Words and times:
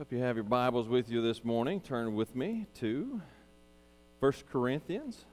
If 0.00 0.10
you 0.12 0.18
have 0.20 0.34
your 0.34 0.44
Bibles 0.44 0.88
with 0.88 1.10
you 1.10 1.20
this 1.20 1.44
morning, 1.44 1.78
turn 1.78 2.14
with 2.14 2.34
me 2.34 2.66
to 2.76 3.20
1 4.20 4.32
Corinthians 4.50 5.26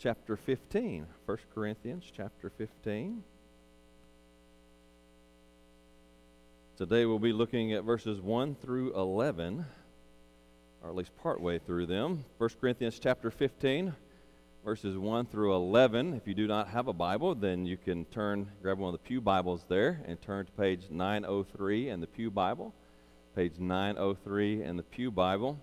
chapter 0.00 0.36
15. 0.36 1.06
1 1.26 1.38
Corinthians 1.54 2.10
chapter 2.12 2.50
15. 2.50 3.22
Today 6.76 7.06
we'll 7.06 7.20
be 7.20 7.32
looking 7.32 7.72
at 7.72 7.84
verses 7.84 8.20
1 8.20 8.56
through 8.56 8.96
11, 8.96 9.64
or 10.82 10.90
at 10.90 10.96
least 10.96 11.16
partway 11.22 11.60
through 11.60 11.86
them. 11.86 12.24
1 12.38 12.50
Corinthians 12.60 12.98
chapter 12.98 13.30
15, 13.30 13.94
verses 14.64 14.98
1 14.98 15.26
through 15.26 15.54
11. 15.54 16.14
If 16.14 16.26
you 16.26 16.34
do 16.34 16.48
not 16.48 16.66
have 16.70 16.88
a 16.88 16.92
Bible, 16.92 17.36
then 17.36 17.64
you 17.64 17.76
can 17.76 18.06
turn, 18.06 18.50
grab 18.60 18.80
one 18.80 18.92
of 18.92 19.00
the 19.00 19.06
Pew 19.06 19.20
Bibles 19.20 19.66
there, 19.68 20.02
and 20.08 20.20
turn 20.20 20.46
to 20.46 20.52
page 20.52 20.86
903 20.90 21.90
in 21.90 22.00
the 22.00 22.08
Pew 22.08 22.32
Bible 22.32 22.74
page 23.34 23.58
903 23.58 24.64
in 24.64 24.76
the 24.76 24.82
Pew 24.82 25.10
Bible. 25.10 25.58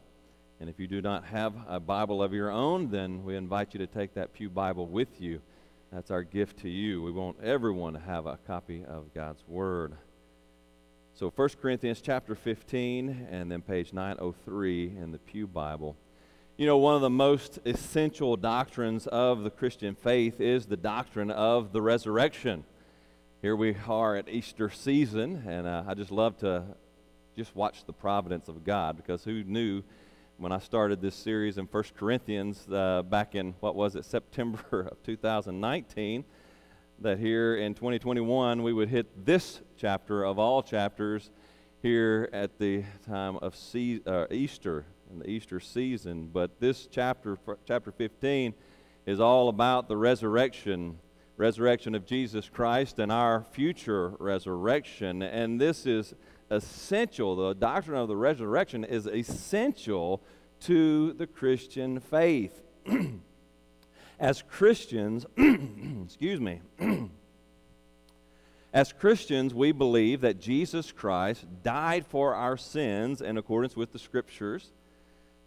And 0.60 0.70
if 0.70 0.80
you 0.80 0.88
do 0.88 1.02
not 1.02 1.26
have 1.26 1.54
a 1.68 1.80
Bible 1.80 2.24
of 2.24 2.34
your 2.34 2.50
own, 2.50 2.90
then 2.90 3.24
we 3.24 3.36
invite 3.36 3.74
you 3.74 3.80
to 3.80 3.88
take 3.88 4.14
that 4.14 4.34
Pew 4.34 4.50
Bible 4.50 4.88
with 4.88 5.20
you. 5.20 5.42
That's 5.92 6.10
our 6.10 6.24
gift 6.24 6.60
to 6.60 6.70
you. 6.70 7.02
We 7.02 7.12
want 7.12 7.38
everyone 7.44 7.94
to 7.94 8.00
have 8.00 8.26
a 8.26 8.38
copy 8.48 8.86
of 8.86 9.14
God's 9.14 9.44
Word. 9.48 9.98
So 11.14 11.30
1 11.36 11.50
Corinthians 11.62 12.02
chapter 12.02 12.36
15 12.36 13.28
and 13.30 13.52
then 13.52 13.62
page 13.62 13.92
903 13.92 14.98
in 14.98 15.12
the 15.12 15.20
Pew 15.20 15.46
Bible. 15.46 15.98
You 16.58 16.66
know, 16.66 16.78
one 16.78 16.96
of 16.96 17.02
the 17.02 17.10
most 17.10 17.60
essential 17.66 18.36
doctrines 18.36 19.08
of 19.08 19.44
the 19.44 19.50
Christian 19.50 19.94
faith 19.94 20.40
is 20.40 20.66
the 20.66 20.78
doctrine 20.78 21.32
of 21.32 21.74
the 21.74 21.82
resurrection. 21.82 22.64
Here 23.42 23.56
we 23.56 23.76
are 23.88 24.16
at 24.16 24.30
Easter 24.30 24.70
season, 24.70 25.44
and 25.48 25.68
uh, 25.68 25.84
I 25.88 25.94
just 25.94 26.12
love 26.12 26.38
to 26.40 26.64
just 27.38 27.56
watch 27.56 27.86
the 27.86 27.94
providence 27.94 28.48
of 28.48 28.64
God 28.64 28.98
because 28.98 29.24
who 29.24 29.44
knew 29.44 29.84
when 30.38 30.52
I 30.52 30.58
started 30.58 31.02
this 31.02 31.14
series 31.14 31.60
in 31.60 31.66
1 31.66 31.84
Corinthians 31.96 32.68
uh, 32.72 33.04
back 33.04 33.36
in, 33.36 33.54
what 33.60 33.76
was 33.76 33.96
it, 33.96 34.06
September 34.06 34.90
of 34.92 35.04
2019, 35.04 36.26
that 37.00 37.20
here 37.20 37.56
in 37.56 37.76
2021 37.76 38.64
we 38.64 38.74
would 38.74 38.90
hit 38.90 39.24
this 39.24 39.62
chapter 39.78 40.26
of 40.26 40.40
all 40.40 40.64
chapters 40.64 41.30
here 41.84 42.28
at 42.34 42.58
the 42.58 42.84
time 43.08 43.38
of 43.38 43.56
se- 43.56 44.02
uh, 44.08 44.26
Easter, 44.32 44.84
in 45.12 45.20
the 45.20 45.30
Easter 45.30 45.60
season. 45.60 46.32
But 46.34 46.60
this 46.60 46.88
chapter, 46.90 47.38
chapter 47.68 47.92
15, 47.92 48.56
is 49.06 49.20
all 49.20 49.48
about 49.50 49.88
the 49.88 49.96
resurrection 49.96 50.98
resurrection 51.38 51.94
of 51.94 52.04
Jesus 52.04 52.50
Christ 52.50 52.98
and 52.98 53.12
our 53.12 53.44
future 53.52 54.14
resurrection. 54.18 55.22
And 55.22 55.62
this 55.62 55.86
is 55.86 56.16
essential, 56.50 57.36
the 57.36 57.54
doctrine 57.54 57.98
of 57.98 58.08
the 58.08 58.16
resurrection 58.16 58.84
is 58.84 59.06
essential 59.06 60.22
to 60.62 61.14
the 61.14 61.28
Christian 61.28 62.00
faith. 62.00 62.62
As 64.20 64.42
Christians, 64.42 65.26
excuse 65.38 66.40
me, 66.40 66.62
as 68.74 68.92
Christians, 68.92 69.54
we 69.54 69.72
believe 69.72 70.22
that 70.22 70.40
Jesus 70.40 70.92
Christ 70.92 71.46
died 71.62 72.06
for 72.06 72.34
our 72.34 72.58
sins 72.58 73.22
in 73.22 73.38
accordance 73.38 73.76
with 73.76 73.94
the 73.94 74.00
Scriptures, 74.00 74.72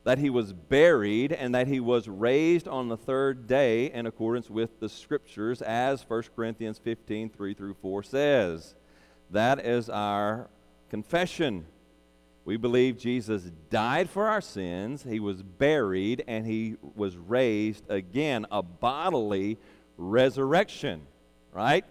that 0.05 0.19
he 0.19 0.31
was 0.31 0.53
buried, 0.53 1.33
and 1.33 1.55
that 1.55 1.67
he 1.67 1.81
was 1.81 2.09
raised 2.09 2.69
on 2.69 2.89
the 2.89 2.97
third 2.97 3.49
day 3.49 3.91
in 3.93 4.07
accordance 4.07 4.49
with 4.49 4.79
the 4.79 4.89
Scriptures, 4.89 5.61
as 5.63 6.05
1 6.09 6.23
Corinthians 6.37 6.79
15 6.79 7.29
3 7.29 7.55
through 7.55 7.75
4 7.75 8.03
says. 8.05 8.77
That 9.31 9.65
is 9.65 9.91
our 9.91 10.49
confession. 10.91 11.65
We 12.45 12.57
believe 12.57 12.99
Jesus 12.99 13.45
died 13.71 14.11
for 14.11 14.29
our 14.29 14.41
sins, 14.41 15.05
he 15.05 15.21
was 15.21 15.43
buried, 15.43 16.25
and 16.27 16.45
he 16.45 16.77
was 16.97 17.17
raised 17.17 17.89
again, 17.89 18.47
a 18.51 18.63
bodily 18.63 19.59
resurrection, 19.97 21.03
right? 21.53 21.85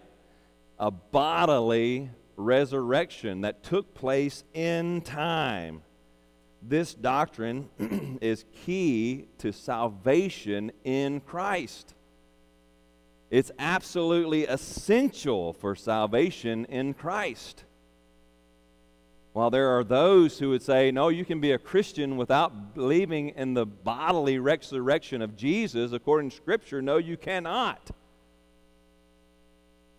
A 0.78 0.90
bodily 0.90 2.10
resurrection 2.36 3.42
that 3.42 3.62
took 3.62 3.94
place 3.94 4.44
in 4.52 5.00
time. 5.00 5.82
This 6.62 6.92
doctrine 6.92 7.70
is 8.20 8.44
key 8.66 9.28
to 9.38 9.52
salvation 9.52 10.72
in 10.84 11.20
Christ. 11.20 11.94
It's 13.30 13.52
absolutely 13.58 14.46
essential 14.46 15.52
for 15.52 15.74
salvation 15.76 16.64
in 16.66 16.92
Christ. 16.92 17.64
While 19.32 19.50
there 19.50 19.76
are 19.78 19.84
those 19.84 20.38
who 20.38 20.50
would 20.50 20.62
say, 20.62 20.90
no, 20.90 21.08
you 21.08 21.24
can 21.24 21.40
be 21.40 21.52
a 21.52 21.58
Christian 21.58 22.16
without 22.16 22.74
believing 22.74 23.28
in 23.30 23.54
the 23.54 23.64
bodily 23.64 24.38
resurrection 24.38 25.22
of 25.22 25.36
Jesus, 25.36 25.92
according 25.92 26.30
to 26.30 26.36
Scripture, 26.36 26.82
no, 26.82 26.96
you 26.96 27.16
cannot. 27.16 27.90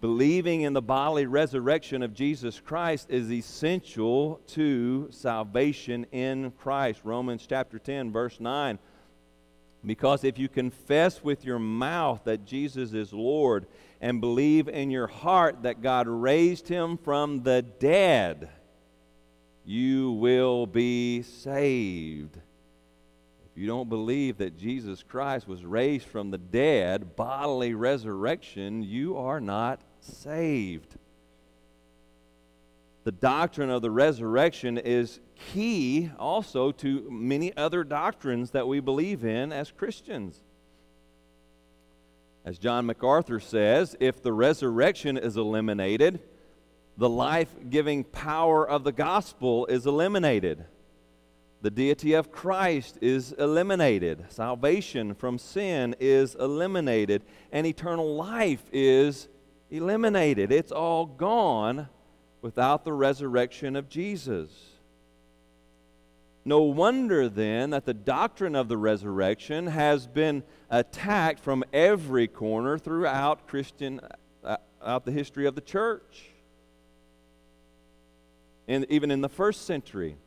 Believing 0.01 0.61
in 0.61 0.73
the 0.73 0.81
bodily 0.81 1.27
resurrection 1.27 2.03
of 2.03 2.13
Jesus 2.13 2.59
Christ 2.59 3.07
is 3.09 3.31
essential 3.31 4.41
to 4.47 5.07
salvation 5.11 6.07
in 6.11 6.51
Christ. 6.59 7.01
Romans 7.03 7.45
chapter 7.47 7.79
10, 7.79 8.11
verse 8.11 8.39
9. 8.39 8.79
Because 9.85 10.23
if 10.23 10.37
you 10.37 10.49
confess 10.49 11.23
with 11.23 11.45
your 11.45 11.59
mouth 11.59 12.21
that 12.25 12.45
Jesus 12.45 12.93
is 12.93 13.13
Lord 13.13 13.65
and 14.01 14.19
believe 14.19 14.67
in 14.67 14.91
your 14.91 15.07
heart 15.07 15.63
that 15.63 15.81
God 15.81 16.07
raised 16.07 16.67
him 16.67 16.97
from 16.97 17.43
the 17.43 17.61
dead, 17.61 18.49
you 19.65 20.11
will 20.13 20.65
be 20.65 21.21
saved. 21.21 22.35
If 22.35 23.57
you 23.57 23.67
don't 23.67 23.89
believe 23.89 24.37
that 24.37 24.57
Jesus 24.57 25.03
Christ 25.03 25.47
was 25.47 25.65
raised 25.65 26.05
from 26.05 26.31
the 26.31 26.37
dead, 26.37 27.15
bodily 27.15 27.73
resurrection, 27.73 28.81
you 28.81 29.17
are 29.17 29.41
not 29.41 29.81
saved. 29.99 30.95
The 33.03 33.11
doctrine 33.11 33.69
of 33.69 33.81
the 33.81 33.91
resurrection 33.91 34.77
is 34.77 35.19
key 35.35 36.11
also 36.19 36.71
to 36.71 37.09
many 37.09 37.55
other 37.57 37.83
doctrines 37.83 38.51
that 38.51 38.67
we 38.67 38.79
believe 38.79 39.25
in 39.25 39.51
as 39.51 39.71
Christians. 39.71 40.39
As 42.45 42.57
John 42.57 42.85
MacArthur 42.85 43.39
says, 43.39 43.95
if 43.99 44.21
the 44.21 44.33
resurrection 44.33 45.17
is 45.17 45.37
eliminated, 45.37 46.19
the 46.97 47.09
life 47.09 47.53
giving 47.69 48.03
power 48.03 48.67
of 48.67 48.83
the 48.83 48.91
gospel 48.91 49.65
is 49.67 49.85
eliminated. 49.85 50.65
The 51.61 51.69
deity 51.69 52.13
of 52.13 52.31
Christ 52.31 52.97
is 53.01 53.33
eliminated. 53.33 54.25
Salvation 54.29 55.13
from 55.13 55.37
sin 55.37 55.95
is 55.99 56.35
eliminated. 56.35 57.23
And 57.51 57.67
eternal 57.67 58.15
life 58.15 58.63
is 58.71 59.27
eliminated. 59.69 60.51
It's 60.51 60.71
all 60.71 61.05
gone 61.05 61.87
without 62.41 62.83
the 62.83 62.93
resurrection 62.93 63.75
of 63.75 63.89
Jesus. 63.89 64.49
No 66.43 66.61
wonder 66.61 67.29
then 67.29 67.69
that 67.69 67.85
the 67.85 67.93
doctrine 67.93 68.55
of 68.55 68.67
the 68.67 68.77
resurrection 68.77 69.67
has 69.67 70.07
been 70.07 70.41
attacked 70.71 71.39
from 71.39 71.63
every 71.71 72.27
corner 72.27 72.79
throughout 72.79 73.47
Christian 73.47 74.01
uh, 74.43 74.57
out 74.83 75.05
the 75.05 75.11
history 75.11 75.45
of 75.45 75.53
the 75.53 75.61
church 75.61 76.30
in, 78.67 78.85
even 78.89 79.11
in 79.11 79.21
the 79.21 79.29
first 79.29 79.65
century. 79.65 80.17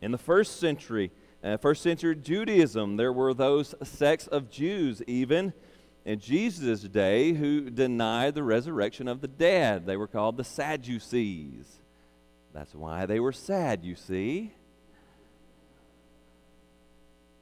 In 0.00 0.12
the 0.12 0.18
first 0.18 0.58
century, 0.60 1.10
uh, 1.42 1.56
first 1.56 1.82
century 1.82 2.16
Judaism, 2.16 2.96
there 2.96 3.12
were 3.12 3.34
those 3.34 3.74
sects 3.82 4.26
of 4.26 4.50
Jews, 4.50 5.02
even 5.06 5.52
in 6.04 6.18
Jesus' 6.18 6.82
day, 6.82 7.32
who 7.32 7.70
denied 7.70 8.34
the 8.34 8.42
resurrection 8.42 9.08
of 9.08 9.20
the 9.20 9.28
dead. 9.28 9.86
They 9.86 9.96
were 9.96 10.06
called 10.06 10.36
the 10.36 10.44
Sadducees. 10.44 11.80
That's 12.52 12.74
why 12.74 13.06
they 13.06 13.20
were 13.20 13.32
sad, 13.32 13.84
you 13.84 13.94
see. 13.94 14.52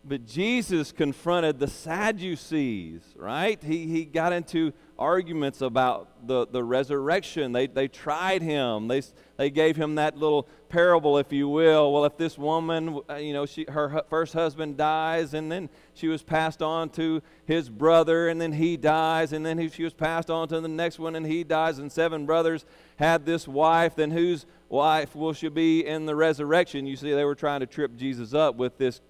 But 0.05 0.27
Jesus 0.27 0.93
confronted 0.93 1.59
the 1.59 1.69
Sadducees, 1.69 3.03
right? 3.17 3.63
He, 3.63 3.87
he 3.87 4.05
got 4.05 4.33
into 4.33 4.73
arguments 4.99 5.61
about 5.61 6.27
the, 6.27 6.47
the 6.47 6.63
resurrection. 6.63 7.53
They, 7.53 7.67
they 7.67 7.89
tried 7.89 8.43
him. 8.43 8.89
They, 8.89 9.03
they 9.37 9.51
gave 9.51 9.77
him 9.77 9.97
that 9.97 10.17
little 10.17 10.49
parable, 10.69 11.19
if 11.19 11.33
you 11.33 11.49
will. 11.49 11.93
Well, 11.93 12.05
if 12.05 12.17
this 12.17 12.39
woman, 12.39 13.01
uh, 13.09 13.17
you 13.17 13.33
know, 13.33 13.47
she, 13.47 13.67
her 13.69 14.03
first 14.09 14.33
husband 14.33 14.77
dies, 14.77 15.35
and 15.35 15.51
then 15.51 15.69
she 15.95 16.09
was 16.09 16.23
passed 16.23 16.63
on 16.63 16.91
to 16.91 17.23
his 17.45 17.69
brother, 17.69 18.29
and 18.29 18.41
then 18.41 18.53
he 18.53 18.77
dies, 18.77 19.33
and 19.33 19.45
then 19.45 19.59
he, 19.59 19.69
she 19.69 19.85
was 19.85 19.95
passed 19.95 20.31
on 20.31 20.49
to 20.49 20.61
the 20.61 20.69
next 20.69 20.99
one, 20.99 21.17
and 21.17 21.27
he 21.27 21.45
dies, 21.45 21.79
and 21.79 21.91
seven 21.91 22.27
brothers 22.27 22.65
had 22.97 23.27
this 23.27 23.49
wife, 23.49 23.97
then 23.97 24.11
whose 24.11 24.47
wife 24.69 25.15
will 25.15 25.33
she 25.33 25.49
be 25.49 25.87
in 25.87 26.07
the 26.07 26.15
resurrection? 26.15 26.87
You 26.87 26.97
see, 26.97 27.13
they 27.13 27.25
were 27.25 27.35
trying 27.35 27.61
to 27.61 27.67
trip 27.67 27.97
Jesus 27.97 28.35
up 28.35 28.57
with 28.57 28.79
this 28.79 29.01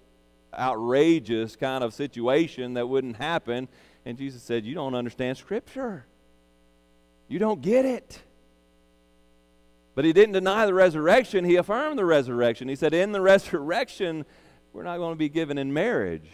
outrageous 0.57 1.55
kind 1.55 1.83
of 1.83 1.93
situation 1.93 2.75
that 2.75 2.87
wouldn't 2.87 3.17
happen. 3.17 3.67
And 4.05 4.17
Jesus 4.17 4.43
said, 4.43 4.65
You 4.65 4.75
don't 4.75 4.95
understand 4.95 5.37
Scripture. 5.37 6.05
You 7.27 7.39
don't 7.39 7.61
get 7.61 7.85
it. 7.85 8.21
But 9.95 10.05
he 10.05 10.13
didn't 10.13 10.33
deny 10.33 10.65
the 10.65 10.73
resurrection, 10.73 11.45
he 11.45 11.55
affirmed 11.55 11.97
the 11.97 12.05
resurrection. 12.05 12.67
He 12.67 12.75
said, 12.75 12.93
In 12.93 13.11
the 13.11 13.21
resurrection, 13.33 14.25
we're 14.73 14.83
not 14.83 14.97
going 14.97 15.13
to 15.13 15.19
be 15.19 15.29
given 15.29 15.57
in 15.57 15.73
marriage. 15.73 16.29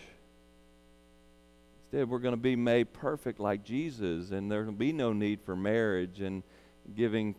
Instead, 1.86 2.10
we're 2.10 2.20
going 2.20 2.34
to 2.34 2.42
be 2.42 2.56
made 2.56 2.94
perfect 2.94 3.40
like 3.40 3.64
Jesus, 3.64 4.32
and 4.32 4.52
there 4.52 4.64
will 4.64 4.72
be 4.72 4.94
no 4.94 5.14
need 5.14 5.42
for 5.42 5.56
marriage 5.56 6.22
and 6.22 6.42
giving 6.96 7.36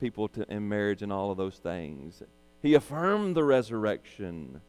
people 0.00 0.28
to, 0.28 0.44
in 0.52 0.68
marriage 0.68 1.02
and 1.02 1.12
all 1.12 1.30
of 1.30 1.36
those 1.36 1.56
things. 1.56 2.22
He 2.62 2.74
affirmed 2.74 3.36
the 3.36 3.44
resurrection. 3.44 4.60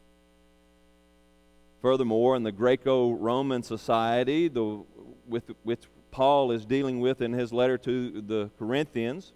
Furthermore, 1.80 2.34
in 2.36 2.42
the 2.42 2.52
Greco 2.52 3.12
Roman 3.12 3.62
society, 3.62 4.48
the, 4.48 4.82
with, 5.26 5.44
which 5.62 5.82
Paul 6.10 6.50
is 6.50 6.64
dealing 6.64 7.00
with 7.00 7.20
in 7.20 7.32
his 7.32 7.52
letter 7.52 7.78
to 7.78 8.20
the 8.20 8.50
Corinthians, 8.58 9.32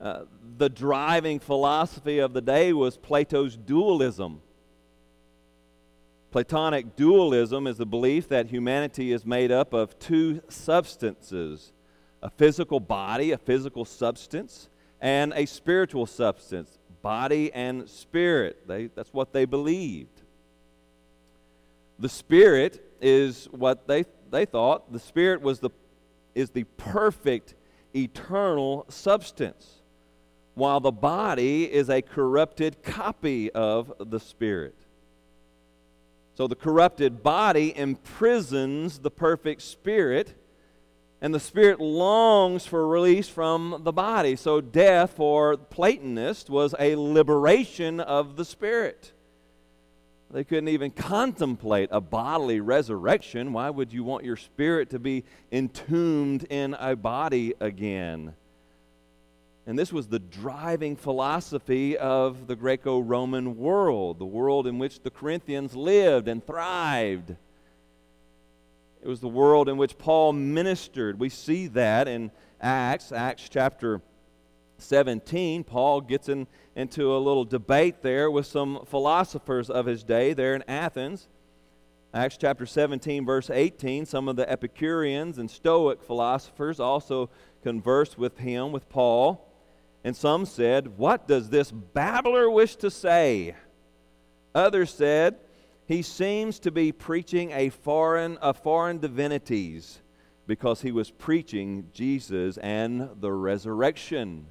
uh, 0.00 0.22
the 0.56 0.68
driving 0.68 1.40
philosophy 1.40 2.20
of 2.20 2.32
the 2.32 2.40
day 2.40 2.72
was 2.72 2.96
Plato's 2.96 3.56
dualism. 3.56 4.40
Platonic 6.30 6.94
dualism 6.94 7.66
is 7.66 7.78
the 7.78 7.86
belief 7.86 8.28
that 8.28 8.46
humanity 8.46 9.12
is 9.12 9.24
made 9.24 9.50
up 9.50 9.72
of 9.72 9.98
two 9.98 10.42
substances 10.48 11.72
a 12.20 12.30
physical 12.30 12.80
body, 12.80 13.30
a 13.30 13.38
physical 13.38 13.84
substance, 13.84 14.68
and 15.00 15.32
a 15.36 15.46
spiritual 15.46 16.04
substance, 16.04 16.78
body 17.00 17.52
and 17.52 17.88
spirit. 17.88 18.66
They, 18.66 18.86
that's 18.88 19.12
what 19.12 19.32
they 19.32 19.44
believed. 19.44 20.17
The 21.98 22.08
spirit 22.08 22.84
is 23.00 23.46
what 23.50 23.86
they, 23.88 24.04
they 24.30 24.44
thought. 24.44 24.92
The 24.92 24.98
spirit 24.98 25.40
was 25.40 25.60
the, 25.60 25.70
is 26.34 26.50
the 26.50 26.64
perfect, 26.64 27.54
eternal 27.94 28.86
substance 28.88 29.78
while 30.54 30.80
the 30.80 30.92
body 30.92 31.72
is 31.72 31.88
a 31.88 32.02
corrupted 32.02 32.82
copy 32.82 33.50
of 33.52 33.92
the 33.98 34.18
spirit. 34.18 34.74
So 36.34 36.46
the 36.46 36.56
corrupted 36.56 37.22
body 37.22 37.76
imprisons 37.76 38.98
the 38.98 39.10
perfect 39.10 39.62
spirit, 39.62 40.34
and 41.20 41.32
the 41.32 41.40
spirit 41.40 41.80
longs 41.80 42.66
for 42.66 42.86
release 42.86 43.28
from 43.28 43.82
the 43.84 43.92
body. 43.92 44.36
So 44.36 44.60
death 44.60 45.12
for 45.16 45.56
Platonists 45.56 46.50
was 46.50 46.74
a 46.78 46.96
liberation 46.96 48.00
of 48.00 48.36
the 48.36 48.44
spirit. 48.44 49.12
They 50.30 50.44
couldn't 50.44 50.68
even 50.68 50.90
contemplate 50.90 51.88
a 51.90 52.00
bodily 52.00 52.60
resurrection. 52.60 53.54
Why 53.54 53.70
would 53.70 53.92
you 53.92 54.04
want 54.04 54.24
your 54.24 54.36
spirit 54.36 54.90
to 54.90 54.98
be 54.98 55.24
entombed 55.50 56.44
in 56.50 56.74
a 56.74 56.94
body 56.94 57.54
again? 57.60 58.34
And 59.66 59.78
this 59.78 59.92
was 59.92 60.08
the 60.08 60.18
driving 60.18 60.96
philosophy 60.96 61.96
of 61.96 62.46
the 62.46 62.56
Greco 62.56 63.00
Roman 63.00 63.56
world, 63.56 64.18
the 64.18 64.26
world 64.26 64.66
in 64.66 64.78
which 64.78 65.02
the 65.02 65.10
Corinthians 65.10 65.74
lived 65.74 66.28
and 66.28 66.46
thrived. 66.46 67.36
It 69.02 69.08
was 69.08 69.20
the 69.20 69.28
world 69.28 69.68
in 69.68 69.76
which 69.76 69.96
Paul 69.96 70.32
ministered. 70.32 71.18
We 71.18 71.28
see 71.28 71.68
that 71.68 72.08
in 72.08 72.30
Acts, 72.60 73.12
Acts 73.12 73.48
chapter 73.48 74.02
17. 74.78 75.64
Paul 75.64 76.00
gets 76.00 76.28
in, 76.28 76.46
into 76.78 77.12
a 77.12 77.18
little 77.18 77.44
debate 77.44 78.02
there 78.02 78.30
with 78.30 78.46
some 78.46 78.84
philosophers 78.86 79.68
of 79.68 79.86
his 79.86 80.04
day 80.04 80.32
there 80.32 80.54
in 80.54 80.62
Athens. 80.68 81.26
Acts 82.14 82.36
chapter 82.36 82.66
17, 82.66 83.26
verse 83.26 83.50
18, 83.50 84.06
some 84.06 84.28
of 84.28 84.36
the 84.36 84.48
Epicureans 84.48 85.38
and 85.38 85.50
Stoic 85.50 86.00
philosophers 86.00 86.78
also 86.78 87.30
conversed 87.64 88.16
with 88.16 88.38
him, 88.38 88.70
with 88.70 88.88
Paul. 88.88 89.44
And 90.04 90.16
some 90.16 90.46
said, 90.46 90.96
What 90.96 91.26
does 91.26 91.50
this 91.50 91.72
babbler 91.72 92.48
wish 92.48 92.76
to 92.76 92.92
say? 92.92 93.56
Others 94.54 94.94
said, 94.94 95.34
He 95.84 96.00
seems 96.02 96.60
to 96.60 96.70
be 96.70 96.92
preaching 96.92 97.50
a 97.50 97.70
foreign, 97.70 98.38
a 98.40 98.54
foreign 98.54 99.00
divinities 99.00 100.00
because 100.46 100.82
he 100.82 100.92
was 100.92 101.10
preaching 101.10 101.88
Jesus 101.92 102.56
and 102.58 103.10
the 103.20 103.32
resurrection. 103.32 104.46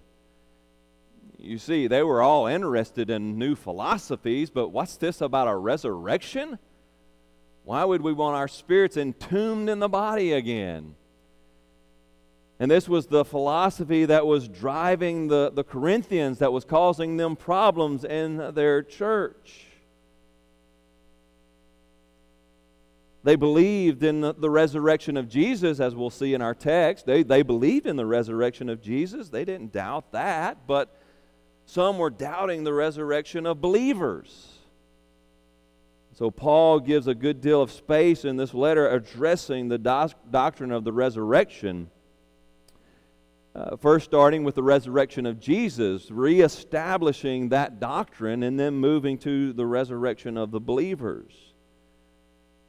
You 1.40 1.60
see, 1.60 1.88
they 1.88 2.02
were 2.02 2.22
all 2.22 2.48
interested 2.48 3.10
in 3.10 3.38
new 3.38 3.56
philosophies, 3.56 4.50
but 4.50 4.70
what's 4.70 4.98
this 4.98 5.22
about 5.22 5.48
a 5.48 5.56
resurrection? 5.56 6.58
Why 7.64 7.84
would 7.84 8.02
we 8.02 8.14
want 8.14 8.36
our 8.36 8.48
spirits 8.48 8.98
entombed 8.98 9.70
in 9.70 9.80
the 9.80 9.90
body 9.90 10.34
again? 10.34 10.96
And 12.60 12.72
this 12.72 12.90
was 12.90 13.06
the 13.06 13.24
philosophy 13.24 14.06
that 14.06 14.26
was 14.26 14.48
driving 14.48 15.28
the, 15.28 15.52
the 15.54 15.64
Corinthians, 15.64 16.40
that 16.40 16.52
was 16.52 16.66
causing 16.66 17.18
them 17.18 17.36
problems 17.36 18.04
in 18.04 18.56
their 18.56 18.82
church. 18.82 19.66
They 23.24 23.36
believed 23.36 24.04
in 24.04 24.22
the, 24.22 24.34
the, 24.34 24.50
resurrection 24.50 25.18
of 25.18 25.28
Jesus, 25.28 25.80
as 25.80 25.94
we'll 25.94 26.10
see 26.10 26.34
in 26.34 26.42
our 26.42 26.56
text. 26.56 27.06
They, 27.06 27.24
they 27.24 27.42
believed 27.42 27.86
in 27.86 27.98
the 27.98 28.06
resurrection 28.06 28.70
of 28.70 28.82
Jesus. 28.82 29.30
They 29.30 29.44
didn't 29.44 29.74
doubt 29.74 30.14
that, 30.14 30.66
but 30.66 30.98
some 31.68 31.98
were 31.98 32.10
doubting 32.10 32.64
the 32.64 32.74
resurrection 32.74 33.46
of 33.46 33.60
believers. 33.60 34.48
So, 36.14 36.32
Paul 36.32 36.80
gives 36.80 37.08
a 37.08 37.14
good 37.14 37.42
deal 37.42 37.62
of 37.62 37.72
space 37.72 38.24
in 38.24 38.38
this 38.38 38.54
letter 38.54 38.90
addressing 38.90 39.68
the 39.68 39.78
doctrine 39.78 40.72
of 40.72 40.86
the 40.86 40.94
resurrection. 40.94 41.92
Uh, 43.54 43.76
first, 43.76 44.06
starting 44.06 44.46
with 44.46 44.56
the 44.56 44.64
resurrection 44.64 45.26
of 45.26 45.42
Jesus, 45.42 46.10
reestablishing 46.10 47.50
that 47.50 47.82
doctrine, 47.82 48.44
and 48.44 48.58
then 48.58 48.76
moving 48.76 49.18
to 49.20 49.52
the 49.52 49.66
resurrection 49.66 50.38
of 50.38 50.52
the 50.52 50.62
believers. 50.62 51.34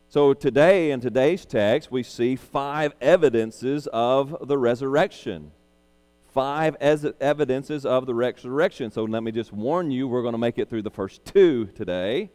So, 0.08 0.34
today, 0.34 0.90
in 0.90 1.00
today's 1.00 1.46
text, 1.46 1.92
we 1.92 2.02
see 2.02 2.34
five 2.34 2.94
evidences 3.00 3.86
of 3.92 4.48
the 4.48 4.58
resurrection. 4.58 5.52
Five 6.38 6.76
as 6.80 7.04
evidences 7.20 7.84
of 7.84 8.06
the 8.06 8.14
resurrection. 8.14 8.92
So, 8.92 9.02
let 9.02 9.24
me 9.24 9.32
just 9.32 9.52
warn 9.52 9.90
you, 9.90 10.06
we're 10.06 10.22
going 10.22 10.34
to 10.34 10.38
make 10.38 10.56
it 10.56 10.70
through 10.70 10.82
the 10.82 10.90
first 10.90 11.24
two 11.24 11.66
today. 11.74 12.30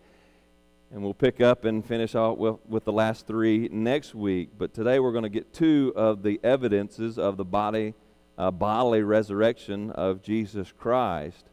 And 0.92 1.02
we'll 1.02 1.14
pick 1.14 1.40
up 1.40 1.64
and 1.64 1.86
finish 1.86 2.14
out 2.14 2.38
with, 2.38 2.58
with 2.68 2.84
the 2.84 2.92
last 2.92 3.28
three 3.28 3.70
next 3.72 4.14
week. 4.14 4.50
But 4.58 4.74
today, 4.74 5.00
we're 5.00 5.14
going 5.14 5.24
to 5.24 5.30
get 5.30 5.54
two 5.54 5.94
of 5.96 6.22
the 6.22 6.38
evidences 6.44 7.18
of 7.18 7.38
the 7.38 7.46
body 7.46 7.94
uh, 8.38 8.52
bodily 8.52 9.04
resurrection 9.04 9.92
of 9.92 10.22
Jesus 10.22 10.74
Christ. 10.78 11.46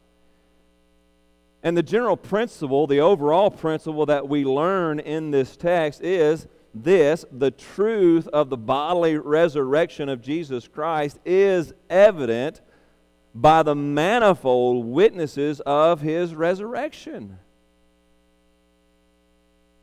And 1.63 1.77
the 1.77 1.83
general 1.83 2.17
principle, 2.17 2.85
the 2.85 2.99
overall 2.99 3.49
principle 3.49 4.05
that 4.07 4.27
we 4.27 4.43
learn 4.43 4.99
in 4.99 5.31
this 5.31 5.55
text 5.55 6.01
is 6.01 6.47
this 6.73 7.25
the 7.31 7.51
truth 7.51 8.27
of 8.29 8.49
the 8.49 8.57
bodily 8.57 9.17
resurrection 9.17 10.09
of 10.09 10.21
Jesus 10.21 10.67
Christ 10.67 11.19
is 11.25 11.73
evident 11.89 12.61
by 13.33 13.63
the 13.63 13.75
manifold 13.75 14.85
witnesses 14.85 15.59
of 15.61 16.01
his 16.01 16.35
resurrection. 16.35 17.39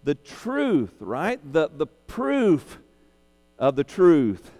The 0.04 0.14
truth, 0.14 0.95
right? 1.00 1.40
The, 1.52 1.71
the 1.75 1.87
proof 1.87 2.78
of 3.59 3.76
the 3.76 3.85
truth 3.85 4.52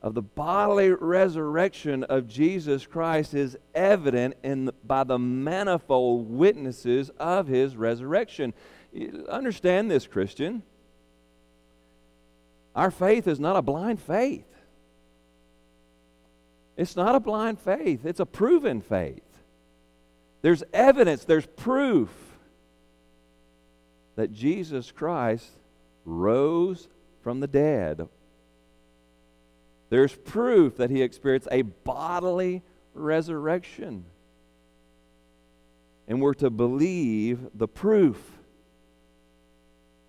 of 0.00 0.14
the 0.14 0.22
bodily 0.22 0.90
resurrection 0.90 2.04
of 2.04 2.28
Jesus 2.28 2.86
Christ 2.86 3.34
is 3.34 3.56
evident 3.74 4.36
in 4.44 4.66
the, 4.66 4.74
by 4.84 5.04
the 5.04 5.18
manifold 5.18 6.30
witnesses 6.30 7.10
of 7.18 7.48
his 7.48 7.76
resurrection. 7.76 8.54
Understand 9.28 9.90
this, 9.90 10.06
Christian. 10.06 10.62
Our 12.78 12.90
faith 12.90 13.26
is 13.26 13.38
not 13.38 13.56
a 13.56 13.62
blind 13.62 14.00
faith. 14.00 14.46
It's 16.76 16.96
not 16.96 17.14
a 17.14 17.20
blind 17.20 17.58
faith, 17.58 18.06
it's 18.06 18.20
a 18.20 18.26
proven 18.26 18.80
faith. 18.80 19.22
There's 20.42 20.62
evidence, 20.72 21.24
there's 21.24 21.46
proof 21.46 22.10
that 24.14 24.32
Jesus 24.32 24.92
Christ 24.92 25.50
rose 26.04 26.88
from 27.22 27.40
the 27.40 27.48
dead 27.48 28.08
there's 29.90 30.14
proof 30.14 30.76
that 30.76 30.90
he 30.90 31.02
experienced 31.02 31.48
a 31.50 31.62
bodily 31.62 32.62
resurrection. 32.94 34.04
And 36.06 36.20
we're 36.20 36.34
to 36.34 36.50
believe 36.50 37.40
the 37.54 37.68
proof, 37.68 38.20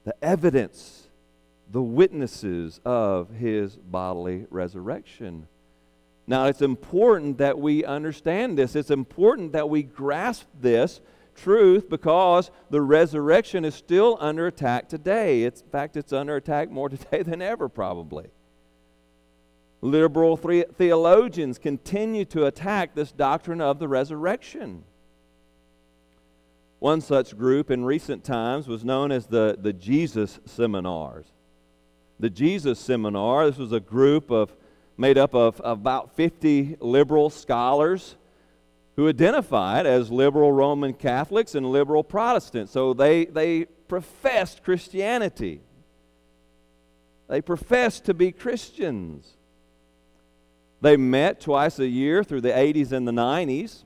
the 0.06 0.16
evidence, 0.24 0.99
the 1.72 1.82
witnesses 1.82 2.80
of 2.84 3.30
his 3.30 3.76
bodily 3.76 4.46
resurrection. 4.50 5.48
Now, 6.26 6.46
it's 6.46 6.62
important 6.62 7.40
that 7.40 7.60
we 7.60 7.84
understand 7.84 8.58
this. 8.58 8.76
It's 8.76 8.92
important 8.92 9.54
that 9.54 9.70
we 9.70 9.84
grasp 9.84 10.48
this 10.60 11.02
truth 11.36 11.90
because 11.90 12.52
the 12.70 12.82
resurrection 12.82 13.66
is 13.66 13.76
still 13.76 14.18
under 14.20 14.48
attack 14.48 14.90
today. 14.90 15.44
It's, 15.44 15.62
in 15.62 15.70
fact, 15.70 15.98
it's 15.98 16.14
under 16.14 16.36
attack 16.36 16.70
more 16.70 16.90
today 16.90 17.24
than 17.24 17.42
ever, 17.42 17.70
probably. 17.70 18.28
Liberal 19.82 20.36
theologians 20.38 21.58
continue 21.58 22.26
to 22.26 22.46
attack 22.46 22.96
this 22.96 23.12
doctrine 23.12 23.62
of 23.62 23.80
the 23.80 23.88
resurrection. 23.88 24.84
One 26.80 27.02
such 27.02 27.38
group 27.38 27.72
in 27.72 27.86
recent 27.86 28.24
times 28.24 28.68
was 28.68 28.84
known 28.84 29.12
as 29.12 29.28
the, 29.28 29.58
the 29.60 29.74
Jesus 29.74 30.40
Seminars. 30.46 31.26
The 32.20 32.30
Jesus 32.30 32.80
Seminar, 32.80 33.48
this 33.50 33.58
was 33.58 33.72
a 33.72 33.80
group 33.80 34.30
of 34.30 34.54
made 34.98 35.18
up 35.18 35.34
of, 35.34 35.62
about 35.64 36.16
50 36.16 36.76
liberal 36.82 37.30
scholars 37.30 38.16
who 38.98 39.08
identified 39.08 39.86
as 39.86 40.12
liberal 40.12 40.52
Roman 40.52 40.94
Catholics 40.94 41.56
and 41.56 41.66
liberal 41.72 42.04
Protestants. 42.04 42.74
So 42.74 42.94
they, 42.94 43.24
they 43.26 43.64
professed 43.88 44.62
Christianity. 44.64 45.62
They 47.30 47.42
professed 47.42 48.04
to 48.06 48.14
be 48.14 48.34
Christians. 48.34 49.38
They 50.82 50.98
met 50.98 51.40
twice 51.40 51.80
a 51.80 51.88
year 51.88 52.26
through 52.26 52.42
the 52.42 52.50
80s 52.50 52.92
and 52.92 53.08
the 53.08 53.14
90s 53.14 53.86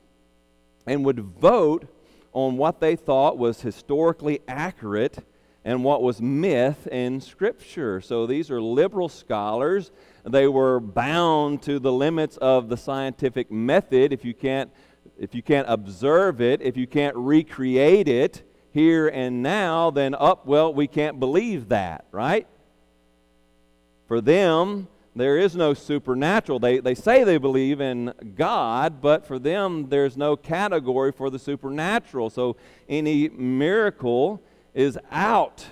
and 0.87 1.05
would 1.05 1.19
vote 1.19 1.85
on 2.31 2.57
what 2.57 2.79
they 2.79 2.95
thought 2.95 3.37
was 3.37 3.61
historically 3.61 4.41
accurate 4.47 5.19
and 5.65 5.83
what 5.83 6.01
was 6.01 6.21
myth 6.21 6.87
in 6.87 7.21
Scripture. 7.21 8.01
So 8.01 8.25
these 8.25 8.51
are 8.51 8.61
liberal 8.61 9.09
scholars. 9.09 9.91
They 10.25 10.47
were 10.47 10.79
bound 10.79 11.61
to 11.63 11.79
the 11.79 11.91
limits 11.91 12.37
of 12.37 12.69
the 12.69 12.77
scientific 12.77 13.51
method. 13.51 14.11
If 14.11 14.25
you 14.25 14.33
can't, 14.33 14.71
if 15.17 15.33
you 15.33 15.41
can't 15.41 15.67
observe 15.69 16.41
it, 16.41 16.61
if 16.61 16.75
you 16.75 16.87
can't 16.87 17.15
recreate 17.15 18.07
it 18.07 18.43
here 18.71 19.07
and 19.07 19.41
now, 19.43 19.91
then 19.91 20.15
up, 20.15 20.45
well, 20.45 20.73
we 20.73 20.87
can't 20.87 21.19
believe 21.19 21.69
that, 21.69 22.05
right? 22.11 22.47
For 24.07 24.19
them, 24.19 24.87
there 25.15 25.37
is 25.37 25.55
no 25.55 25.73
supernatural. 25.73 26.59
They, 26.59 26.79
they 26.79 26.95
say 26.95 27.23
they 27.23 27.37
believe 27.37 27.79
in 27.79 28.13
God, 28.35 28.99
but 28.99 29.25
for 29.25 29.37
them, 29.37 29.89
there's 29.89 30.17
no 30.17 30.35
category 30.35 31.11
for 31.11 31.29
the 31.29 31.37
supernatural. 31.37 32.31
So 32.31 32.57
any 32.89 33.29
miracle 33.29 34.41
is 34.73 34.97
out. 35.11 35.65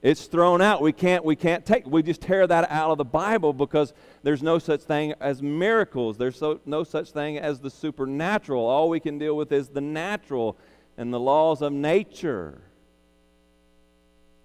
It's 0.00 0.26
thrown 0.26 0.62
out. 0.62 0.80
We 0.80 0.92
can't, 0.92 1.24
we 1.24 1.34
can't 1.34 1.66
take 1.66 1.86
We 1.86 2.02
just 2.02 2.20
tear 2.20 2.46
that 2.46 2.70
out 2.70 2.92
of 2.92 2.98
the 2.98 3.04
Bible 3.04 3.52
because 3.52 3.92
there's 4.22 4.42
no 4.42 4.58
such 4.58 4.82
thing 4.82 5.14
as 5.20 5.42
miracles. 5.42 6.16
There's 6.16 6.36
so, 6.36 6.60
no 6.64 6.84
such 6.84 7.10
thing 7.10 7.38
as 7.38 7.60
the 7.60 7.70
supernatural. 7.70 8.64
All 8.64 8.88
we 8.88 9.00
can 9.00 9.18
deal 9.18 9.36
with 9.36 9.50
is 9.50 9.68
the 9.68 9.80
natural 9.80 10.56
and 10.96 11.12
the 11.12 11.18
laws 11.18 11.62
of 11.62 11.72
nature. 11.72 12.60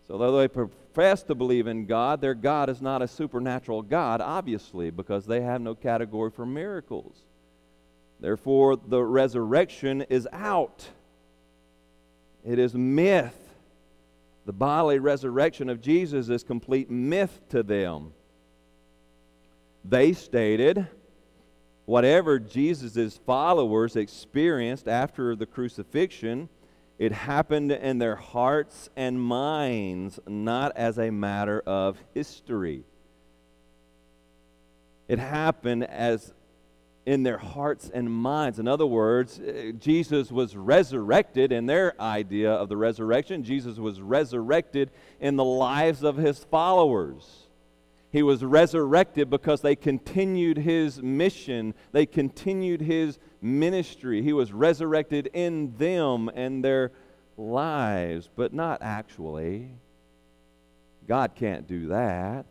So, 0.08 0.18
though 0.18 0.38
they 0.38 0.48
profess 0.48 1.24
to 1.24 1.36
believe 1.36 1.68
in 1.68 1.86
God, 1.86 2.20
their 2.20 2.34
God 2.34 2.70
is 2.70 2.82
not 2.82 3.02
a 3.02 3.08
supernatural 3.08 3.84
God, 3.84 4.22
obviously, 4.22 4.90
because 4.90 5.26
they 5.26 5.42
have 5.42 5.62
no 5.62 5.76
category 5.76 6.30
for 6.30 6.46
miracles. 6.46 7.16
Therefore, 8.20 8.76
the 8.76 9.04
resurrection 9.04 10.02
is 10.04 10.28
out. 10.32 10.88
It 12.46 12.60
is 12.60 12.74
myth. 12.74 13.43
The 14.46 14.54
bodily 14.54 15.00
resurrection 15.00 15.70
of 15.70 15.82
Jesus 15.82 16.30
is 16.30 16.44
complete 16.44 16.90
myth 16.90 17.42
to 17.50 17.64
them. 17.64 18.14
They 19.86 20.14
stated 20.14 20.88
whatever 21.86 22.40
Jesus' 22.40 23.20
followers 23.26 23.96
experienced 23.96 24.88
after 24.88 25.36
the 25.36 25.46
crucifixion 25.46 26.50
it 27.00 27.12
happened 27.12 27.72
in 27.72 27.98
their 27.98 28.16
hearts 28.16 28.90
and 28.96 29.22
minds, 29.22 30.20
not 30.28 30.74
as 30.78 31.00
a 31.00 31.10
matter 31.10 31.62
of 31.66 31.98
history. 32.14 32.86
It 35.08 35.20
happened 35.20 35.84
as 35.86 36.34
in 37.06 37.24
their 37.24 37.38
hearts 37.38 37.92
and 37.94 38.10
minds. 38.10 38.60
In 38.60 38.68
other 38.68 38.86
words, 38.86 39.40
eh, 39.46 39.72
Jesus 39.78 40.32
was 40.32 40.56
resurrected 40.56 41.52
in 41.52 41.66
their 41.66 42.00
idea 42.02 42.52
of 42.52 42.70
the 42.70 42.78
resurrection. 42.78 43.44
Jesus 43.44 43.78
was 43.78 44.02
resurrected 44.02 44.90
in 45.20 45.36
the 45.36 45.44
lives 45.44 46.04
of 46.04 46.16
his 46.16 46.44
followers. 46.46 47.48
He 48.12 48.24
was 48.24 48.44
resurrected 48.44 49.30
because 49.30 49.62
they 49.62 49.76
continued 49.76 50.58
his 50.58 51.02
mission, 51.02 51.74
they 51.92 52.06
continued 52.06 52.82
his 52.82 53.18
ministry. 53.42 54.22
He 54.22 54.34
was 54.34 54.54
resurrected 54.54 55.30
in 55.34 55.76
them 55.78 56.30
and 56.30 56.64
their 56.64 56.92
lives, 57.38 58.30
but 58.36 58.54
not 58.54 58.82
actually. 58.82 59.72
God 61.08 61.34
can't 61.36 61.68
do 61.68 61.88
that. 61.88 62.46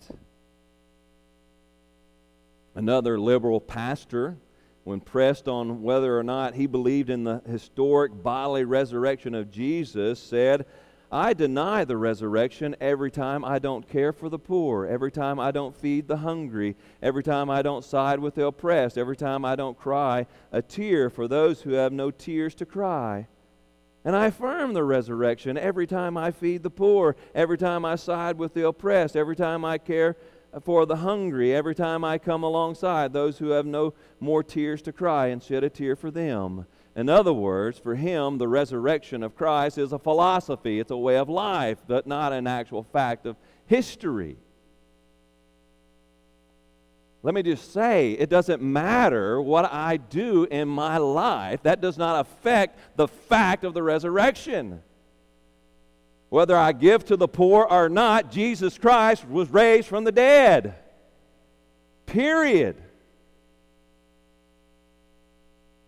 Another 2.74 3.18
liberal 3.18 3.60
pastor, 3.60 4.38
when 4.84 5.00
pressed 5.00 5.46
on 5.46 5.82
whether 5.82 6.18
or 6.18 6.22
not 6.22 6.54
he 6.54 6.66
believed 6.66 7.10
in 7.10 7.24
the 7.24 7.42
historic 7.46 8.22
bodily 8.22 8.64
resurrection 8.64 9.34
of 9.34 9.50
Jesus, 9.50 10.18
said, 10.18 10.66
I 11.12 11.34
deny 11.34 11.84
the 11.84 11.98
resurrection 11.98 12.74
every 12.80 13.10
time 13.10 13.44
I 13.44 13.58
don't 13.58 13.86
care 13.86 14.14
for 14.14 14.30
the 14.30 14.38
poor, 14.38 14.86
every 14.86 15.12
time 15.12 15.38
I 15.38 15.50
don't 15.50 15.76
feed 15.76 16.08
the 16.08 16.16
hungry, 16.16 16.74
every 17.02 17.22
time 17.22 17.50
I 17.50 17.60
don't 17.60 17.84
side 17.84 18.18
with 18.18 18.34
the 18.34 18.46
oppressed, 18.46 18.96
every 18.96 19.16
time 19.16 19.44
I 19.44 19.54
don't 19.54 19.78
cry 19.78 20.26
a 20.50 20.62
tear 20.62 21.10
for 21.10 21.28
those 21.28 21.60
who 21.60 21.72
have 21.72 21.92
no 21.92 22.10
tears 22.10 22.54
to 22.56 22.66
cry. 22.66 23.26
And 24.06 24.16
I 24.16 24.26
affirm 24.26 24.72
the 24.72 24.84
resurrection 24.84 25.58
every 25.58 25.86
time 25.86 26.16
I 26.16 26.30
feed 26.30 26.62
the 26.62 26.70
poor, 26.70 27.14
every 27.34 27.58
time 27.58 27.84
I 27.84 27.96
side 27.96 28.38
with 28.38 28.54
the 28.54 28.66
oppressed, 28.66 29.14
every 29.14 29.36
time 29.36 29.66
I 29.66 29.76
care 29.76 30.16
for 30.60 30.84
the 30.84 30.96
hungry, 30.96 31.54
every 31.54 31.74
time 31.74 32.04
I 32.04 32.18
come 32.18 32.42
alongside 32.42 33.12
those 33.12 33.38
who 33.38 33.50
have 33.50 33.64
no 33.64 33.94
more 34.20 34.42
tears 34.42 34.82
to 34.82 34.92
cry 34.92 35.28
and 35.28 35.42
shed 35.42 35.64
a 35.64 35.70
tear 35.70 35.96
for 35.96 36.10
them. 36.10 36.66
In 36.94 37.08
other 37.08 37.32
words, 37.32 37.78
for 37.78 37.94
him, 37.94 38.36
the 38.36 38.48
resurrection 38.48 39.22
of 39.22 39.34
Christ 39.34 39.78
is 39.78 39.92
a 39.92 39.98
philosophy, 39.98 40.78
it's 40.78 40.90
a 40.90 40.96
way 40.96 41.16
of 41.16 41.30
life, 41.30 41.78
but 41.86 42.06
not 42.06 42.34
an 42.34 42.46
actual 42.46 42.82
fact 42.82 43.24
of 43.24 43.36
history. 43.64 44.36
Let 47.22 47.34
me 47.34 47.42
just 47.42 47.72
say, 47.72 48.12
it 48.12 48.28
doesn't 48.28 48.60
matter 48.60 49.40
what 49.40 49.72
I 49.72 49.96
do 49.96 50.44
in 50.44 50.68
my 50.68 50.98
life. 50.98 51.62
That 51.62 51.80
does 51.80 51.96
not 51.96 52.20
affect 52.20 52.78
the 52.96 53.06
fact 53.06 53.64
of 53.64 53.74
the 53.74 53.82
resurrection. 53.82 54.82
Whether 56.32 56.56
I 56.56 56.72
give 56.72 57.04
to 57.04 57.18
the 57.18 57.28
poor 57.28 57.66
or 57.68 57.90
not, 57.90 58.32
Jesus 58.32 58.78
Christ 58.78 59.28
was 59.28 59.50
raised 59.50 59.86
from 59.86 60.04
the 60.04 60.12
dead. 60.12 60.74
Period. 62.06 62.82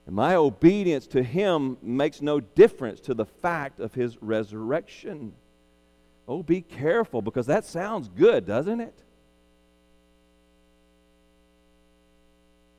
And 0.04 0.14
my 0.14 0.34
obedience 0.34 1.06
to 1.06 1.22
him 1.22 1.78
makes 1.80 2.20
no 2.20 2.40
difference 2.40 3.00
to 3.00 3.14
the 3.14 3.24
fact 3.24 3.80
of 3.80 3.94
his 3.94 4.20
resurrection. 4.20 5.32
Oh, 6.28 6.42
be 6.42 6.60
careful 6.60 7.22
because 7.22 7.46
that 7.46 7.64
sounds 7.64 8.10
good, 8.10 8.44
doesn't 8.44 8.80
it? 8.80 9.02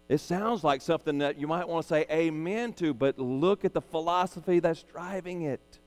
It 0.07 0.19
sounds 0.19 0.63
like 0.63 0.83
something 0.83 1.17
that 1.17 1.39
you 1.39 1.47
might 1.47 1.67
want 1.67 1.81
to 1.85 1.89
say 1.89 2.05
amen 2.11 2.73
to, 2.73 2.93
but 2.93 3.17
look 3.17 3.65
at 3.65 3.73
the 3.73 3.81
philosophy 3.81 4.59
that's 4.59 4.83
driving 4.83 5.41
it. 5.41 5.79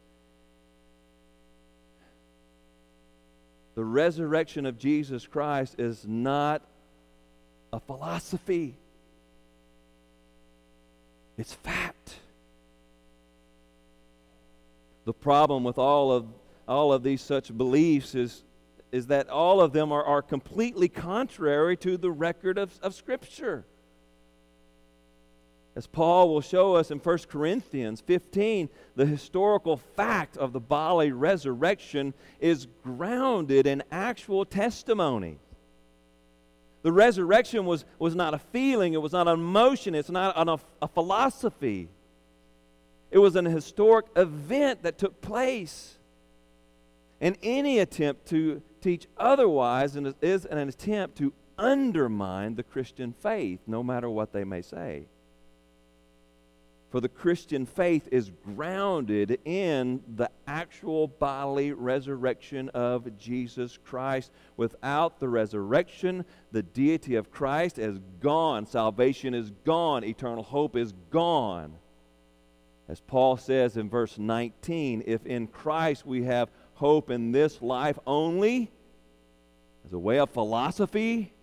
The 3.79 3.85
resurrection 3.85 4.67
of 4.67 4.77
Jesus 4.77 5.25
Christ 5.25 5.77
is 5.79 6.05
not 6.05 6.63
a 7.73 7.79
philosophy. 7.79 8.77
It's 11.37 11.55
fact. 11.55 12.17
The 15.05 15.13
problem 15.13 15.63
with 15.63 15.79
all 15.79 16.11
of, 16.11 16.27
all 16.67 16.93
of 16.93 17.05
these 17.05 17.23
such 17.23 17.57
beliefs 17.57 18.17
is, 18.17 18.43
is 18.91 19.07
that 19.07 19.29
all 19.29 19.61
of 19.61 19.73
them 19.73 19.93
are, 19.93 20.03
are 20.03 20.23
completely 20.23 20.89
contrary 20.89 21.77
to 21.77 21.97
the 21.97 22.11
record 22.11 22.59
of, 22.59 22.77
of 22.83 22.97
Scripture. 22.97 23.65
As 25.79 25.87
Paul 25.87 26.31
will 26.31 26.41
show 26.41 26.75
us 26.75 26.91
in 26.91 26.99
1 26.99 27.19
Corinthians 27.29 28.01
15, 28.01 28.69
the 28.97 29.07
historical 29.07 29.77
fact 29.77 30.37
of 30.37 30.53
the 30.53 30.59
bodily 30.59 31.13
resurrection 31.13 32.15
is 32.41 32.67
grounded 32.83 33.65
in 33.65 33.85
actual 33.93 34.45
testimony. 34.45 35.39
The 36.83 36.91
resurrection 36.91 37.65
was, 37.65 37.85
was 38.01 38.17
not 38.17 38.35
a 38.35 38.39
feeling, 38.39 38.95
it 38.95 39.01
was 39.01 39.13
not 39.13 39.29
an 39.29 39.35
emotion, 39.35 39.95
it's 39.95 40.11
not 40.11 40.37
an, 40.37 40.49
a, 40.49 40.59
a 40.83 40.89
philosophy. 40.89 41.89
It 43.13 43.19
was 43.19 43.37
an 43.37 43.45
historic 43.45 44.07
event 44.17 44.83
that 44.83 44.99
took 44.99 45.21
place. 45.21 45.97
And 47.21 47.39
any 47.41 47.79
attempt 47.79 48.27
to 48.31 48.63
teach 48.81 49.07
otherwise 49.17 49.95
is 49.95 50.45
an 50.45 50.59
attempt 50.59 51.19
to 51.19 51.33
undermine 51.57 52.57
the 52.57 52.65
Christian 52.65 53.13
faith, 53.13 53.61
no 53.69 53.85
matter 53.85 54.11
what 54.11 54.33
they 54.33 54.43
may 54.43 54.61
say. 54.61 55.07
For 56.91 57.01
the 57.01 57.09
Christian 57.09 57.67
faith 57.67 58.09
is 58.11 58.31
grounded 58.45 59.39
in 59.45 60.03
the 60.17 60.31
actual 60.47 61.07
bodily 61.07 61.73
resurrection 61.73 62.71
of 62.71 63.19
Jesus 63.19 63.79
Christ. 63.85 64.31
Without 64.57 65.21
the 65.21 65.29
resurrection, 65.29 66.25
the 66.51 66.63
deity 66.63 67.17
of 67.17 67.31
Christ 67.31 67.79
is 67.79 67.99
gone. 68.21 68.65
Salvation 68.65 69.35
is 69.35 69.51
gone. 69.67 70.03
Eternal 70.03 70.43
hope 70.43 70.77
is 70.77 70.95
gone. 71.11 71.75
As 72.89 73.01
Paul 73.01 73.37
says 73.37 73.77
in 73.77 73.91
verse 73.91 74.17
19, 74.17 75.03
if 75.07 75.27
in 75.27 75.47
Christ 75.47 76.07
we 76.07 76.23
have 76.25 76.49
hope 76.73 77.11
in 77.11 77.33
this 77.33 77.61
life 77.61 77.99
only, 78.07 78.71
as 79.85 79.93
a 79.93 79.99
way 79.99 80.19
of 80.19 80.31
philosophy, 80.31 81.35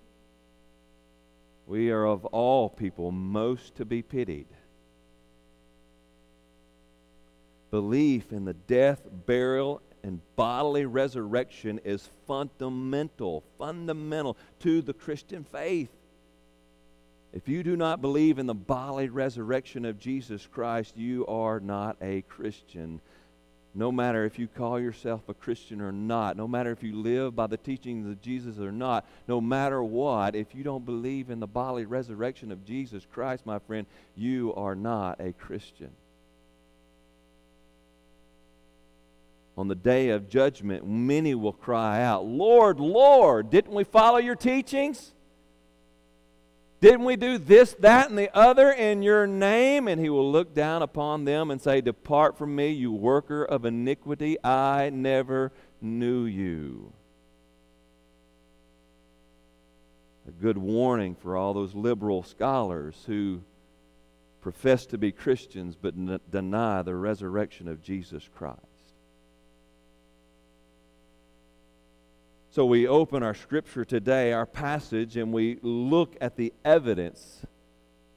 we 1.68 1.92
are 1.92 2.06
of 2.06 2.26
all 2.26 2.68
people 2.68 3.12
most 3.12 3.76
to 3.76 3.86
be 3.86 4.02
pitied. 4.02 4.48
Belief 7.76 8.32
in 8.32 8.46
the 8.46 8.54
death, 8.54 9.02
burial, 9.26 9.82
and 10.02 10.22
bodily 10.38 10.86
resurrection 10.86 11.82
is 11.84 12.10
fundamental, 12.26 13.44
fundamental 13.60 14.38
to 14.62 14.82
the 14.82 14.94
Christian 14.94 15.44
faith. 15.44 15.90
If 17.34 17.50
you 17.50 17.64
do 17.64 17.76
not 17.76 18.00
believe 18.00 18.40
in 18.40 18.46
the 18.46 18.54
bodily 18.54 19.10
resurrection 19.10 19.84
of 19.84 20.00
Jesus 20.00 20.48
Christ, 20.50 20.96
you 20.96 21.28
are 21.28 21.60
not 21.60 21.98
a 22.02 22.22
Christian. 22.30 23.02
No 23.74 23.92
matter 23.92 24.24
if 24.24 24.40
you 24.40 24.48
call 24.48 24.80
yourself 24.80 25.28
a 25.28 25.34
Christian 25.34 25.82
or 25.82 25.92
not, 25.92 26.38
no 26.38 26.48
matter 26.48 26.72
if 26.72 26.82
you 26.82 26.96
live 26.96 27.36
by 27.36 27.48
the 27.48 27.58
teachings 27.58 28.08
of 28.08 28.22
Jesus 28.22 28.58
or 28.58 28.72
not, 28.72 29.06
no 29.28 29.42
matter 29.42 29.84
what, 29.84 30.34
if 30.34 30.56
you 30.56 30.64
don't 30.64 30.86
believe 30.86 31.30
in 31.30 31.42
the 31.42 31.46
bodily 31.46 31.84
resurrection 31.84 32.54
of 32.54 32.64
Jesus 32.64 33.06
Christ, 33.12 33.46
my 33.46 33.60
friend, 33.60 33.86
you 34.16 34.54
are 34.54 34.76
not 34.76 35.20
a 35.20 35.34
Christian. 35.34 35.92
On 39.58 39.68
the 39.68 39.76
day 39.76 40.10
of 40.10 40.30
judgment, 40.30 40.86
many 40.86 41.34
will 41.34 41.54
cry 41.54 42.02
out, 42.02 42.26
Lord, 42.26 42.80
Lord, 42.80 43.50
didn't 43.50 43.74
we 43.74 43.86
follow 43.86 44.18
your 44.18 44.36
teachings? 44.36 45.14
Didn't 46.82 47.06
we 47.06 47.16
do 47.16 47.38
this, 47.38 47.74
that, 47.80 48.10
and 48.10 48.20
the 48.20 48.36
other 48.38 48.70
in 48.70 49.02
your 49.02 49.26
name? 49.26 49.88
And 49.88 50.00
he 50.00 50.10
will 50.10 50.30
look 50.30 50.54
down 50.54 50.82
upon 50.82 51.24
them 51.24 51.50
and 51.50 51.62
say, 51.62 51.80
Depart 51.80 52.38
from 52.38 52.56
me, 52.56 52.70
you 52.70 52.92
worker 52.92 53.44
of 53.44 53.66
iniquity. 53.66 54.38
I 54.44 54.90
never 54.90 55.54
knew 55.82 56.26
you. 56.26 56.92
A 60.28 60.32
good 60.32 60.58
warning 60.58 61.16
for 61.16 61.38
all 61.38 61.54
those 61.54 61.74
liberal 61.74 62.24
scholars 62.24 62.96
who 63.08 63.42
profess 64.42 64.86
to 64.88 64.98
be 64.98 65.12
Christians 65.12 65.78
but 65.80 65.94
n- 65.96 66.20
deny 66.30 66.82
the 66.82 66.96
resurrection 66.96 67.68
of 67.68 67.82
Jesus 67.82 68.30
Christ. 68.36 68.60
So 72.56 72.66
we 72.66 72.88
open 72.88 73.22
our 73.22 73.34
scripture 73.34 73.84
today, 73.84 74.32
our 74.32 74.46
passage, 74.46 75.18
and 75.18 75.34
we 75.34 75.60
look 75.62 76.16
at 76.22 76.38
the 76.38 76.54
evidence 76.64 77.46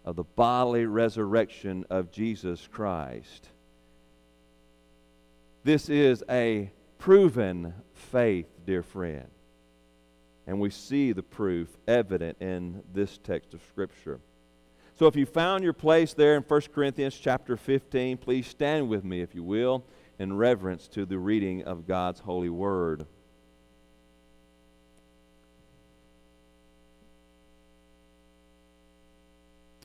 of 0.04 0.14
the 0.14 0.22
bodily 0.22 0.86
resurrection 0.86 1.84
of 1.90 2.12
Jesus 2.12 2.68
Christ. 2.70 3.48
This 5.64 5.88
is 5.88 6.22
a 6.30 6.70
proven 6.98 7.74
faith, 7.94 8.46
dear 8.64 8.84
friend. 8.84 9.26
And 10.46 10.60
we 10.60 10.70
see 10.70 11.10
the 11.10 11.24
proof 11.24 11.76
evident 11.88 12.36
in 12.40 12.84
this 12.94 13.18
text 13.18 13.54
of 13.54 13.60
Scripture. 13.72 14.20
So 15.00 15.08
if 15.08 15.16
you 15.16 15.26
found 15.26 15.64
your 15.64 15.72
place 15.72 16.14
there 16.14 16.36
in 16.36 16.44
1 16.44 16.60
Corinthians 16.72 17.18
chapter 17.18 17.56
15, 17.56 18.18
please 18.18 18.46
stand 18.46 18.88
with 18.88 19.02
me, 19.02 19.20
if 19.20 19.34
you 19.34 19.42
will, 19.42 19.84
in 20.20 20.36
reverence 20.36 20.86
to 20.90 21.04
the 21.04 21.18
reading 21.18 21.64
of 21.64 21.88
God's 21.88 22.20
holy 22.20 22.50
word. 22.50 23.04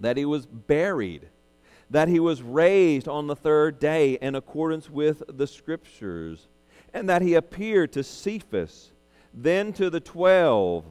that 0.00 0.16
he 0.16 0.24
was 0.24 0.46
buried, 0.46 1.28
that 1.90 2.08
he 2.08 2.20
was 2.20 2.42
raised 2.42 3.08
on 3.08 3.26
the 3.26 3.36
third 3.36 3.78
day 3.78 4.14
in 4.14 4.34
accordance 4.34 4.90
with 4.90 5.22
the 5.28 5.46
Scriptures, 5.46 6.48
and 6.92 7.08
that 7.08 7.22
he 7.22 7.34
appeared 7.34 7.92
to 7.92 8.02
Cephas, 8.02 8.92
then 9.32 9.72
to 9.74 9.90
the 9.90 10.00
twelve. 10.00 10.84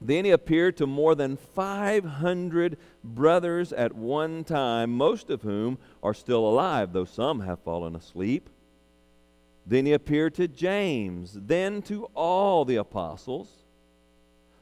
Then 0.00 0.24
he 0.24 0.30
appeared 0.30 0.78
to 0.78 0.86
more 0.86 1.14
than 1.14 1.36
500 1.36 2.78
brothers 3.04 3.72
at 3.72 3.94
one 3.94 4.44
time, 4.44 4.92
most 4.92 5.28
of 5.28 5.42
whom 5.42 5.76
are 6.02 6.14
still 6.14 6.46
alive, 6.46 6.94
though 6.94 7.04
some 7.04 7.40
have 7.40 7.60
fallen 7.60 7.94
asleep. 7.94 8.48
Then 9.66 9.84
he 9.84 9.92
appeared 9.92 10.34
to 10.36 10.48
James, 10.48 11.36
then 11.38 11.82
to 11.82 12.06
all 12.14 12.64
the 12.64 12.76
apostles. 12.76 13.48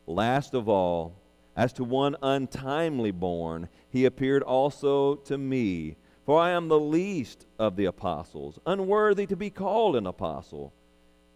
Last 0.07 0.55
of 0.55 0.69
all, 0.69 1.15
as 1.59 1.73
to 1.73 1.83
one 1.83 2.15
untimely 2.23 3.11
born, 3.11 3.69
he 3.91 4.05
appeared 4.05 4.45
also 4.45 5.17
to 5.17 5.37
me. 5.37 5.97
For 6.25 6.41
I 6.41 6.51
am 6.51 6.69
the 6.69 6.79
least 6.79 7.47
of 7.59 7.75
the 7.75 7.87
apostles, 7.87 8.61
unworthy 8.65 9.27
to 9.27 9.35
be 9.35 9.51
called 9.51 9.97
an 9.97 10.07
apostle, 10.07 10.73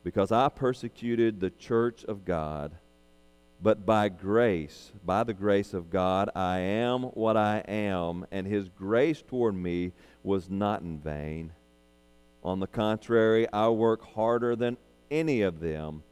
because 0.04 0.30
I 0.30 0.48
persecuted 0.48 1.40
the 1.40 1.50
church 1.50 2.04
of 2.04 2.24
God. 2.24 2.76
But 3.60 3.84
by 3.84 4.10
grace, 4.10 4.92
by 5.04 5.24
the 5.24 5.34
grace 5.34 5.74
of 5.74 5.90
God, 5.90 6.30
I 6.36 6.58
am 6.58 7.02
what 7.02 7.36
I 7.36 7.64
am, 7.66 8.24
and 8.30 8.46
his 8.46 8.68
grace 8.68 9.22
toward 9.22 9.56
me 9.56 9.90
was 10.22 10.48
not 10.48 10.82
in 10.82 11.00
vain. 11.00 11.52
On 12.44 12.60
the 12.60 12.68
contrary, 12.68 13.52
I 13.52 13.70
work 13.70 14.04
harder 14.14 14.54
than 14.54 14.76
any 15.10 15.42
of 15.42 15.58
them, 15.58 16.04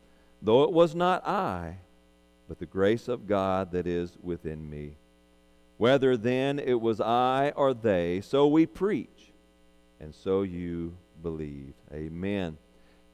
though 0.42 0.64
it 0.64 0.72
was 0.72 0.96
not 0.96 1.24
I 1.28 1.76
but 2.50 2.58
the 2.58 2.66
grace 2.66 3.06
of 3.06 3.28
God 3.28 3.70
that 3.70 3.86
is 3.86 4.18
within 4.20 4.68
me. 4.68 4.96
Whether 5.76 6.16
then 6.16 6.58
it 6.58 6.80
was 6.80 7.00
I 7.00 7.52
or 7.54 7.72
they, 7.72 8.22
so 8.22 8.48
we 8.48 8.66
preach, 8.66 9.30
and 10.00 10.12
so 10.12 10.42
you 10.42 10.96
believe. 11.22 11.74
Amen. 11.94 12.58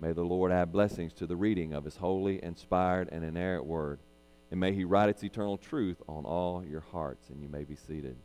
May 0.01 0.13
the 0.13 0.23
Lord 0.23 0.53
add 0.53 0.73
blessings 0.73 1.13
to 1.13 1.27
the 1.27 1.37
reading 1.37 1.75
of 1.75 1.85
his 1.85 1.99
holy, 1.99 2.43
inspired, 2.43 3.11
and 3.13 3.23
inerrant 3.23 3.67
word. 3.67 3.99
And 4.51 4.59
may 4.59 4.73
he 4.73 4.85
write 4.85 5.11
its 5.11 5.23
eternal 5.23 5.59
truth 5.59 6.01
on 6.09 6.25
all 6.25 6.65
your 6.65 6.85
hearts. 6.91 7.29
And 7.29 7.43
you 7.43 7.51
may 7.51 7.65
be 7.65 7.77
seated. 7.77 8.17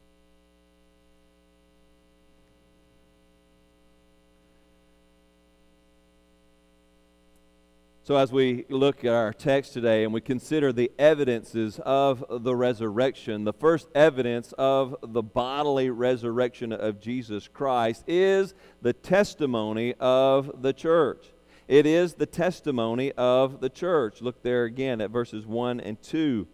So, 8.04 8.16
as 8.16 8.32
we 8.32 8.66
look 8.68 9.06
at 9.06 9.14
our 9.14 9.32
text 9.32 9.74
today 9.74 10.04
and 10.04 10.12
we 10.12 10.22
consider 10.22 10.74
the 10.74 10.92
evidences 10.98 11.80
of 11.86 12.26
the 12.44 12.56
resurrection, 12.56 13.44
the 13.44 13.54
first 13.54 13.90
evidence 13.94 14.56
of 14.58 14.96
the 15.04 15.22
bodily 15.22 15.92
resurrection 15.92 16.74
of 16.74 17.00
Jesus 17.00 17.48
Christ 17.48 18.04
is 18.08 18.56
the 18.82 18.94
testimony 18.94 19.94
of 20.00 20.64
the 20.64 20.74
church. 20.74 21.28
It 21.68 21.86
is 21.86 22.16
the 22.16 22.26
testimony 22.26 23.12
of 23.12 23.62
the 23.62 23.70
church. 23.70 24.20
Look 24.20 24.42
there 24.42 24.64
again 24.64 25.00
at 25.00 25.12
verses 25.12 25.46
1 25.46 25.80
and 25.80 26.02
2. 26.02 26.48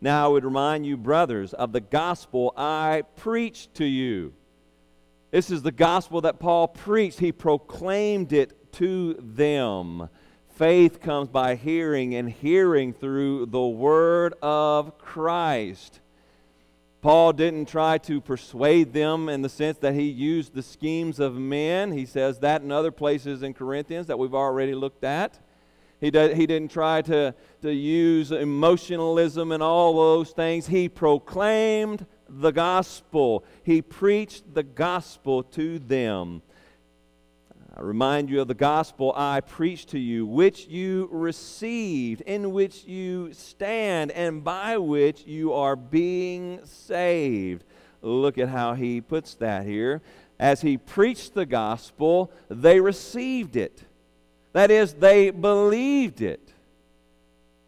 Now, 0.00 0.26
I 0.26 0.28
would 0.28 0.44
remind 0.44 0.86
you, 0.86 0.96
brothers, 0.96 1.52
of 1.52 1.72
the 1.72 1.80
gospel 1.80 2.54
I 2.56 3.02
preached 3.16 3.74
to 3.74 3.84
you. 3.84 4.34
This 5.32 5.50
is 5.50 5.62
the 5.62 5.72
gospel 5.72 6.20
that 6.20 6.38
Paul 6.38 6.68
preached, 6.68 7.18
he 7.18 7.32
proclaimed 7.32 8.32
it 8.32 8.72
to 8.74 9.14
them. 9.14 10.08
Faith 10.62 11.00
comes 11.00 11.28
by 11.28 11.56
hearing, 11.56 12.14
and 12.14 12.30
hearing 12.30 12.92
through 12.92 13.46
the 13.46 13.66
Word 13.66 14.32
of 14.40 14.96
Christ. 14.96 15.98
Paul 17.00 17.32
didn't 17.32 17.66
try 17.66 17.98
to 17.98 18.20
persuade 18.20 18.92
them 18.92 19.28
in 19.28 19.42
the 19.42 19.48
sense 19.48 19.78
that 19.78 19.94
he 19.94 20.04
used 20.04 20.54
the 20.54 20.62
schemes 20.62 21.18
of 21.18 21.34
men. 21.34 21.90
He 21.90 22.06
says 22.06 22.38
that 22.38 22.62
in 22.62 22.70
other 22.70 22.92
places 22.92 23.42
in 23.42 23.54
Corinthians 23.54 24.06
that 24.06 24.20
we've 24.20 24.36
already 24.36 24.76
looked 24.76 25.02
at. 25.02 25.36
He, 26.00 26.12
did, 26.12 26.36
he 26.36 26.46
didn't 26.46 26.70
try 26.70 27.02
to, 27.02 27.34
to 27.62 27.72
use 27.72 28.30
emotionalism 28.30 29.50
and 29.50 29.64
all 29.64 29.96
those 29.96 30.30
things. 30.30 30.68
He 30.68 30.88
proclaimed 30.88 32.06
the 32.28 32.52
gospel. 32.52 33.44
He 33.64 33.82
preached 33.82 34.54
the 34.54 34.62
gospel 34.62 35.42
to 35.42 35.80
them. 35.80 36.40
I 37.74 37.80
remind 37.80 38.28
you 38.28 38.42
of 38.42 38.48
the 38.48 38.54
gospel 38.54 39.14
I 39.16 39.40
preached 39.40 39.90
to 39.90 39.98
you, 39.98 40.26
which 40.26 40.66
you 40.66 41.08
received, 41.10 42.20
in 42.20 42.52
which 42.52 42.84
you 42.84 43.32
stand, 43.32 44.10
and 44.10 44.44
by 44.44 44.76
which 44.76 45.26
you 45.26 45.54
are 45.54 45.74
being 45.74 46.60
saved. 46.64 47.64
Look 48.02 48.36
at 48.36 48.50
how 48.50 48.74
he 48.74 49.00
puts 49.00 49.34
that 49.36 49.64
here. 49.64 50.02
As 50.38 50.60
he 50.60 50.76
preached 50.76 51.32
the 51.32 51.46
gospel, 51.46 52.30
they 52.50 52.78
received 52.78 53.56
it. 53.56 53.84
That 54.52 54.70
is, 54.70 54.92
they 54.92 55.30
believed 55.30 56.20
it. 56.20 56.52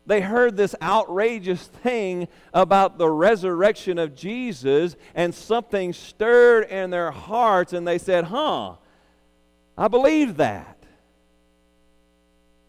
They 0.04 0.20
heard 0.20 0.54
this 0.54 0.74
outrageous 0.82 1.66
thing 1.66 2.28
about 2.52 2.98
the 2.98 3.08
resurrection 3.08 3.98
of 3.98 4.14
Jesus, 4.14 4.96
and 5.14 5.34
something 5.34 5.94
stirred 5.94 6.64
in 6.64 6.90
their 6.90 7.10
hearts, 7.10 7.72
and 7.72 7.88
they 7.88 7.96
said, 7.96 8.24
Huh, 8.24 8.74
I 9.76 9.88
believe 9.88 10.36
that. 10.36 10.78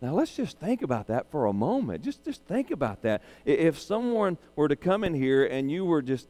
Now 0.02 0.14
let's 0.14 0.36
just 0.36 0.60
think 0.60 0.82
about 0.82 1.08
that 1.08 1.32
for 1.32 1.46
a 1.46 1.54
moment. 1.54 2.04
Just 2.04 2.24
just 2.24 2.44
think 2.46 2.72
about 2.72 3.02
that. 3.04 3.24
If 3.46 3.80
someone 3.80 4.38
were 4.56 4.68
to 4.68 4.76
come 4.76 5.04
in 5.04 5.14
here 5.14 5.46
and 5.46 5.72
you 5.72 5.86
were 5.86 6.02
just 6.02 6.28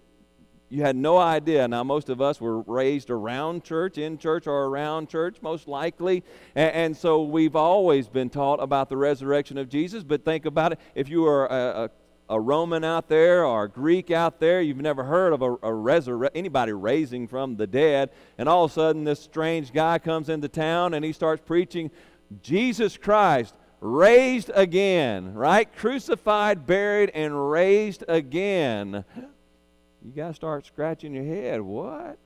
you 0.70 0.82
had 0.82 0.96
no 0.96 1.18
idea. 1.18 1.68
Now, 1.68 1.84
most 1.84 2.10
of 2.10 2.22
us 2.22 2.42
were 2.42 2.62
raised 2.62 3.10
around 3.10 3.64
church, 3.64 3.98
in 3.98 4.18
church, 4.18 4.48
or 4.48 4.66
around 4.66 5.10
church, 5.10 5.38
most 5.42 5.68
likely. 5.68 6.24
And, 6.56 6.72
and 6.74 6.98
so 6.98 7.24
we've 7.24 7.56
always 7.56 8.08
been 8.08 8.30
taught 8.30 8.62
about 8.62 8.90
the 8.90 8.98
resurrection 8.98 9.58
of 9.58 9.70
Jesus. 9.70 10.04
But 10.04 10.26
think 10.26 10.46
about 10.46 10.74
it 10.74 10.80
if 10.96 11.08
you 11.08 11.28
are 11.28 11.46
a, 11.46 11.84
a 11.86 11.90
a 12.30 12.40
Roman 12.40 12.84
out 12.84 13.08
there 13.08 13.46
or 13.46 13.66
a 13.66 13.70
Greek 13.70 14.10
out 14.12 14.40
there, 14.40 14.62
you've 14.62 14.78
never 14.78 15.04
heard 15.04 15.34
of 15.34 15.42
a, 15.42 15.54
a 15.54 15.72
resurre- 15.72 16.32
anybody 16.34 16.74
raising 16.74 17.28
from 17.28 17.56
the 17.56 17.68
dead, 17.68 18.10
and 18.38 18.50
all 18.50 18.66
of 18.66 18.72
a 18.72 18.74
sudden 18.74 19.04
this 19.04 19.20
strange 19.20 19.72
guy 19.72 20.00
comes 20.00 20.30
into 20.30 20.48
town 20.48 20.94
and 20.94 21.06
he 21.06 21.14
starts 21.14 21.42
preaching 21.46 21.92
Jesus 22.42 22.98
Christ 22.98 23.54
raised 23.80 24.50
again, 24.56 25.34
right? 25.34 25.72
Crucified, 25.76 26.66
buried, 26.66 27.12
and 27.14 27.52
raised 27.52 28.04
again. 28.08 29.06
You 30.04 30.12
got 30.16 30.30
to 30.30 30.34
start 30.34 30.66
scratching 30.66 31.14
your 31.14 31.24
head. 31.24 31.62
What? 31.62 32.18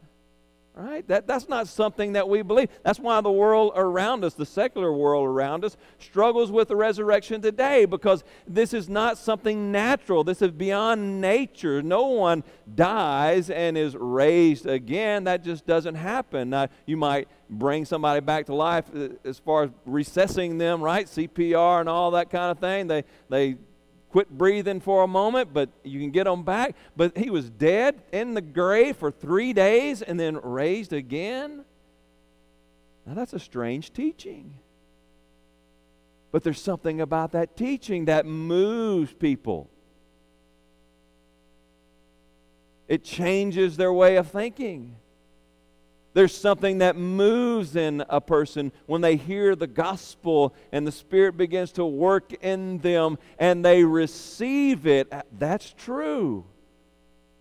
Right? 0.80 1.06
That, 1.10 1.28
that's 1.28 1.50
not 1.50 1.68
something 1.68 2.14
that 2.14 2.30
we 2.30 2.42
believe. 2.42 2.70
That's 2.84 3.00
why 3.00 3.20
the 3.20 3.30
world 3.30 3.74
around 3.76 4.24
us, 4.24 4.34
the 4.34 4.46
secular 4.46 4.94
world 4.94 5.28
around 5.28 5.66
us, 5.66 5.76
struggles 6.00 6.54
with 6.54 6.70
the 6.70 6.78
resurrection 6.78 7.42
today 7.42 7.84
because 7.84 8.24
this 8.48 8.74
is 8.74 8.88
not 8.88 9.18
something 9.18 9.74
natural. 9.74 10.24
This 10.24 10.42
is 10.42 10.52
beyond 10.52 11.20
nature. 11.20 11.82
No 11.82 12.08
one 12.08 12.46
dies 12.76 13.50
and 13.50 13.78
is 13.78 13.94
raised 13.94 14.68
again. 14.68 15.26
That 15.26 15.44
just 15.44 15.68
doesn't 15.68 15.96
happen. 15.96 16.52
Now, 16.52 16.70
you 16.86 16.96
might 16.96 17.28
bring 17.50 17.84
somebody 17.84 18.22
back 18.22 18.46
to 18.46 18.56
life 18.56 18.86
uh, 18.96 19.10
as 19.26 19.38
far 19.38 19.64
as 19.64 19.72
recessing 19.86 20.58
them, 20.58 20.82
right? 20.82 21.08
CPR 21.08 21.82
and 21.82 21.90
all 21.90 22.12
that 22.12 22.30
kind 22.30 22.52
of 22.52 22.60
thing. 22.60 22.88
They, 22.88 23.04
they 23.28 23.58
quit 24.10 24.30
breathing 24.30 24.80
for 24.80 25.04
a 25.04 25.08
moment, 25.08 25.54
but 25.54 25.70
you 25.84 26.00
can 26.00 26.12
get 26.12 26.26
them 26.26 26.44
back. 26.44 26.76
But 26.96 27.18
he 27.18 27.30
was 27.30 27.50
dead 27.50 28.02
in 28.12 28.34
the 28.34 28.42
grave 28.42 28.98
for 28.98 29.12
three 29.12 29.54
days 29.54 30.02
and 30.02 30.20
then 30.20 30.40
raised 30.42 30.94
again. 30.94 31.64
Now, 33.06 33.14
that's 33.14 33.34
a 33.34 33.40
strange 33.40 33.94
teaching. 33.94 34.56
But 36.32 36.44
there's 36.44 36.62
something 36.62 37.02
about 37.02 37.32
that 37.32 37.58
teaching 37.58 38.06
that 38.06 38.26
moves 38.26 39.14
people. 39.14 39.70
It 42.88 43.04
changes 43.04 43.78
their 43.78 43.94
way 43.94 44.16
of 44.16 44.30
thinking. 44.30 44.96
There's 46.14 46.36
something 46.36 46.80
that 46.80 46.96
moves 46.96 47.76
in 47.76 48.04
a 48.10 48.20
person 48.20 48.72
when 48.88 49.02
they 49.02 49.16
hear 49.16 49.56
the 49.56 49.68
gospel 49.68 50.56
and 50.72 50.86
the 50.86 50.92
Spirit 50.92 51.38
begins 51.38 51.72
to 51.74 51.86
work 51.86 52.34
in 52.44 52.80
them 52.80 53.18
and 53.38 53.64
they 53.64 53.84
receive 53.84 54.88
it. 54.88 55.12
Uh, 55.14 55.22
that's 55.38 55.74
true. 55.78 56.46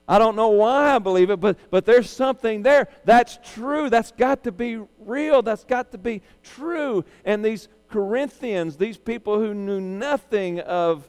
I 0.06 0.18
don't 0.18 0.36
know 0.36 0.48
why 0.48 0.94
I 0.94 0.98
believe 0.98 1.30
it, 1.30 1.38
but, 1.38 1.58
but 1.70 1.84
there's 1.84 2.08
something 2.08 2.62
there. 2.62 2.88
That's 3.04 3.38
true. 3.54 3.90
That's 3.90 4.10
got 4.12 4.44
to 4.44 4.52
be 4.52 4.80
real. 4.98 5.42
That's 5.42 5.64
got 5.64 5.92
to 5.92 5.98
be 5.98 6.22
true. 6.42 7.04
And 7.24 7.44
these 7.44 7.68
Corinthians, 7.88 8.76
these 8.76 8.96
people 8.96 9.38
who 9.38 9.52
knew 9.54 9.80
nothing 9.80 10.60
of 10.60 11.08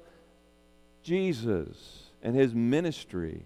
Jesus 1.02 2.12
and 2.22 2.36
his 2.36 2.54
ministry, 2.54 3.46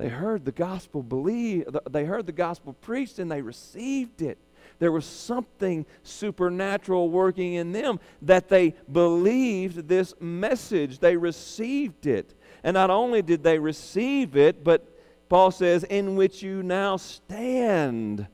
they 0.00 0.08
heard 0.08 0.46
the 0.46 0.52
gospel 0.52 1.02
believe, 1.02 1.68
they 1.90 2.06
heard 2.06 2.24
the 2.24 2.32
gospel 2.32 2.72
preached 2.72 3.18
and 3.18 3.30
they 3.30 3.42
received 3.42 4.22
it. 4.22 4.38
There 4.78 4.90
was 4.90 5.04
something 5.04 5.84
supernatural 6.02 7.10
working 7.10 7.52
in 7.52 7.72
them 7.72 8.00
that 8.22 8.48
they 8.48 8.74
believed 8.90 9.88
this 9.88 10.14
message. 10.18 11.00
They 11.00 11.18
received 11.18 12.06
it. 12.06 12.34
And 12.64 12.72
not 12.72 12.88
only 12.88 13.20
did 13.20 13.42
they 13.42 13.58
receive 13.58 14.38
it, 14.38 14.64
but 14.64 14.90
Paul 15.28 15.50
says, 15.50 15.84
in 15.84 16.16
which 16.16 16.42
you 16.42 16.62
now 16.62 16.96
stand. 16.96 18.26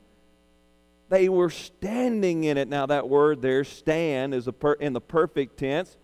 They 1.09 1.27
were 1.27 1.49
standing 1.49 2.45
in 2.45 2.57
it. 2.57 2.69
Now, 2.69 2.85
that 2.85 3.09
word 3.09 3.41
there, 3.41 3.65
stand, 3.65 4.33
is 4.33 4.47
per, 4.57 4.73
in 4.73 4.93
the 4.93 5.01
perfect 5.01 5.57
tense. 5.57 5.97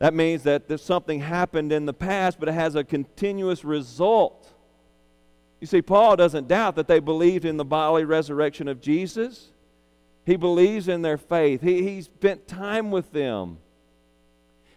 That 0.00 0.12
means 0.12 0.42
that 0.42 0.80
something 0.80 1.20
happened 1.20 1.70
in 1.70 1.86
the 1.86 1.94
past, 1.94 2.40
but 2.40 2.48
it 2.48 2.54
has 2.54 2.74
a 2.74 2.82
continuous 2.82 3.64
result. 3.64 4.51
You 5.62 5.66
see, 5.66 5.80
Paul 5.80 6.16
doesn't 6.16 6.48
doubt 6.48 6.74
that 6.74 6.88
they 6.88 6.98
believed 6.98 7.44
in 7.44 7.56
the 7.56 7.64
bodily 7.64 8.04
resurrection 8.04 8.66
of 8.66 8.80
Jesus. 8.80 9.52
He 10.26 10.34
believes 10.34 10.88
in 10.88 11.02
their 11.02 11.16
faith. 11.16 11.62
He, 11.62 11.84
he 11.84 12.02
spent 12.02 12.48
time 12.48 12.90
with 12.90 13.12
them. 13.12 13.58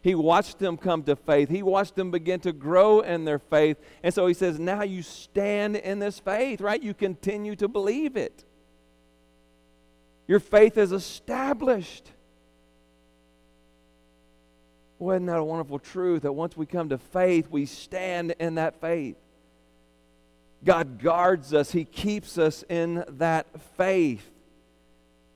He 0.04 0.14
watched 0.14 0.60
them 0.60 0.78
come 0.78 1.02
to 1.06 1.16
faith. 1.16 1.50
He 1.50 1.64
watched 1.64 1.96
them 1.96 2.12
begin 2.12 2.40
to 2.42 2.54
grow 2.54 3.00
in 3.00 3.26
their 3.26 3.40
faith. 3.40 3.78
And 4.04 4.14
so 4.14 4.28
he 4.28 4.36
says, 4.36 4.60
now 4.60 4.84
you 4.84 5.02
stand 5.02 5.76
in 5.76 5.98
this 5.98 6.20
faith, 6.20 6.62
right? 6.62 6.84
You 6.84 6.94
continue 6.94 7.56
to 7.56 7.68
believe 7.68 8.16
it. 8.16 8.46
Your 10.28 10.40
faith 10.40 10.78
is 10.78 10.92
established. 10.92 12.12
Well, 15.00 15.16
isn't 15.16 15.26
that 15.26 15.40
a 15.40 15.44
wonderful 15.44 15.80
truth 15.80 16.22
that 16.22 16.34
once 16.34 16.56
we 16.56 16.68
come 16.68 16.90
to 16.90 17.00
faith, 17.00 17.48
we 17.50 17.66
stand 17.66 18.36
in 18.40 18.54
that 18.54 18.80
faith? 18.80 19.18
God 20.66 21.00
guards 21.00 21.54
us, 21.54 21.72
He 21.72 21.86
keeps 21.86 22.38
us 22.38 22.64
in 22.68 23.06
that 23.08 23.48
faith. 23.78 24.30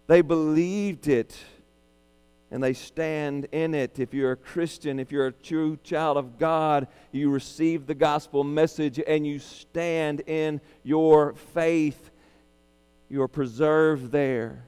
They 0.07 0.21
believed 0.21 1.07
it 1.07 1.37
and 2.51 2.63
they 2.63 2.73
stand 2.73 3.47
in 3.51 3.75
it. 3.75 3.99
If 3.99 4.13
you're 4.13 4.31
a 4.31 4.37
Christian, 4.37 4.99
if 4.99 5.11
you're 5.11 5.27
a 5.27 5.31
true 5.31 5.77
child 5.83 6.17
of 6.17 6.39
God, 6.39 6.87
you 7.11 7.29
receive 7.29 7.85
the 7.85 7.93
gospel 7.93 8.43
message 8.43 8.99
and 9.05 9.25
you 9.25 9.37
stand 9.39 10.21
in 10.21 10.61
your 10.83 11.33
faith. 11.53 12.09
You 13.07 13.21
are 13.21 13.27
preserved 13.27 14.11
there. 14.11 14.65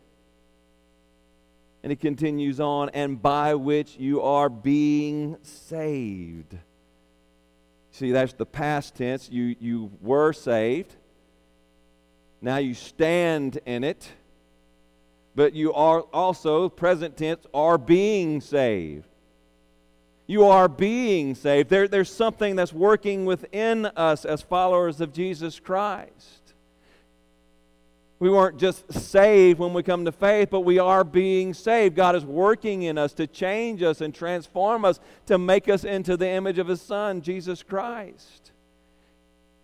And 1.83 1.91
it 1.91 1.99
continues 1.99 2.59
on, 2.59 2.89
and 2.89 3.19
by 3.19 3.55
which 3.55 3.97
you 3.97 4.21
are 4.21 4.49
being 4.49 5.37
saved. 5.41 6.55
See, 7.91 8.11
that's 8.11 8.33
the 8.33 8.45
past 8.45 8.95
tense. 8.95 9.29
You, 9.29 9.55
you 9.59 9.91
were 10.01 10.33
saved. 10.33 10.95
Now 12.41 12.57
you 12.57 12.73
stand 12.73 13.59
in 13.65 13.83
it. 13.83 14.09
But 15.35 15.53
you 15.53 15.73
are 15.73 16.01
also, 16.13 16.67
present 16.67 17.17
tense, 17.17 17.45
are 17.53 17.77
being 17.77 18.41
saved. 18.41 19.07
You 20.27 20.45
are 20.45 20.67
being 20.67 21.35
saved. 21.35 21.69
There, 21.69 21.87
there's 21.87 22.11
something 22.11 22.55
that's 22.55 22.73
working 22.73 23.25
within 23.25 23.85
us 23.85 24.25
as 24.25 24.41
followers 24.41 25.01
of 25.01 25.13
Jesus 25.13 25.59
Christ. 25.59 26.40
We 28.21 28.29
weren't 28.29 28.59
just 28.59 28.93
saved 28.93 29.57
when 29.57 29.73
we 29.73 29.81
come 29.81 30.05
to 30.05 30.11
faith, 30.11 30.49
but 30.51 30.59
we 30.59 30.77
are 30.77 31.03
being 31.03 31.55
saved. 31.55 31.95
God 31.95 32.15
is 32.15 32.23
working 32.23 32.83
in 32.83 32.99
us 32.99 33.13
to 33.13 33.25
change 33.25 33.81
us 33.81 33.99
and 33.99 34.13
transform 34.13 34.85
us 34.85 34.99
to 35.25 35.39
make 35.39 35.67
us 35.67 35.83
into 35.83 36.15
the 36.15 36.29
image 36.29 36.59
of 36.59 36.67
His 36.67 36.83
Son, 36.83 37.23
Jesus 37.23 37.63
Christ. 37.63 38.51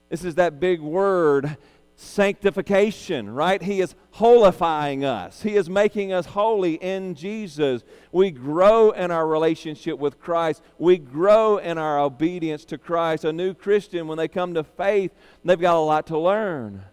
This 0.10 0.24
is 0.26 0.34
that 0.36 0.60
big 0.60 0.82
word, 0.82 1.56
sanctification, 1.98 3.30
right? 3.30 3.62
He 3.62 3.80
is 3.80 3.94
holifying 4.16 5.04
us, 5.04 5.44
He 5.44 5.56
is 5.56 5.70
making 5.70 6.12
us 6.12 6.26
holy 6.26 6.78
in 6.78 7.14
Jesus. 7.14 7.84
We 8.12 8.32
grow 8.32 8.90
in 8.90 9.12
our 9.12 9.28
relationship 9.28 10.00
with 10.00 10.20
Christ, 10.20 10.64
we 10.80 10.98
grow 10.98 11.58
in 11.58 11.78
our 11.78 12.00
obedience 12.00 12.66
to 12.66 12.80
Christ. 12.80 13.24
A 13.24 13.32
new 13.32 13.54
Christian, 13.54 14.08
when 14.08 14.18
they 14.18 14.28
come 14.28 14.56
to 14.56 14.64
faith, 14.64 15.12
they've 15.46 15.62
got 15.62 15.76
a 15.76 15.80
lot 15.80 16.08
to 16.08 16.18
learn 16.18 16.84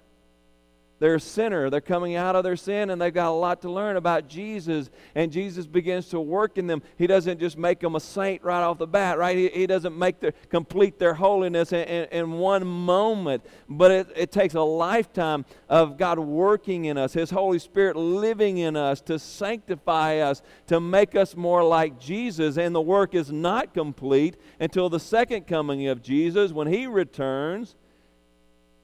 they're 1.04 1.16
a 1.16 1.20
sinner. 1.20 1.68
They're 1.68 1.82
coming 1.82 2.16
out 2.16 2.34
of 2.34 2.44
their 2.44 2.56
sin 2.56 2.88
and 2.88 2.98
they've 2.98 3.12
got 3.12 3.28
a 3.28 3.34
lot 3.34 3.60
to 3.60 3.70
learn 3.70 3.96
about 3.96 4.26
Jesus. 4.26 4.88
And 5.14 5.30
Jesus 5.30 5.66
begins 5.66 6.08
to 6.08 6.18
work 6.18 6.56
in 6.56 6.66
them. 6.66 6.80
He 6.96 7.06
doesn't 7.06 7.38
just 7.38 7.58
make 7.58 7.80
them 7.80 7.94
a 7.94 8.00
saint 8.00 8.42
right 8.42 8.62
off 8.62 8.78
the 8.78 8.86
bat, 8.86 9.18
right? 9.18 9.36
He, 9.36 9.48
he 9.50 9.66
doesn't 9.66 9.98
make 9.98 10.20
their, 10.20 10.32
complete 10.48 10.98
their 10.98 11.12
holiness 11.12 11.74
in, 11.74 11.86
in, 11.86 12.04
in 12.10 12.32
one 12.32 12.66
moment, 12.66 13.44
but 13.68 13.90
it, 13.90 14.12
it 14.16 14.32
takes 14.32 14.54
a 14.54 14.62
lifetime 14.62 15.44
of 15.68 15.98
God 15.98 16.18
working 16.18 16.86
in 16.86 16.96
us, 16.96 17.12
His 17.12 17.28
Holy 17.28 17.58
Spirit 17.58 17.96
living 17.96 18.56
in 18.56 18.74
us 18.74 19.02
to 19.02 19.18
sanctify 19.18 20.20
us, 20.20 20.40
to 20.68 20.80
make 20.80 21.14
us 21.14 21.36
more 21.36 21.62
like 21.62 22.00
Jesus. 22.00 22.56
And 22.56 22.74
the 22.74 22.80
work 22.80 23.14
is 23.14 23.30
not 23.30 23.74
complete 23.74 24.38
until 24.58 24.88
the 24.88 25.00
second 25.00 25.46
coming 25.46 25.86
of 25.86 26.02
Jesus 26.02 26.50
when 26.50 26.68
He 26.68 26.86
returns 26.86 27.76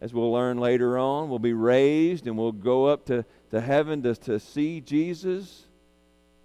as 0.01 0.15
we'll 0.15 0.33
learn 0.33 0.59
later 0.59 0.99
on, 0.99 1.29
we'll 1.29 1.39
be 1.39 1.53
raised 1.53 2.27
and 2.27 2.37
we'll 2.39 2.53
go 2.53 2.87
up 2.87 3.05
to, 3.07 3.25
to 3.51 3.61
heaven 3.61 4.03
to, 4.03 4.15
to 4.15 4.41
see 4.41 4.81
Jesus. 4.81 5.67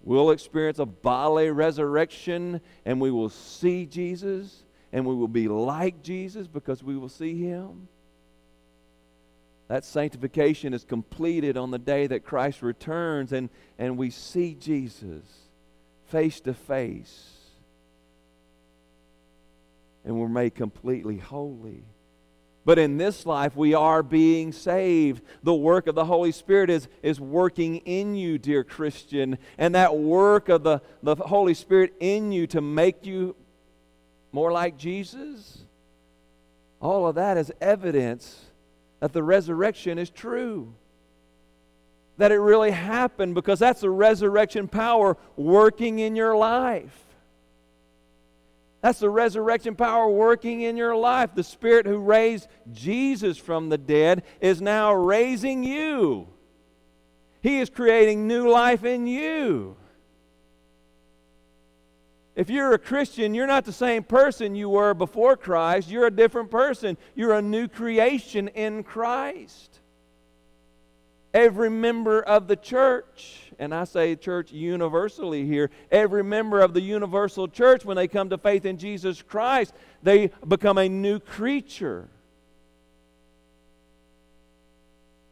We'll 0.02 0.30
experience 0.30 0.78
a 0.78 0.86
bodily 0.86 1.50
resurrection 1.50 2.60
and 2.84 3.00
we 3.00 3.10
will 3.10 3.30
see 3.30 3.86
Jesus 3.86 4.62
and 4.92 5.06
we 5.06 5.14
will 5.14 5.28
be 5.28 5.48
like 5.48 6.02
Jesus 6.02 6.46
because 6.46 6.82
we 6.82 6.96
will 6.96 7.08
see 7.08 7.38
him. 7.38 7.88
That 9.68 9.84
sanctification 9.84 10.74
is 10.74 10.84
completed 10.84 11.56
on 11.56 11.70
the 11.70 11.78
day 11.78 12.06
that 12.06 12.24
Christ 12.24 12.62
returns 12.62 13.32
and, 13.32 13.48
and 13.78 13.96
we 13.96 14.10
see 14.10 14.54
Jesus 14.54 15.24
face 16.06 16.40
to 16.40 16.54
face. 16.54 17.32
And 20.04 20.20
we're 20.20 20.28
made 20.28 20.54
completely 20.54 21.16
holy. 21.16 21.82
But 22.66 22.80
in 22.80 22.98
this 22.98 23.24
life, 23.24 23.54
we 23.54 23.74
are 23.74 24.02
being 24.02 24.50
saved. 24.50 25.22
The 25.44 25.54
work 25.54 25.86
of 25.86 25.94
the 25.94 26.04
Holy 26.04 26.32
Spirit 26.32 26.68
is, 26.68 26.88
is 27.00 27.20
working 27.20 27.76
in 27.76 28.16
you, 28.16 28.38
dear 28.38 28.64
Christian. 28.64 29.38
And 29.56 29.76
that 29.76 29.96
work 29.96 30.48
of 30.48 30.64
the, 30.64 30.82
the 31.00 31.14
Holy 31.14 31.54
Spirit 31.54 31.94
in 32.00 32.32
you 32.32 32.48
to 32.48 32.60
make 32.60 33.06
you 33.06 33.36
more 34.32 34.50
like 34.50 34.76
Jesus, 34.76 35.58
all 36.80 37.06
of 37.06 37.14
that 37.14 37.36
is 37.36 37.52
evidence 37.60 38.46
that 38.98 39.12
the 39.12 39.22
resurrection 39.22 39.96
is 39.96 40.10
true. 40.10 40.74
That 42.18 42.32
it 42.32 42.40
really 42.40 42.72
happened 42.72 43.36
because 43.36 43.60
that's 43.60 43.82
the 43.82 43.90
resurrection 43.90 44.66
power 44.66 45.16
working 45.36 46.00
in 46.00 46.16
your 46.16 46.36
life. 46.36 47.05
That's 48.86 49.00
the 49.00 49.10
resurrection 49.10 49.74
power 49.74 50.08
working 50.08 50.60
in 50.60 50.76
your 50.76 50.94
life. 50.94 51.30
The 51.34 51.42
Spirit 51.42 51.86
who 51.86 51.98
raised 51.98 52.46
Jesus 52.70 53.36
from 53.36 53.68
the 53.68 53.78
dead 53.78 54.22
is 54.40 54.62
now 54.62 54.94
raising 54.94 55.64
you. 55.64 56.28
He 57.42 57.58
is 57.58 57.68
creating 57.68 58.28
new 58.28 58.48
life 58.48 58.84
in 58.84 59.08
you. 59.08 59.76
If 62.36 62.48
you're 62.48 62.74
a 62.74 62.78
Christian, 62.78 63.34
you're 63.34 63.48
not 63.48 63.64
the 63.64 63.72
same 63.72 64.04
person 64.04 64.54
you 64.54 64.68
were 64.68 64.94
before 64.94 65.36
Christ. 65.36 65.90
You're 65.90 66.06
a 66.06 66.10
different 66.12 66.52
person. 66.52 66.96
You're 67.16 67.34
a 67.34 67.42
new 67.42 67.66
creation 67.66 68.46
in 68.46 68.84
Christ. 68.84 69.80
Every 71.34 71.70
member 71.70 72.22
of 72.22 72.46
the 72.46 72.54
church 72.54 73.45
and 73.58 73.74
I 73.74 73.84
say 73.84 74.16
church 74.16 74.52
universally 74.52 75.46
here, 75.46 75.70
every 75.90 76.22
member 76.22 76.60
of 76.60 76.74
the 76.74 76.80
universal 76.80 77.48
church, 77.48 77.84
when 77.84 77.96
they 77.96 78.08
come 78.08 78.28
to 78.30 78.38
faith 78.38 78.64
in 78.64 78.78
Jesus 78.78 79.22
Christ, 79.22 79.74
they 80.02 80.30
become 80.46 80.78
a 80.78 80.88
new 80.88 81.18
creature. 81.18 82.08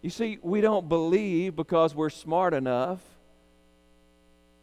You 0.03 0.11
see, 0.11 0.39
we 0.43 0.61
don't 0.61 0.89
believe 0.89 1.57
because 1.57 1.95
we're 1.95 2.11
smart 2.11 2.53
enough. 2.53 3.01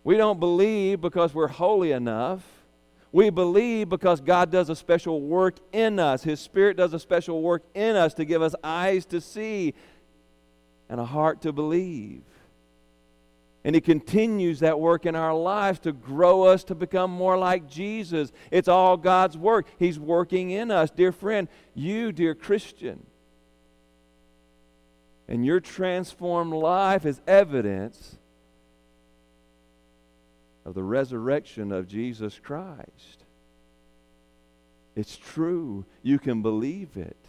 We 0.03 0.17
don't 0.17 0.39
believe 0.39 1.01
because 1.01 1.33
we're 1.33 1.47
holy 1.47 1.91
enough. 1.91 2.43
We 3.11 3.29
believe 3.29 3.89
because 3.89 4.21
God 4.21 4.51
does 4.51 4.69
a 4.69 4.75
special 4.75 5.19
work 5.21 5.55
in 5.71 5.99
us. 5.99 6.23
His 6.23 6.39
Spirit 6.39 6.77
does 6.77 6.93
a 6.93 6.99
special 6.99 7.41
work 7.41 7.63
in 7.73 7.95
us 7.95 8.13
to 8.15 8.25
give 8.25 8.41
us 8.41 8.55
eyes 8.63 9.05
to 9.07 9.19
see 9.19 9.73
and 10.89 10.99
a 10.99 11.05
heart 11.05 11.41
to 11.41 11.51
believe. 11.51 12.21
And 13.63 13.75
He 13.75 13.81
continues 13.81 14.59
that 14.61 14.79
work 14.79 15.05
in 15.05 15.15
our 15.15 15.35
lives 15.35 15.79
to 15.81 15.91
grow 15.91 16.43
us 16.43 16.63
to 16.65 16.75
become 16.75 17.11
more 17.11 17.37
like 17.37 17.69
Jesus. 17.69 18.31
It's 18.49 18.67
all 18.67 18.97
God's 18.97 19.37
work. 19.37 19.67
He's 19.77 19.99
working 19.99 20.51
in 20.51 20.71
us. 20.71 20.89
Dear 20.89 21.11
friend, 21.11 21.47
you, 21.75 22.11
dear 22.11 22.33
Christian, 22.33 23.05
and 25.27 25.45
your 25.45 25.59
transformed 25.59 26.53
life 26.53 27.05
is 27.05 27.21
evidence 27.27 28.17
of 30.65 30.73
the 30.73 30.83
resurrection 30.83 31.71
of 31.71 31.87
Jesus 31.87 32.39
Christ. 32.39 33.25
It's 34.95 35.15
true. 35.15 35.85
You 36.03 36.19
can 36.19 36.41
believe 36.41 36.97
it. 36.97 37.20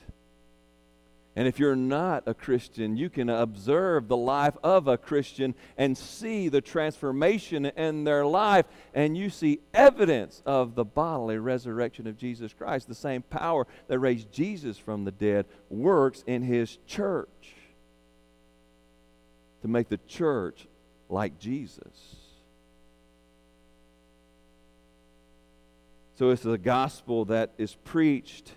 And 1.34 1.48
if 1.48 1.58
you're 1.58 1.74
not 1.74 2.24
a 2.26 2.34
Christian, 2.34 2.96
you 2.96 3.08
can 3.08 3.30
observe 3.30 4.06
the 4.06 4.16
life 4.16 4.54
of 4.62 4.86
a 4.86 4.98
Christian 4.98 5.54
and 5.78 5.96
see 5.96 6.48
the 6.48 6.60
transformation 6.60 7.64
in 7.64 8.04
their 8.04 8.26
life, 8.26 8.66
and 8.92 9.16
you 9.16 9.30
see 9.30 9.60
evidence 9.72 10.42
of 10.44 10.74
the 10.74 10.84
bodily 10.84 11.38
resurrection 11.38 12.06
of 12.06 12.18
Jesus 12.18 12.52
Christ. 12.52 12.86
The 12.86 12.94
same 12.94 13.22
power 13.22 13.66
that 13.88 13.98
raised 13.98 14.30
Jesus 14.30 14.76
from 14.76 15.04
the 15.04 15.10
dead 15.10 15.46
works 15.70 16.22
in 16.26 16.42
his 16.42 16.76
church 16.86 17.54
to 19.62 19.68
make 19.68 19.88
the 19.88 20.00
church 20.06 20.66
like 21.08 21.38
Jesus. 21.38 22.16
So 26.16 26.28
it's 26.28 26.42
the 26.42 26.58
gospel 26.58 27.24
that 27.26 27.52
is 27.56 27.74
preached 27.74 28.52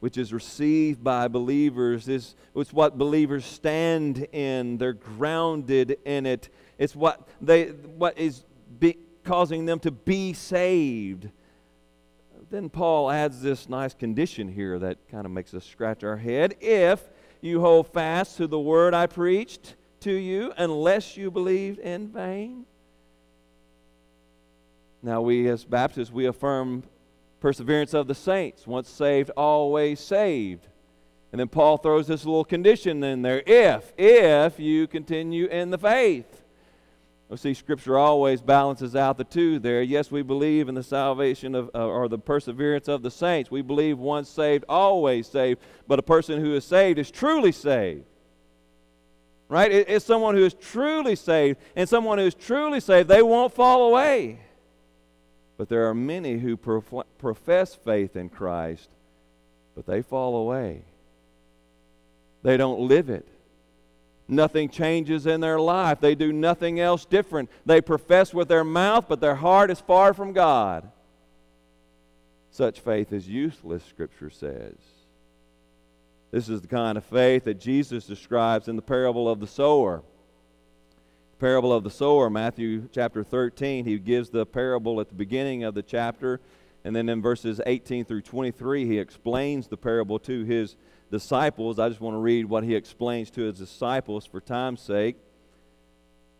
which 0.00 0.16
is 0.16 0.32
received 0.32 1.04
by 1.04 1.28
believers 1.28 2.08
is 2.08 2.34
it's 2.56 2.72
what 2.72 2.98
believers 2.98 3.44
stand 3.44 4.26
in. 4.32 4.78
They're 4.78 4.94
grounded 4.94 5.98
in 6.04 6.26
it. 6.26 6.48
It's 6.78 6.96
what 6.96 7.28
they 7.40 7.66
what 7.66 8.18
is 8.18 8.44
be, 8.78 8.96
causing 9.24 9.66
them 9.66 9.78
to 9.80 9.90
be 9.90 10.32
saved. 10.32 11.28
Then 12.50 12.68
paul 12.68 13.10
adds 13.10 13.42
this 13.42 13.68
nice 13.68 13.94
condition 13.94 14.48
here 14.48 14.78
that 14.78 14.98
kind 15.08 15.24
of 15.24 15.30
makes 15.30 15.54
us 15.54 15.64
scratch 15.64 16.02
our 16.02 16.16
head. 16.16 16.56
If 16.60 17.02
you 17.42 17.60
hold 17.60 17.86
fast 17.92 18.36
to 18.38 18.46
the 18.46 18.58
word 18.58 18.92
i 18.92 19.06
preached 19.06 19.74
to 20.00 20.12
you 20.12 20.52
unless 20.56 21.16
you 21.16 21.30
believed 21.30 21.78
in 21.78 22.08
vain. 22.08 22.64
Now 25.02 25.20
we 25.20 25.48
as 25.48 25.64
baptists 25.64 26.10
we 26.10 26.26
affirm 26.26 26.82
perseverance 27.40 27.94
of 27.94 28.06
the 28.06 28.14
saints. 28.14 28.66
Once 28.66 28.88
saved, 28.88 29.30
always 29.36 29.98
saved. 29.98 30.66
And 31.32 31.40
then 31.40 31.48
Paul 31.48 31.78
throws 31.78 32.06
this 32.06 32.24
little 32.24 32.44
condition 32.44 33.02
in 33.04 33.22
there 33.22 33.42
if, 33.46 33.92
if 33.96 34.58
you 34.58 34.86
continue 34.86 35.46
in 35.46 35.70
the 35.70 35.78
faith. 35.78 36.42
we 37.28 37.36
see, 37.36 37.54
Scripture 37.54 37.96
always 37.96 38.42
balances 38.42 38.96
out 38.96 39.16
the 39.16 39.24
two 39.24 39.60
there. 39.60 39.80
Yes, 39.80 40.10
we 40.10 40.22
believe 40.22 40.68
in 40.68 40.74
the 40.74 40.82
salvation 40.82 41.54
of, 41.54 41.70
uh, 41.72 41.86
or 41.86 42.08
the 42.08 42.18
perseverance 42.18 42.88
of 42.88 43.02
the 43.02 43.10
saints. 43.12 43.50
We 43.50 43.62
believe 43.62 43.98
once 43.98 44.28
saved, 44.28 44.64
always 44.68 45.28
saved. 45.28 45.60
But 45.86 46.00
a 46.00 46.02
person 46.02 46.40
who 46.40 46.54
is 46.54 46.64
saved 46.64 46.98
is 46.98 47.10
truly 47.10 47.52
saved. 47.52 48.04
Right? 49.48 49.70
It, 49.70 49.88
it's 49.88 50.04
someone 50.04 50.34
who 50.34 50.44
is 50.44 50.54
truly 50.54 51.14
saved. 51.14 51.58
And 51.76 51.88
someone 51.88 52.18
who 52.18 52.26
is 52.26 52.34
truly 52.34 52.80
saved, 52.80 53.08
they 53.08 53.22
won't 53.22 53.54
fall 53.54 53.88
away. 53.88 54.40
But 55.60 55.68
there 55.68 55.90
are 55.90 55.94
many 55.94 56.38
who 56.38 56.56
prof- 56.56 57.06
profess 57.18 57.74
faith 57.74 58.16
in 58.16 58.30
Christ, 58.30 58.88
but 59.74 59.84
they 59.84 60.00
fall 60.00 60.36
away. 60.36 60.80
They 62.42 62.56
don't 62.56 62.88
live 62.88 63.10
it. 63.10 63.28
Nothing 64.26 64.70
changes 64.70 65.26
in 65.26 65.42
their 65.42 65.60
life. 65.60 66.00
They 66.00 66.14
do 66.14 66.32
nothing 66.32 66.80
else 66.80 67.04
different. 67.04 67.50
They 67.66 67.82
profess 67.82 68.32
with 68.32 68.48
their 68.48 68.64
mouth, 68.64 69.04
but 69.06 69.20
their 69.20 69.34
heart 69.34 69.70
is 69.70 69.80
far 69.80 70.14
from 70.14 70.32
God. 70.32 70.90
Such 72.50 72.80
faith 72.80 73.12
is 73.12 73.28
useless, 73.28 73.84
Scripture 73.84 74.30
says. 74.30 74.78
This 76.30 76.48
is 76.48 76.62
the 76.62 76.68
kind 76.68 76.96
of 76.96 77.04
faith 77.04 77.44
that 77.44 77.60
Jesus 77.60 78.06
describes 78.06 78.66
in 78.66 78.76
the 78.76 78.80
parable 78.80 79.28
of 79.28 79.40
the 79.40 79.46
sower 79.46 80.02
parable 81.40 81.72
of 81.72 81.84
the 81.84 81.90
sower, 81.90 82.28
Matthew 82.28 82.86
chapter 82.92 83.24
13. 83.24 83.86
He 83.86 83.98
gives 83.98 84.28
the 84.28 84.44
parable 84.44 85.00
at 85.00 85.08
the 85.08 85.14
beginning 85.14 85.64
of 85.64 85.74
the 85.74 85.82
chapter. 85.82 86.38
And 86.84 86.94
then 86.94 87.08
in 87.08 87.22
verses 87.22 87.62
18 87.64 88.04
through 88.04 88.20
23, 88.20 88.84
he 88.84 88.98
explains 88.98 89.66
the 89.66 89.78
parable 89.78 90.18
to 90.20 90.44
his 90.44 90.76
disciples. 91.10 91.78
I 91.78 91.88
just 91.88 92.02
want 92.02 92.14
to 92.14 92.18
read 92.18 92.44
what 92.44 92.62
he 92.62 92.74
explains 92.74 93.30
to 93.30 93.42
his 93.42 93.58
disciples 93.58 94.26
for 94.26 94.42
time's 94.42 94.82
sake. 94.82 95.16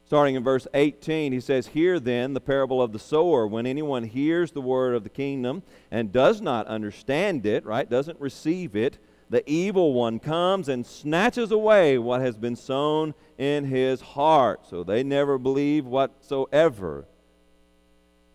Starting 0.04 0.34
in 0.34 0.44
verse 0.44 0.66
18, 0.74 1.32
he 1.32 1.40
says, 1.40 1.68
Hear 1.68 1.98
then 1.98 2.34
the 2.34 2.40
parable 2.40 2.82
of 2.82 2.92
the 2.92 2.98
sower. 2.98 3.46
When 3.46 3.66
anyone 3.66 4.04
hears 4.04 4.52
the 4.52 4.60
word 4.60 4.94
of 4.94 5.02
the 5.02 5.08
kingdom 5.08 5.62
and 5.90 6.12
does 6.12 6.42
not 6.42 6.66
understand 6.66 7.46
it, 7.46 7.64
right, 7.64 7.88
doesn't 7.88 8.20
receive 8.20 8.76
it, 8.76 8.98
the 9.30 9.48
evil 9.48 9.94
one 9.94 10.18
comes 10.18 10.68
and 10.68 10.84
snatches 10.84 11.52
away 11.52 11.96
what 11.98 12.20
has 12.20 12.36
been 12.36 12.56
sown 12.56 13.14
in 13.38 13.64
his 13.64 14.00
heart. 14.00 14.66
So 14.68 14.82
they 14.82 15.04
never 15.04 15.38
believe 15.38 15.86
whatsoever. 15.86 17.06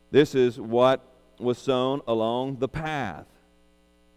This 0.09 0.33
is 0.33 0.59
what 0.59 1.01
was 1.37 1.57
sown 1.57 2.01
along 2.07 2.59
the 2.59 2.69
path. 2.69 3.27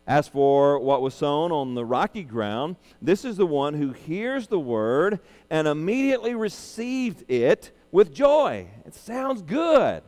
As 0.07 0.29
for 0.29 0.79
what 0.79 1.03
was 1.03 1.15
sown 1.15 1.51
on 1.51 1.75
the 1.75 1.85
rocky 1.85 2.23
ground, 2.23 2.77
this 3.03 3.25
is 3.25 3.37
the 3.37 3.45
one 3.45 3.75
who 3.75 3.93
hears 3.93 4.47
the 4.47 4.59
word 4.59 5.19
and 5.51 5.67
immediately 5.67 6.37
received 6.37 7.29
it 7.29 7.73
with 7.91 8.15
joy. 8.15 8.69
It 8.87 8.95
sounds 8.95 9.43
good. 9.43 10.03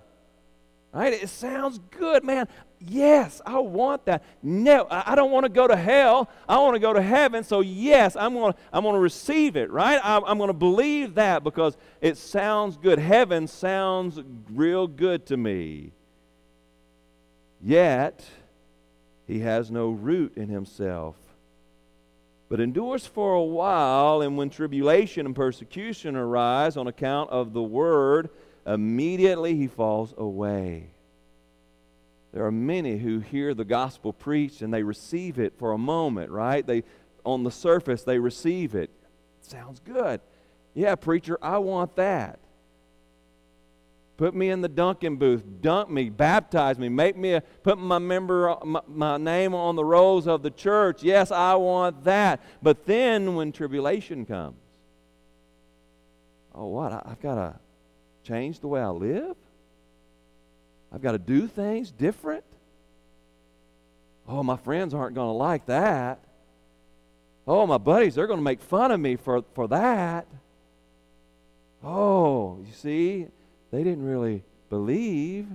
Right? 0.93 1.13
It 1.13 1.29
sounds 1.29 1.81
good, 1.91 2.25
man. 2.25 2.49
Yes, 2.83 3.43
I 3.45 3.59
want 3.59 4.07
that. 4.07 4.25
No, 4.43 4.87
I 4.91 5.15
don't 5.15 5.31
want 5.31 5.45
to 5.45 5.51
go 5.51 5.67
to 5.67 5.77
hell. 5.77 6.31
I 6.49 6.59
want 6.59 6.75
to 6.77 6.81
go 6.81 6.95
to 6.95 7.03
heaven. 7.03 7.45
So, 7.45 7.61
yes, 7.61 8.17
I'm 8.17 8.33
going 8.33 8.55
to, 8.55 8.59
I'm 8.73 8.83
going 8.83 8.95
to 8.95 9.01
receive 9.01 9.55
it, 9.57 9.71
right? 9.71 10.01
I'm, 10.03 10.25
I'm 10.25 10.39
going 10.39 10.49
to 10.49 10.55
believe 10.55 11.15
that 11.17 11.45
because 11.45 11.77
it 12.01 12.17
sounds 12.17 12.79
good. 12.79 12.99
Heaven 12.99 13.47
sounds 13.47 14.19
real 14.51 14.87
good 14.87 15.27
to 15.27 15.37
me. 15.37 15.93
Yet, 17.63 18.25
he 19.27 19.41
has 19.41 19.71
no 19.71 19.91
root 19.91 20.39
in 20.39 20.49
himself, 20.49 21.17
but 22.49 22.61
endures 22.61 23.05
for 23.05 23.35
a 23.35 23.43
while, 23.43 24.23
and 24.23 24.39
when 24.39 24.49
tribulation 24.49 25.27
and 25.27 25.37
persecution 25.37 26.17
arise 26.17 26.79
on 26.79 26.87
account 26.87 27.29
of 27.29 27.53
the 27.53 27.63
word, 27.63 28.31
immediately 28.67 29.55
he 29.55 29.67
falls 29.67 30.15
away. 30.17 30.93
There 32.33 32.45
are 32.45 32.53
many 32.53 32.99
who 32.99 33.19
hear 33.19 33.55
the 33.55 33.65
gospel 33.65 34.13
preached 34.13 34.63
and 34.63 34.73
they 34.73 34.83
receive 34.83 35.39
it 35.39 35.59
for 35.59 35.73
a 35.73 35.79
moment, 35.79 36.31
right? 36.31 36.65
They 36.67 36.85
on 37.25 37.43
the 37.43 37.51
surface 37.51 38.03
they 38.03 38.19
receive 38.19 38.75
it. 38.75 38.91
Sounds 39.41 39.81
good. 39.81 40.21
Yeah, 40.75 40.95
preacher, 40.95 41.39
I 41.43 41.59
want 41.59 41.97
that. 41.97 42.39
Put 44.21 44.35
me 44.35 44.51
in 44.51 44.61
the 44.61 44.69
dunking 44.69 45.17
booth. 45.17 45.43
Dunk 45.63 45.89
me. 45.89 46.11
Baptize 46.11 46.79
me. 46.79 46.91
Make 46.91 47.17
me 47.17 47.33
a, 47.33 47.41
put 47.41 47.79
my 47.79 47.99
member, 47.99 48.55
my, 48.65 48.83
my 48.87 49.17
name 49.17 49.55
on 49.55 49.77
the 49.77 49.85
rolls 49.85 50.29
of 50.29 50.43
the 50.43 50.51
church. 50.51 51.03
Yes, 51.03 51.33
I 51.33 51.55
want 51.55 52.05
that. 52.05 52.43
But 52.63 52.85
then 52.85 53.35
when 53.35 53.51
tribulation 53.51 54.27
comes, 54.27 54.59
oh, 56.55 56.67
what? 56.67 56.93
I, 56.93 57.03
I've 57.07 57.21
got 57.23 57.37
to 57.37 57.59
change 58.23 58.61
the 58.61 58.69
way 58.69 58.83
I 58.83 58.91
live? 58.91 59.37
I've 60.93 61.03
got 61.03 61.13
to 61.13 61.19
do 61.19 61.47
things 61.47 61.91
different? 61.91 62.45
Oh, 64.29 64.43
my 64.43 64.57
friends 64.57 64.95
aren't 64.95 65.15
going 65.15 65.29
to 65.29 65.33
like 65.33 65.67
that. 65.67 66.21
Oh, 67.47 67.67
my 67.67 67.79
buddies, 67.79 68.15
they're 68.15 68.27
going 68.27 68.39
to 68.39 68.45
make 68.45 68.61
fun 68.61 68.93
of 68.93 69.01
me 69.01 69.17
for, 69.17 69.43
for 69.55 69.69
that. 69.69 70.27
Oh, 71.83 72.59
you 72.67 72.73
see, 72.73 73.27
they 73.71 73.83
didn't 73.83 74.05
really 74.05 74.43
believe, 74.69 75.47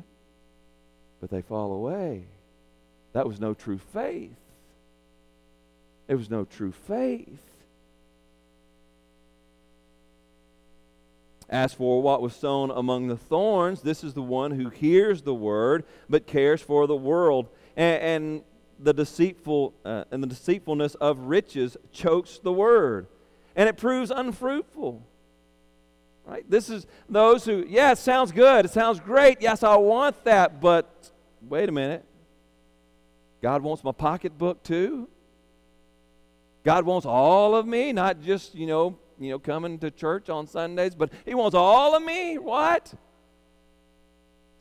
but 1.21 1.29
they 1.29 1.41
fall 1.41 1.71
away. 1.71 2.23
That 3.13 3.27
was 3.27 3.39
no 3.39 3.53
true 3.53 3.79
faith. 3.93 4.35
It 6.07 6.15
was 6.15 6.29
no 6.29 6.45
true 6.45 6.71
faith. 6.71 7.54
As 11.49 11.73
for 11.73 12.01
what 12.01 12.21
was 12.21 12.36
sown 12.36 12.71
among 12.71 13.08
the 13.08 13.17
thorns, 13.17 13.81
this 13.81 14.03
is 14.03 14.13
the 14.13 14.21
one 14.21 14.51
who 14.51 14.69
hears 14.69 15.21
the 15.21 15.34
word 15.36 15.86
but 16.10 16.25
cares 16.25 16.62
for 16.62 16.88
the 16.88 16.95
world, 16.95 17.49
and, 17.77 18.01
and 18.01 18.43
the 18.79 18.93
deceitful 18.93 19.73
uh, 19.86 20.05
and 20.12 20.23
the 20.23 20.27
deceitfulness 20.27 20.95
of 20.95 21.19
riches 21.19 21.77
chokes 21.91 22.39
the 22.39 22.51
word, 22.51 23.08
and 23.55 23.69
it 23.69 23.77
proves 23.77 24.12
unfruitful. 24.12 25.03
Right? 26.25 26.49
This 26.49 26.71
is 26.71 26.88
those 27.08 27.45
who, 27.45 27.65
yeah, 27.67 27.91
it 27.91 27.99
sounds 27.99 28.31
good. 28.31 28.65
It 28.65 28.71
sounds 28.71 28.99
great. 28.99 29.41
Yes, 29.41 29.62
I 29.62 29.75
want 29.75 30.23
that. 30.23 30.60
But 30.60 31.12
wait 31.41 31.69
a 31.69 31.71
minute. 31.71 32.03
God 33.43 33.62
wants 33.62 33.84
my 33.84 33.91
pocketbook 33.91 34.63
too. 34.63 35.08
God 36.63 36.84
wants 36.84 37.05
all 37.05 37.55
of 37.55 37.67
me, 37.67 37.93
not 37.93 38.21
just, 38.21 38.55
you 38.55 38.65
know, 38.65 38.97
you 39.19 39.32
know, 39.32 39.39
coming 39.39 39.80
to 39.80 39.91
church 39.91 40.30
on 40.30 40.47
Sundays, 40.47 40.95
but 40.95 41.12
he 41.25 41.34
wants 41.34 41.56
all 41.56 41.95
of 41.95 42.04
me. 42.04 42.38
What? 42.38 42.93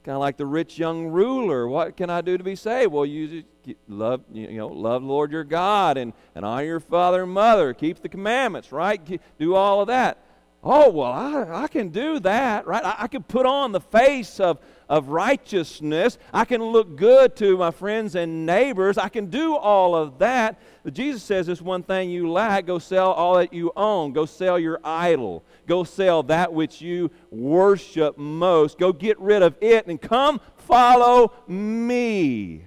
Kind 0.05 0.15
of 0.15 0.21
like 0.21 0.37
the 0.37 0.47
rich 0.47 0.79
young 0.79 1.07
ruler. 1.07 1.67
What 1.67 1.97
can 1.97 2.11
I 2.11 2.21
do 2.21 2.37
to 2.37 2.45
be 2.45 2.57
saved? 2.57 2.93
Well, 2.93 3.07
you 3.07 3.45
love, 3.89 4.21
you 4.33 4.53
know, 4.53 4.69
love 4.69 5.03
Lord 5.03 5.33
your 5.33 5.45
God 5.45 5.97
and, 5.97 6.13
and 6.35 6.45
honor 6.45 6.65
your 6.65 6.81
father 6.81 7.23
and 7.23 7.33
mother. 7.33 7.73
Keep 7.73 8.03
the 8.03 8.09
commandments, 8.09 8.71
right? 8.71 9.01
Do 9.39 9.55
all 9.55 9.81
of 9.81 9.87
that. 9.89 10.19
Oh, 10.63 10.91
well, 10.91 11.11
I, 11.11 11.65
I 11.65 11.69
can 11.69 11.89
do 11.89 12.21
that, 12.21 12.67
right? 12.67 12.85
I, 12.85 12.97
I 13.01 13.07
can 13.07 13.23
put 13.23 13.47
on 13.47 13.73
the 13.73 13.81
face 13.81 14.41
of, 14.41 14.59
of 14.89 15.09
righteousness. 15.09 16.19
I 16.33 16.45
can 16.45 16.63
look 16.63 16.97
good 16.97 17.37
to 17.37 17.57
my 17.57 17.71
friends 17.71 18.15
and 18.15 18.47
neighbors. 18.47 18.99
I 18.99 19.09
can 19.09 19.27
do 19.27 19.57
all 19.57 19.95
of 19.95 20.19
that. 20.19 20.61
But 20.83 20.95
Jesus 20.95 21.23
says 21.23 21.47
this 21.47 21.63
one 21.63 21.83
thing 21.83 22.11
you 22.11 22.31
lack 22.31 22.67
go 22.67 22.79
sell 22.79 23.13
all 23.13 23.37
that 23.37 23.53
you 23.53 23.73
own, 23.77 24.13
go 24.13 24.27
sell 24.27 24.59
your 24.59 24.81
idol, 24.85 25.45
go 25.67 25.85
sell 25.85 26.23
that 26.25 26.53
which 26.53 26.81
you 26.81 27.11
worship 27.31 28.19
most. 28.19 28.79
Go 28.79 28.93
get 28.93 29.19
rid 29.19 29.43
of 29.43 29.57
it 29.61 29.87
and 29.87 30.01
come 30.01 30.41
follow 30.57 31.33
me. 31.49 32.65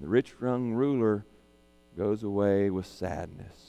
The 0.00 0.08
rich 0.08 0.34
young 0.40 0.72
ruler 0.72 1.24
goes 1.96 2.22
away 2.22 2.70
with 2.70 2.86
sadness 2.86 3.62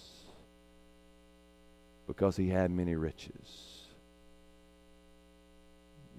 because 2.08 2.36
he 2.36 2.50
had 2.50 2.72
many 2.72 2.96
riches. 2.96 3.63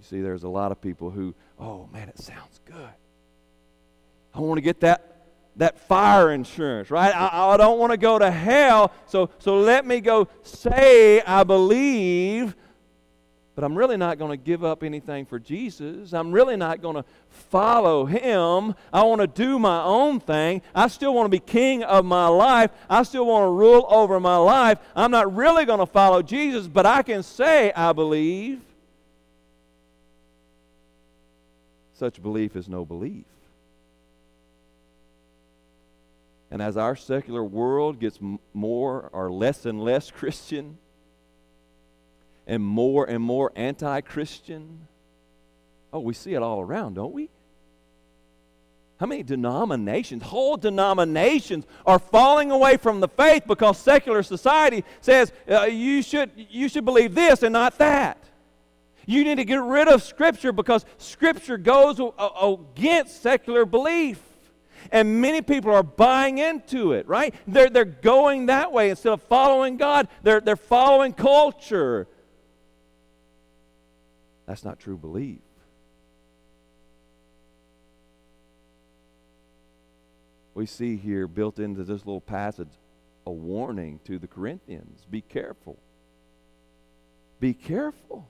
See, 0.04 0.20
there's 0.20 0.44
a 0.44 0.48
lot 0.48 0.72
of 0.72 0.80
people 0.80 1.10
who, 1.10 1.34
oh 1.58 1.88
man, 1.92 2.08
it 2.08 2.18
sounds 2.18 2.60
good. 2.64 2.94
I 4.34 4.40
want 4.40 4.58
to 4.58 4.62
get 4.62 4.80
that 4.80 5.10
that 5.56 5.78
fire 5.78 6.32
insurance, 6.32 6.90
right? 6.90 7.14
I, 7.14 7.52
I 7.54 7.56
don't 7.56 7.78
want 7.78 7.92
to 7.92 7.96
go 7.96 8.18
to 8.18 8.30
hell, 8.30 8.92
so 9.06 9.30
so 9.38 9.58
let 9.58 9.86
me 9.86 10.00
go 10.00 10.28
say 10.42 11.22
I 11.22 11.44
believe 11.44 12.54
but 13.54 13.62
I'm 13.62 13.78
really 13.78 13.96
not 13.96 14.18
going 14.18 14.32
to 14.32 14.36
give 14.36 14.64
up 14.64 14.82
anything 14.82 15.26
for 15.26 15.38
Jesus. 15.38 16.12
I'm 16.12 16.32
really 16.32 16.56
not 16.56 16.82
going 16.82 16.96
to 16.96 17.04
follow 17.28 18.04
Him. 18.04 18.74
I 18.92 19.04
want 19.04 19.20
to 19.20 19.28
do 19.28 19.58
my 19.60 19.82
own 19.84 20.18
thing. 20.18 20.62
I 20.74 20.88
still 20.88 21.14
want 21.14 21.26
to 21.26 21.28
be 21.30 21.38
king 21.38 21.84
of 21.84 22.04
my 22.04 22.26
life. 22.26 22.72
I 22.90 23.04
still 23.04 23.26
want 23.26 23.44
to 23.44 23.50
rule 23.50 23.86
over 23.88 24.18
my 24.18 24.36
life. 24.36 24.78
I'm 24.96 25.12
not 25.12 25.36
really 25.36 25.64
going 25.66 25.78
to 25.78 25.86
follow 25.86 26.20
Jesus, 26.20 26.66
but 26.66 26.84
I 26.84 27.02
can 27.02 27.22
say, 27.22 27.72
I 27.72 27.92
believe. 27.92 28.60
Such 31.94 32.22
belief 32.22 32.56
is 32.56 32.68
no 32.68 32.84
belief. 32.84 33.24
And 36.50 36.60
as 36.60 36.76
our 36.76 36.94
secular 36.94 37.42
world 37.42 37.98
gets 37.98 38.18
more 38.52 39.10
or 39.12 39.30
less 39.30 39.66
and 39.66 39.82
less 39.82 40.10
Christian, 40.10 40.78
and 42.46 42.62
more 42.62 43.08
and 43.08 43.22
more 43.22 43.52
anti 43.56 44.00
Christian. 44.02 44.86
Oh, 45.92 46.00
we 46.00 46.14
see 46.14 46.34
it 46.34 46.42
all 46.42 46.60
around, 46.60 46.94
don't 46.94 47.12
we? 47.12 47.30
How 48.98 49.06
many 49.06 49.22
denominations, 49.22 50.22
whole 50.22 50.56
denominations, 50.56 51.66
are 51.84 51.98
falling 51.98 52.50
away 52.50 52.76
from 52.76 53.00
the 53.00 53.08
faith 53.08 53.44
because 53.46 53.78
secular 53.78 54.22
society 54.22 54.84
says 55.00 55.32
uh, 55.50 55.62
you, 55.62 56.02
should, 56.02 56.30
you 56.36 56.68
should 56.68 56.84
believe 56.84 57.14
this 57.14 57.42
and 57.42 57.52
not 57.52 57.78
that? 57.78 58.18
You 59.06 59.24
need 59.24 59.36
to 59.36 59.44
get 59.44 59.60
rid 59.60 59.88
of 59.88 60.02
Scripture 60.02 60.52
because 60.52 60.84
Scripture 60.98 61.58
goes 61.58 62.00
against 62.40 63.22
secular 63.22 63.64
belief. 63.64 64.20
And 64.92 65.20
many 65.20 65.40
people 65.40 65.72
are 65.72 65.82
buying 65.82 66.38
into 66.38 66.92
it, 66.92 67.08
right? 67.08 67.34
They're, 67.46 67.70
they're 67.70 67.84
going 67.84 68.46
that 68.46 68.70
way 68.70 68.90
instead 68.90 69.12
of 69.12 69.22
following 69.22 69.76
God, 69.76 70.08
they're, 70.22 70.40
they're 70.40 70.56
following 70.56 71.12
culture. 71.12 72.06
That's 74.46 74.64
not 74.64 74.78
true 74.78 74.98
belief. 74.98 75.40
We 80.52 80.66
see 80.66 80.96
here 80.96 81.26
built 81.26 81.58
into 81.58 81.82
this 81.82 82.06
little 82.06 82.20
passage 82.20 82.68
a 83.26 83.32
warning 83.32 84.00
to 84.04 84.18
the 84.18 84.26
Corinthians 84.26 85.06
be 85.10 85.20
careful. 85.20 85.78
Be 87.40 87.54
careful. 87.54 88.28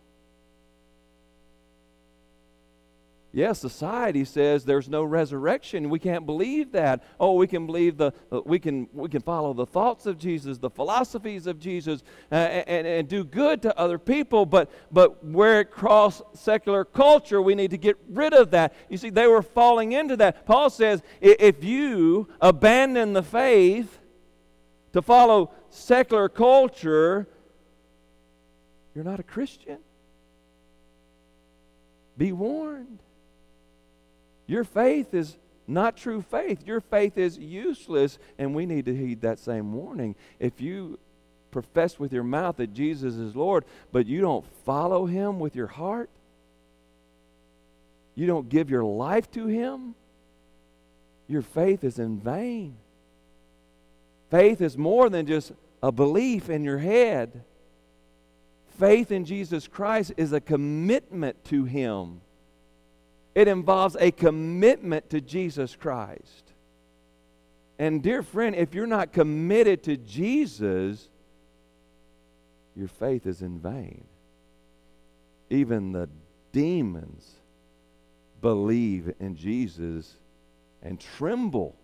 Yes, 3.35 3.59
society 3.59 4.25
says 4.25 4.65
there's 4.65 4.89
no 4.89 5.03
resurrection. 5.03 5.91
We 5.91 5.99
can't 5.99 6.25
believe 6.25 6.71
that. 6.71 7.03
Oh, 7.19 7.33
we 7.33 7.49
can 7.49 7.67
believe 7.67 7.97
the, 7.97 8.13
uh, 8.31 8.43
we 8.45 8.61
can 8.61 8.89
we 8.93 9.09
can 9.09 9.23
follow 9.23 9.53
the 9.53 9.67
thoughts 9.67 10.07
of 10.07 10.19
Jesus, 10.19 10.59
the 10.59 10.71
philosophies 10.71 11.49
of 11.49 11.59
Jesus, 11.59 12.05
uh, 12.31 12.37
and, 12.37 12.87
and 12.87 13.09
do 13.09 13.25
good 13.25 13.61
to 13.63 13.77
other 13.77 13.99
people. 13.99 14.47
But 14.47 14.71
but 14.93 15.25
where 15.25 15.63
it 15.63 15.73
crossed 15.73 16.23
secular 16.35 16.85
culture, 16.85 17.43
we 17.43 17.57
need 17.57 17.73
to 17.73 17.77
get 17.77 17.97
rid 18.09 18.35
of 18.35 18.53
that. 18.53 18.73
You 18.89 18.99
see, 18.99 19.11
they 19.11 19.27
were 19.27 19.43
falling 19.43 19.91
into 19.91 20.17
that. 20.19 20.47
Paul 20.47 20.71
says, 20.71 21.03
if 21.21 21.65
you 21.65 22.29
abandon 22.41 23.15
the 23.15 23.25
faith 23.25 23.99
to 24.93 25.03
follow 25.03 25.51
secular 25.71 26.29
culture, 26.29 27.27
you're 28.95 29.03
not 29.03 29.19
a 29.19 29.25
Christian. 29.25 29.79
Be 32.17 32.31
warned. 32.31 33.01
Your 34.47 34.65
faith 34.65 35.15
is 35.15 35.37
not 35.67 35.97
true 35.97 36.23
faith. 36.23 36.67
Your 36.67 36.81
faith 36.81 37.17
is 37.17 37.39
useless, 37.39 38.19
and 38.39 38.55
we 38.55 38.67
need 38.67 38.85
to 38.87 38.95
heed 38.95 39.23
that 39.23 39.39
same 39.39 39.73
warning. 39.73 40.15
If 40.39 40.61
you 40.61 40.99
profess 41.51 41.99
with 41.99 42.13
your 42.13 42.25
mouth 42.25 42.57
that 42.57 42.75
Jesus 42.75 43.15
is 43.15 43.35
Lord, 43.35 43.65
but 43.93 44.07
you 44.07 44.21
don't 44.21 44.45
follow 44.65 45.07
him 45.07 45.39
with 45.39 45.57
your 45.57 45.69
heart, 45.69 46.11
you 48.15 48.27
don't 48.27 48.49
give 48.49 48.71
your 48.71 48.85
life 48.85 49.31
to 49.33 49.47
him, 49.47 49.95
your 51.27 51.43
faith 51.43 51.85
is 51.85 51.99
in 51.99 52.19
vain. 52.21 52.77
Faith 54.31 54.61
is 54.61 54.77
more 54.77 55.09
than 55.09 55.27
just 55.27 55.53
a 55.83 55.91
belief 55.91 56.51
in 56.51 56.65
your 56.65 56.79
head. 56.79 57.45
Faith 58.79 59.13
in 59.13 59.25
Jesus 59.25 59.69
Christ 59.69 60.13
is 60.17 60.33
a 60.33 60.41
commitment 60.41 61.45
to 61.47 61.65
him. 61.65 62.21
It 63.35 63.49
involves 63.49 63.97
a 63.99 64.11
commitment 64.11 65.11
to 65.11 65.21
Jesus 65.21 65.75
Christ. 65.75 66.53
And, 67.79 68.03
dear 68.03 68.23
friend, 68.23 68.55
if 68.55 68.75
you're 68.75 68.87
not 68.87 69.13
committed 69.13 69.83
to 69.85 69.97
Jesus, 69.97 71.09
your 72.77 72.89
faith 72.89 73.27
is 73.27 73.43
in 73.43 73.59
vain. 73.59 74.05
Even 75.51 75.93
the 75.93 76.09
demons 76.53 77.29
believe 78.41 79.13
in 79.19 79.37
Jesus 79.37 80.15
and 80.83 81.01
tremble. 81.01 81.75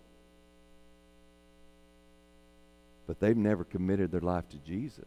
But 3.07 3.19
they've 3.19 3.37
never 3.37 3.65
committed 3.65 4.13
their 4.13 4.21
life 4.21 4.49
to 4.51 4.59
Jesus. 4.59 5.05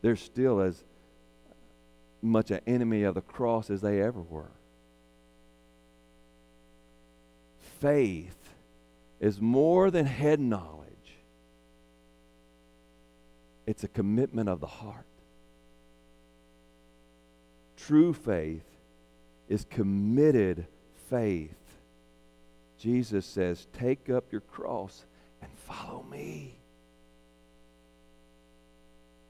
They're 0.00 0.16
still 0.16 0.60
as 0.60 0.82
much 2.26 2.50
an 2.50 2.60
enemy 2.66 3.02
of 3.02 3.14
the 3.14 3.20
cross 3.20 3.70
as 3.70 3.80
they 3.80 4.02
ever 4.02 4.20
were. 4.20 4.50
Faith 7.80 8.36
is 9.20 9.40
more 9.40 9.90
than 9.90 10.06
head 10.06 10.40
knowledge, 10.40 10.86
it's 13.66 13.84
a 13.84 13.88
commitment 13.88 14.48
of 14.48 14.60
the 14.60 14.66
heart. 14.66 15.06
True 17.76 18.12
faith 18.12 18.64
is 19.48 19.64
committed 19.68 20.66
faith. 21.08 21.54
Jesus 22.78 23.24
says, 23.24 23.66
Take 23.72 24.10
up 24.10 24.32
your 24.32 24.40
cross 24.40 25.04
and 25.40 25.50
follow 25.56 26.02
me. 26.10 26.58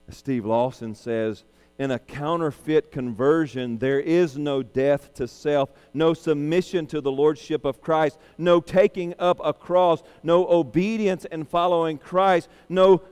As 0.09 0.17
Steve 0.17 0.47
Lawson 0.47 0.95
says, 0.95 1.45
in 1.79 1.91
a 1.91 1.99
counterfeit 1.99 2.91
conversion, 2.91 3.79
there 3.79 4.01
is 4.01 4.39
no 4.39 4.63
death 4.63 5.13
to 5.15 5.29
self, 5.29 5.71
no 5.93 6.15
submission 6.15 6.87
to 6.87 7.01
the 7.01 7.11
lordship 7.11 7.65
of 7.65 7.83
Christ, 7.83 8.19
no 8.39 8.61
taking 8.61 9.15
up 9.19 9.41
a 9.45 9.53
cross, 9.53 10.03
no 10.23 10.47
obedience 10.49 11.27
and 11.27 11.47
following 11.47 11.99
Christ, 11.99 12.49
no, 12.69 13.03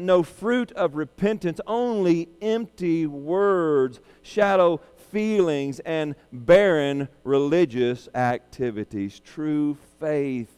no 0.00 0.22
fruit 0.22 0.72
of 0.72 0.96
repentance, 0.96 1.60
only 1.66 2.28
empty 2.40 3.06
words, 3.06 4.00
shadow 4.22 4.80
feelings, 5.10 5.78
and 5.80 6.14
barren 6.32 7.08
religious 7.22 8.08
activities. 8.14 9.20
True 9.20 9.76
faith 10.00 10.54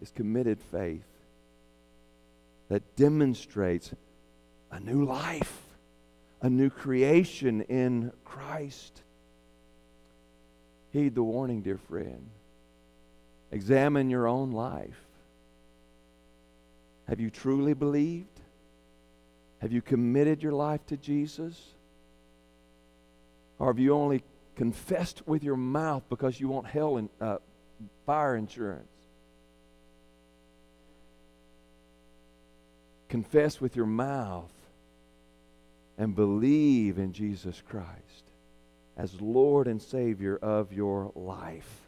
is 0.00 0.10
committed 0.10 0.58
faith 0.70 1.04
that 2.68 2.96
demonstrates 2.96 3.92
a 4.70 4.80
new 4.80 5.04
life 5.04 5.63
a 6.44 6.50
new 6.50 6.68
creation 6.68 7.62
in 7.62 8.12
Christ. 8.22 9.02
Heed 10.92 11.14
the 11.14 11.22
warning, 11.22 11.62
dear 11.62 11.78
friend. 11.78 12.28
Examine 13.50 14.10
your 14.10 14.28
own 14.28 14.52
life. 14.52 15.00
Have 17.08 17.18
you 17.18 17.30
truly 17.30 17.72
believed? 17.72 18.40
Have 19.62 19.72
you 19.72 19.80
committed 19.80 20.42
your 20.42 20.52
life 20.52 20.84
to 20.88 20.98
Jesus? 20.98 21.58
Or 23.58 23.68
have 23.68 23.78
you 23.78 23.94
only 23.94 24.22
confessed 24.54 25.26
with 25.26 25.42
your 25.42 25.56
mouth 25.56 26.02
because 26.10 26.38
you 26.38 26.48
want 26.48 26.66
hell 26.66 26.98
and 26.98 27.08
uh, 27.22 27.38
fire 28.04 28.36
insurance? 28.36 28.92
Confess 33.08 33.62
with 33.62 33.76
your 33.76 33.86
mouth 33.86 34.53
and 35.98 36.14
believe 36.14 36.98
in 36.98 37.12
Jesus 37.12 37.62
Christ 37.68 37.90
as 38.96 39.20
Lord 39.20 39.66
and 39.66 39.80
Savior 39.80 40.36
of 40.36 40.72
your 40.72 41.12
life. 41.14 41.80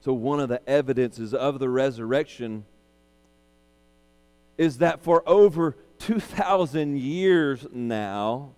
So, 0.00 0.12
one 0.12 0.40
of 0.40 0.48
the 0.48 0.66
evidences 0.68 1.34
of 1.34 1.58
the 1.58 1.68
resurrection 1.68 2.64
is 4.56 4.78
that 4.78 5.02
for 5.02 5.22
over 5.26 5.76
2,000 5.98 6.98
years 6.98 7.66
now, 7.72 8.52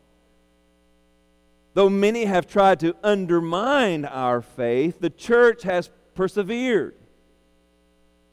though 1.74 1.90
many 1.90 2.24
have 2.24 2.46
tried 2.46 2.80
to 2.80 2.94
undermine 3.02 4.04
our 4.04 4.42
faith, 4.42 5.00
the 5.00 5.10
church 5.10 5.62
has 5.62 5.90
persevered. 6.14 6.94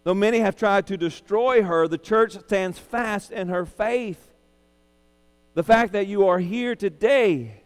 Though 0.07 0.13
many 0.13 0.39
have 0.39 0.55
tried 0.55 0.87
to 0.87 0.95
destroy 0.95 1.63
her, 1.63 1.85
the 1.85 1.97
church 1.97 2.39
stands 2.39 2.79
fast 2.79 3.29
in 3.29 3.49
her 3.49 3.65
faith. 3.65 4.33
The 5.53 5.63
fact 5.63 5.91
that 5.91 6.07
you 6.07 6.27
are 6.29 6.39
here 6.39 6.77
today, 6.77 7.61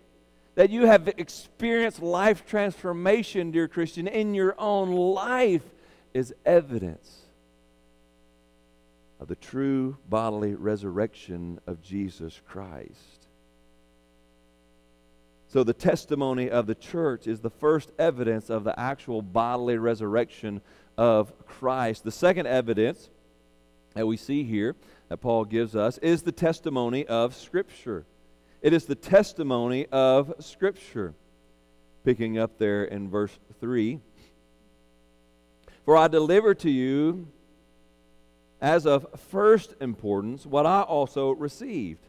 that 0.55 0.71
you 0.71 0.87
have 0.87 1.07
experienced 1.07 2.01
life 2.01 2.43
transformation, 2.47 3.51
dear 3.51 3.67
Christian, 3.67 4.07
in 4.07 4.33
your 4.33 4.55
own 4.57 4.91
life, 4.91 5.61
is 6.15 6.33
evidence 6.43 7.15
of 9.19 9.27
the 9.27 9.35
true 9.35 9.97
bodily 10.09 10.55
resurrection 10.55 11.59
of 11.67 11.79
Jesus 11.83 12.41
Christ. 12.47 13.27
So, 15.51 15.65
the 15.65 15.73
testimony 15.73 16.49
of 16.49 16.65
the 16.65 16.75
church 16.75 17.27
is 17.27 17.41
the 17.41 17.49
first 17.49 17.91
evidence 17.99 18.49
of 18.49 18.63
the 18.63 18.79
actual 18.79 19.21
bodily 19.21 19.77
resurrection 19.77 20.61
of 20.97 21.45
Christ. 21.45 22.05
The 22.05 22.11
second 22.11 22.47
evidence 22.47 23.09
that 23.93 24.07
we 24.07 24.15
see 24.15 24.45
here 24.45 24.77
that 25.09 25.17
Paul 25.17 25.43
gives 25.43 25.75
us 25.75 25.97
is 25.97 26.21
the 26.21 26.31
testimony 26.31 27.05
of 27.05 27.35
Scripture. 27.35 28.05
It 28.61 28.71
is 28.71 28.85
the 28.85 28.95
testimony 28.95 29.87
of 29.87 30.33
Scripture. 30.39 31.15
Picking 32.05 32.37
up 32.37 32.57
there 32.57 32.85
in 32.85 33.09
verse 33.09 33.37
3 33.59 33.99
For 35.83 35.97
I 35.97 36.07
deliver 36.07 36.55
to 36.55 36.69
you 36.69 37.27
as 38.61 38.85
of 38.85 39.05
first 39.29 39.75
importance 39.81 40.45
what 40.45 40.65
I 40.65 40.83
also 40.83 41.31
received 41.31 42.07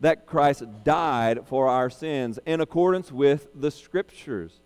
that 0.00 0.26
Christ 0.26 0.64
died 0.84 1.46
for 1.46 1.68
our 1.68 1.90
sins 1.90 2.38
in 2.46 2.60
accordance 2.60 3.12
with 3.12 3.48
the 3.54 3.70
Scriptures 3.70 4.60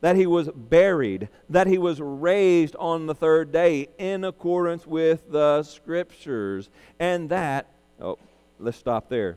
that 0.00 0.16
he 0.16 0.26
was 0.26 0.48
buried, 0.54 1.28
that 1.48 1.66
he 1.66 1.78
was 1.78 2.00
raised 2.00 2.74
on 2.76 3.06
the 3.06 3.14
third 3.14 3.52
day 3.52 3.88
in 3.98 4.24
accordance 4.24 4.86
with 4.86 5.30
the 5.30 5.62
scriptures, 5.62 6.70
and 6.98 7.28
that, 7.28 7.66
oh, 8.00 8.18
let's 8.58 8.78
stop 8.78 9.08
there. 9.08 9.36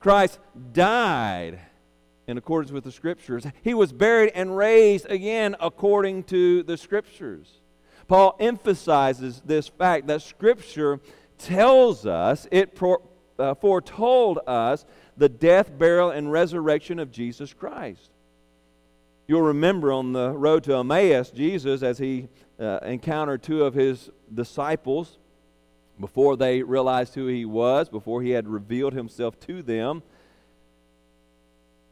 Christ 0.00 0.38
died 0.72 1.60
in 2.26 2.36
accordance 2.36 2.72
with 2.72 2.84
the 2.84 2.92
scriptures. 2.92 3.46
He 3.62 3.74
was 3.74 3.92
buried 3.92 4.32
and 4.34 4.56
raised 4.56 5.06
again 5.10 5.56
according 5.60 6.24
to 6.24 6.62
the 6.62 6.76
scriptures. 6.76 7.60
Paul 8.08 8.36
emphasizes 8.38 9.40
this 9.44 9.68
fact 9.68 10.08
that 10.08 10.22
scripture 10.22 11.00
tells 11.42 12.06
us, 12.06 12.46
it 12.50 12.78
uh, 13.38 13.54
foretold 13.54 14.38
us 14.46 14.84
the 15.16 15.28
death, 15.28 15.76
burial, 15.76 16.10
and 16.10 16.30
resurrection 16.30 16.98
of 16.98 17.10
Jesus 17.10 17.52
Christ. 17.52 18.10
You'll 19.26 19.42
remember 19.42 19.92
on 19.92 20.12
the 20.12 20.30
road 20.30 20.64
to 20.64 20.76
Emmaus, 20.76 21.30
Jesus, 21.30 21.82
as 21.82 21.98
he 21.98 22.28
uh, 22.58 22.78
encountered 22.84 23.42
two 23.42 23.64
of 23.64 23.74
his 23.74 24.10
disciples, 24.32 25.18
Before 26.00 26.36
they 26.36 26.62
realized 26.62 27.14
who 27.14 27.26
he 27.26 27.44
was, 27.44 27.88
before 27.88 28.22
he 28.22 28.30
had 28.30 28.48
revealed 28.48 28.92
himself 28.92 29.38
to 29.40 29.62
them, 29.62 30.02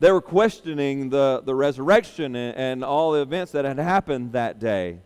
they 0.00 0.10
were 0.10 0.22
questioning 0.22 1.10
the, 1.10 1.42
the 1.44 1.54
resurrection 1.54 2.34
and, 2.34 2.56
and 2.56 2.84
all 2.84 3.12
the 3.12 3.20
events 3.20 3.52
that 3.52 3.64
had 3.64 3.78
happened 3.78 4.32
that 4.32 4.58
day. 4.58 5.00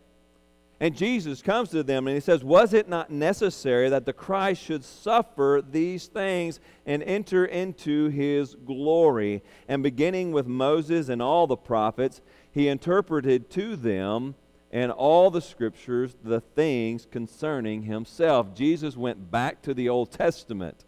And 0.84 0.94
Jesus 0.94 1.40
comes 1.40 1.70
to 1.70 1.82
them 1.82 2.06
and 2.06 2.14
he 2.14 2.20
says, 2.20 2.44
Was 2.44 2.74
it 2.74 2.90
not 2.90 3.08
necessary 3.08 3.88
that 3.88 4.04
the 4.04 4.12
Christ 4.12 4.62
should 4.62 4.84
suffer 4.84 5.62
these 5.66 6.08
things 6.08 6.60
and 6.84 7.02
enter 7.04 7.46
into 7.46 8.08
his 8.08 8.54
glory? 8.54 9.42
And 9.66 9.82
beginning 9.82 10.32
with 10.32 10.46
Moses 10.46 11.08
and 11.08 11.22
all 11.22 11.46
the 11.46 11.56
prophets, 11.56 12.20
he 12.52 12.68
interpreted 12.68 13.48
to 13.52 13.76
them 13.76 14.34
and 14.70 14.92
all 14.92 15.30
the 15.30 15.40
scriptures 15.40 16.16
the 16.22 16.42
things 16.42 17.06
concerning 17.10 17.84
himself. 17.84 18.54
Jesus 18.54 18.94
went 18.94 19.30
back 19.30 19.62
to 19.62 19.72
the 19.72 19.88
Old 19.88 20.12
Testament 20.12 20.84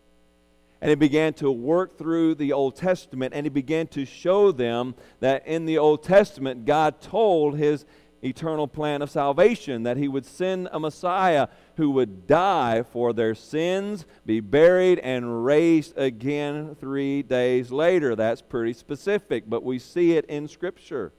and 0.82 0.90
he 0.90 0.94
began 0.94 1.32
to 1.32 1.50
work 1.50 1.96
through 1.96 2.34
the 2.34 2.52
Old 2.52 2.76
Testament 2.76 3.32
and 3.34 3.46
he 3.46 3.50
began 3.50 3.86
to 3.86 4.04
show 4.04 4.52
them 4.52 4.94
that 5.20 5.46
in 5.46 5.64
the 5.64 5.78
Old 5.78 6.02
Testament, 6.02 6.66
God 6.66 7.00
told 7.00 7.56
his 7.56 7.86
eternal 8.22 8.66
plan 8.66 9.02
of 9.02 9.10
salvation 9.10 9.82
that 9.84 9.96
he 9.96 10.08
would 10.08 10.24
send 10.26 10.68
a 10.72 10.80
Messiah 10.80 11.48
who 11.76 11.90
would 11.90 12.26
die 12.26 12.82
for 12.82 13.12
their 13.12 13.34
sins, 13.34 14.06
be 14.24 14.40
buried, 14.40 14.98
and 15.00 15.44
raised 15.44 15.96
again 15.96 16.74
three 16.74 17.22
days 17.22 17.70
later. 17.70 18.16
That's 18.16 18.42
pretty 18.42 18.72
specific, 18.72 19.44
but 19.48 19.62
we 19.62 19.78
see 19.78 20.16
it 20.16 20.24
in 20.26 20.48
Scripture. 20.48 21.12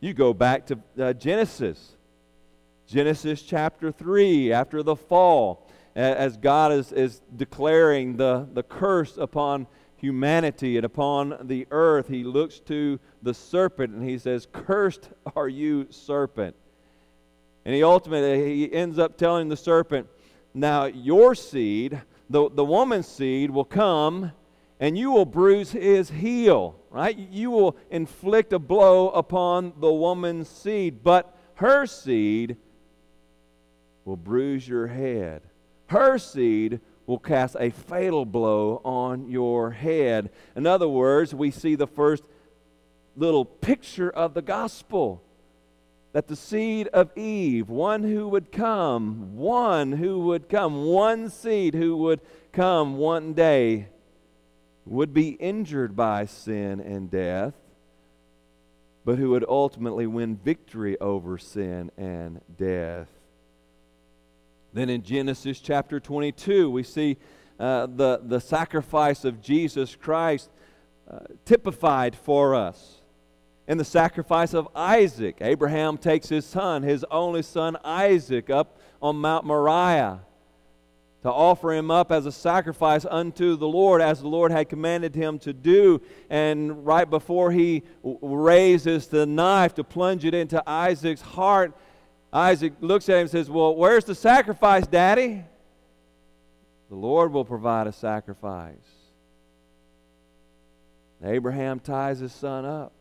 You 0.00 0.14
go 0.14 0.34
back 0.34 0.66
to 0.66 0.78
uh, 0.98 1.12
Genesis. 1.12 1.96
Genesis 2.86 3.42
chapter 3.42 3.90
3, 3.90 4.52
after 4.52 4.82
the 4.82 4.96
fall 4.96 5.68
as 5.94 6.36
God 6.36 6.72
is, 6.72 6.92
is 6.92 7.20
declaring 7.36 8.16
the, 8.16 8.48
the 8.52 8.62
curse 8.62 9.16
upon 9.18 9.66
humanity 10.02 10.76
and 10.76 10.84
upon 10.84 11.38
the 11.44 11.66
earth, 11.70 12.08
he 12.08 12.24
looks 12.24 12.58
to 12.58 13.00
the 13.22 13.32
serpent 13.32 13.94
and 13.94 14.06
he 14.06 14.18
says, 14.18 14.46
Cursed 14.52 15.08
are 15.34 15.48
you, 15.48 15.86
serpent. 15.88 16.54
And 17.64 17.74
he 17.74 17.82
ultimately 17.82 18.44
he 18.44 18.70
ends 18.70 18.98
up 18.98 19.16
telling 19.16 19.48
the 19.48 19.56
serpent, 19.56 20.08
Now 20.52 20.84
your 20.84 21.34
seed, 21.34 22.02
the, 22.28 22.50
the 22.50 22.64
woman's 22.64 23.06
seed, 23.06 23.50
will 23.50 23.64
come 23.64 24.32
and 24.80 24.98
you 24.98 25.12
will 25.12 25.24
bruise 25.24 25.70
his 25.70 26.10
heel, 26.10 26.74
right? 26.90 27.16
You 27.16 27.52
will 27.52 27.76
inflict 27.88 28.52
a 28.52 28.58
blow 28.58 29.10
upon 29.10 29.72
the 29.78 29.92
woman's 29.92 30.48
seed, 30.48 31.04
but 31.04 31.34
her 31.54 31.86
seed 31.86 32.56
will 34.04 34.16
bruise 34.16 34.66
your 34.66 34.88
head 34.88 35.42
her 35.92 36.18
seed 36.18 36.80
will 37.06 37.18
cast 37.18 37.56
a 37.58 37.70
fatal 37.70 38.24
blow 38.24 38.80
on 38.84 39.28
your 39.28 39.72
head. 39.72 40.30
In 40.54 40.66
other 40.66 40.88
words, 40.88 41.34
we 41.34 41.50
see 41.50 41.74
the 41.74 41.86
first 41.86 42.24
little 43.16 43.44
picture 43.44 44.10
of 44.10 44.34
the 44.34 44.42
gospel 44.42 45.22
that 46.12 46.28
the 46.28 46.36
seed 46.36 46.88
of 46.88 47.16
Eve, 47.16 47.68
one 47.68 48.02
who 48.02 48.28
would 48.28 48.52
come, 48.52 49.36
one 49.36 49.92
who 49.92 50.20
would 50.20 50.48
come, 50.48 50.84
one 50.84 51.30
seed 51.30 51.74
who 51.74 51.96
would 51.96 52.20
come 52.52 52.96
one 52.96 53.32
day, 53.32 53.88
would 54.84 55.14
be 55.14 55.30
injured 55.30 55.96
by 55.96 56.26
sin 56.26 56.80
and 56.80 57.10
death, 57.10 57.54
but 59.04 59.18
who 59.18 59.30
would 59.30 59.44
ultimately 59.48 60.06
win 60.06 60.36
victory 60.36 60.98
over 61.00 61.38
sin 61.38 61.90
and 61.96 62.40
death. 62.58 63.08
Then 64.72 64.88
in 64.88 65.02
Genesis 65.02 65.60
chapter 65.60 66.00
22, 66.00 66.70
we 66.70 66.82
see 66.82 67.18
uh, 67.60 67.86
the, 67.86 68.20
the 68.24 68.40
sacrifice 68.40 69.24
of 69.24 69.42
Jesus 69.42 69.94
Christ 69.94 70.50
uh, 71.10 71.18
typified 71.44 72.16
for 72.16 72.54
us. 72.54 73.02
In 73.68 73.78
the 73.78 73.84
sacrifice 73.84 74.54
of 74.54 74.68
Isaac, 74.74 75.38
Abraham 75.40 75.98
takes 75.98 76.28
his 76.28 76.44
son, 76.44 76.82
his 76.82 77.04
only 77.10 77.42
son 77.42 77.76
Isaac, 77.84 78.50
up 78.50 78.78
on 79.00 79.16
Mount 79.16 79.44
Moriah 79.44 80.20
to 81.22 81.30
offer 81.30 81.72
him 81.72 81.90
up 81.90 82.10
as 82.10 82.26
a 82.26 82.32
sacrifice 82.32 83.06
unto 83.08 83.56
the 83.56 83.68
Lord, 83.68 84.02
as 84.02 84.20
the 84.20 84.28
Lord 84.28 84.50
had 84.50 84.68
commanded 84.68 85.14
him 85.14 85.38
to 85.40 85.52
do. 85.52 86.02
And 86.28 86.84
right 86.84 87.08
before 87.08 87.52
he 87.52 87.84
raises 88.02 89.06
the 89.06 89.24
knife 89.24 89.74
to 89.74 89.84
plunge 89.84 90.24
it 90.24 90.34
into 90.34 90.62
Isaac's 90.68 91.20
heart, 91.20 91.76
Isaac 92.32 92.72
looks 92.80 93.08
at 93.08 93.16
him 93.16 93.20
and 93.22 93.30
says, 93.30 93.50
Well, 93.50 93.74
where's 93.76 94.04
the 94.04 94.14
sacrifice, 94.14 94.86
Daddy? 94.86 95.44
The 96.88 96.94
Lord 96.94 97.32
will 97.32 97.44
provide 97.44 97.86
a 97.86 97.92
sacrifice. 97.92 98.76
Abraham 101.24 101.78
ties 101.78 102.18
his 102.18 102.32
son 102.32 102.64
up, 102.64 102.92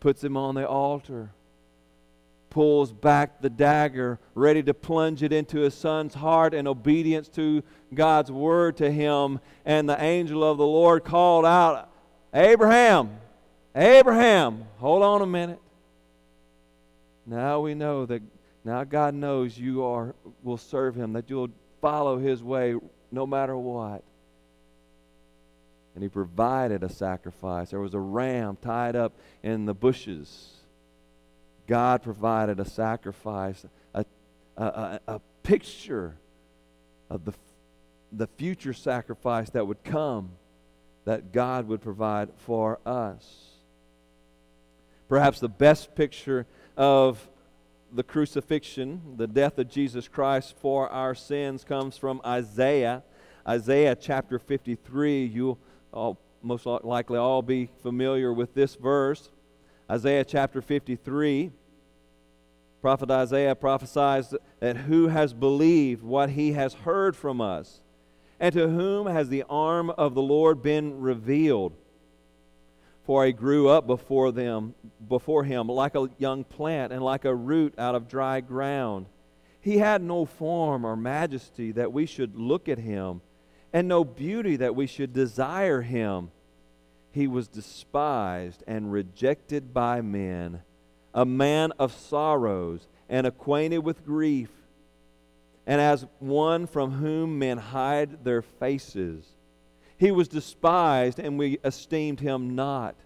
puts 0.00 0.22
him 0.22 0.36
on 0.36 0.54
the 0.54 0.66
altar, 0.66 1.30
pulls 2.50 2.92
back 2.92 3.40
the 3.40 3.50
dagger, 3.50 4.18
ready 4.34 4.62
to 4.62 4.74
plunge 4.74 5.22
it 5.22 5.32
into 5.32 5.60
his 5.60 5.74
son's 5.74 6.14
heart 6.14 6.54
in 6.54 6.68
obedience 6.68 7.28
to 7.28 7.62
God's 7.92 8.30
word 8.30 8.76
to 8.76 8.90
him. 8.90 9.40
And 9.64 9.88
the 9.88 10.00
angel 10.00 10.44
of 10.44 10.58
the 10.58 10.66
Lord 10.66 11.04
called 11.04 11.44
out, 11.44 11.90
Abraham, 12.32 13.18
Abraham, 13.74 14.64
hold 14.78 15.02
on 15.02 15.22
a 15.22 15.26
minute. 15.26 15.60
Now 17.26 17.60
we 17.60 17.74
know 17.74 18.06
that 18.06 18.22
now 18.64 18.84
God 18.84 19.14
knows 19.14 19.58
you 19.58 19.84
are 19.84 20.14
will 20.42 20.56
serve 20.56 20.94
him, 20.94 21.14
that 21.14 21.28
you'll 21.28 21.50
follow 21.80 22.18
his 22.18 22.42
way 22.42 22.76
no 23.10 23.26
matter 23.26 23.56
what. 23.56 24.02
And 25.94 26.02
he 26.02 26.08
provided 26.08 26.82
a 26.82 26.88
sacrifice. 26.88 27.70
There 27.70 27.80
was 27.80 27.94
a 27.94 28.00
ram 28.00 28.56
tied 28.62 28.96
up 28.96 29.12
in 29.42 29.66
the 29.66 29.74
bushes. 29.74 30.52
God 31.66 32.02
provided 32.02 32.60
a 32.60 32.64
sacrifice, 32.64 33.64
a, 33.94 34.04
a, 34.56 34.64
a, 34.64 35.00
a 35.08 35.20
picture 35.42 36.16
of 37.10 37.24
the, 37.24 37.34
the 38.10 38.26
future 38.26 38.72
sacrifice 38.72 39.50
that 39.50 39.66
would 39.66 39.84
come 39.84 40.30
that 41.04 41.32
God 41.32 41.68
would 41.68 41.80
provide 41.82 42.30
for 42.38 42.78
us. 42.86 43.24
Perhaps 45.08 45.40
the 45.40 45.48
best 45.48 45.94
picture 45.94 46.46
of 46.76 47.28
the 47.92 48.02
crucifixion, 48.02 49.16
the 49.16 49.26
death 49.26 49.58
of 49.58 49.68
Jesus 49.68 50.08
Christ 50.08 50.54
for 50.58 50.88
our 50.88 51.14
sins, 51.14 51.64
comes 51.64 51.96
from 51.96 52.20
Isaiah. 52.24 53.02
Isaiah 53.46 53.94
chapter 53.94 54.38
53. 54.38 55.24
You'll 55.26 55.58
all, 55.92 56.18
most 56.42 56.66
likely 56.66 57.18
all 57.18 57.42
be 57.42 57.68
familiar 57.82 58.32
with 58.32 58.54
this 58.54 58.74
verse. 58.76 59.30
Isaiah 59.90 60.24
chapter 60.24 60.62
53. 60.62 61.50
Prophet 62.80 63.10
Isaiah 63.10 63.54
prophesies 63.54 64.34
that 64.60 64.76
who 64.76 65.08
has 65.08 65.34
believed 65.34 66.02
what 66.02 66.30
he 66.30 66.52
has 66.52 66.74
heard 66.74 67.14
from 67.14 67.40
us, 67.40 67.80
and 68.40 68.52
to 68.54 68.68
whom 68.68 69.06
has 69.06 69.28
the 69.28 69.44
arm 69.48 69.90
of 69.90 70.14
the 70.14 70.22
Lord 70.22 70.62
been 70.62 71.00
revealed? 71.00 71.74
For 73.12 73.26
he 73.26 73.32
grew 73.32 73.68
up 73.68 73.86
before 73.86 74.32
them 74.32 74.74
before 75.06 75.44
him 75.44 75.66
like 75.66 75.94
a 75.94 76.08
young 76.16 76.44
plant 76.44 76.94
and 76.94 77.04
like 77.04 77.26
a 77.26 77.34
root 77.34 77.74
out 77.76 77.94
of 77.94 78.08
dry 78.08 78.40
ground. 78.40 79.04
He 79.60 79.76
had 79.76 80.00
no 80.00 80.24
form 80.24 80.86
or 80.86 80.96
majesty 80.96 81.72
that 81.72 81.92
we 81.92 82.06
should 82.06 82.34
look 82.36 82.70
at 82.70 82.78
him, 82.78 83.20
and 83.70 83.86
no 83.86 84.02
beauty 84.02 84.56
that 84.56 84.74
we 84.74 84.86
should 84.86 85.12
desire 85.12 85.82
him. 85.82 86.30
He 87.10 87.26
was 87.26 87.48
despised 87.48 88.64
and 88.66 88.90
rejected 88.90 89.74
by 89.74 90.00
men, 90.00 90.62
a 91.12 91.26
man 91.26 91.72
of 91.78 91.92
sorrows 91.92 92.88
and 93.10 93.26
acquainted 93.26 93.80
with 93.80 94.06
grief, 94.06 94.48
and 95.66 95.82
as 95.82 96.06
one 96.18 96.66
from 96.66 96.92
whom 96.92 97.38
men 97.38 97.58
hide 97.58 98.24
their 98.24 98.40
faces. 98.40 99.36
He 100.02 100.10
was 100.10 100.26
despised, 100.26 101.20
and 101.20 101.38
we 101.38 101.60
esteemed 101.62 102.18
him 102.18 102.56
not. 102.56 102.96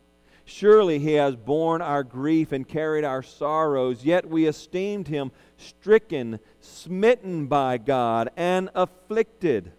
Surely 0.47 0.99
he 0.99 1.13
has 1.13 1.37
borne 1.37 1.83
our 1.83 2.03
grief 2.03 2.53
and 2.53 2.67
carried 2.67 3.05
our 3.05 3.23
sorrows, 3.23 4.03
yet 4.03 4.31
we 4.31 4.47
esteemed 4.47 5.07
him 5.07 5.31
stricken, 5.59 6.41
smitten 6.59 7.49
by 7.49 7.77
God, 7.77 8.31
and 8.35 8.71
afflicted. 8.75 9.73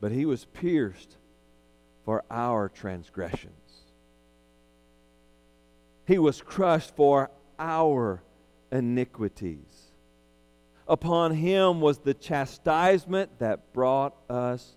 But 0.00 0.10
he 0.10 0.24
was 0.24 0.46
pierced 0.46 1.18
for 2.06 2.24
our 2.30 2.70
transgressions, 2.70 3.82
he 6.06 6.18
was 6.18 6.40
crushed 6.40 6.96
for 6.96 7.30
our 7.58 8.22
iniquities. 8.72 9.90
Upon 10.88 11.34
him 11.34 11.82
was 11.82 11.98
the 11.98 12.14
chastisement 12.14 13.38
that 13.38 13.74
brought 13.74 14.14
us 14.30 14.76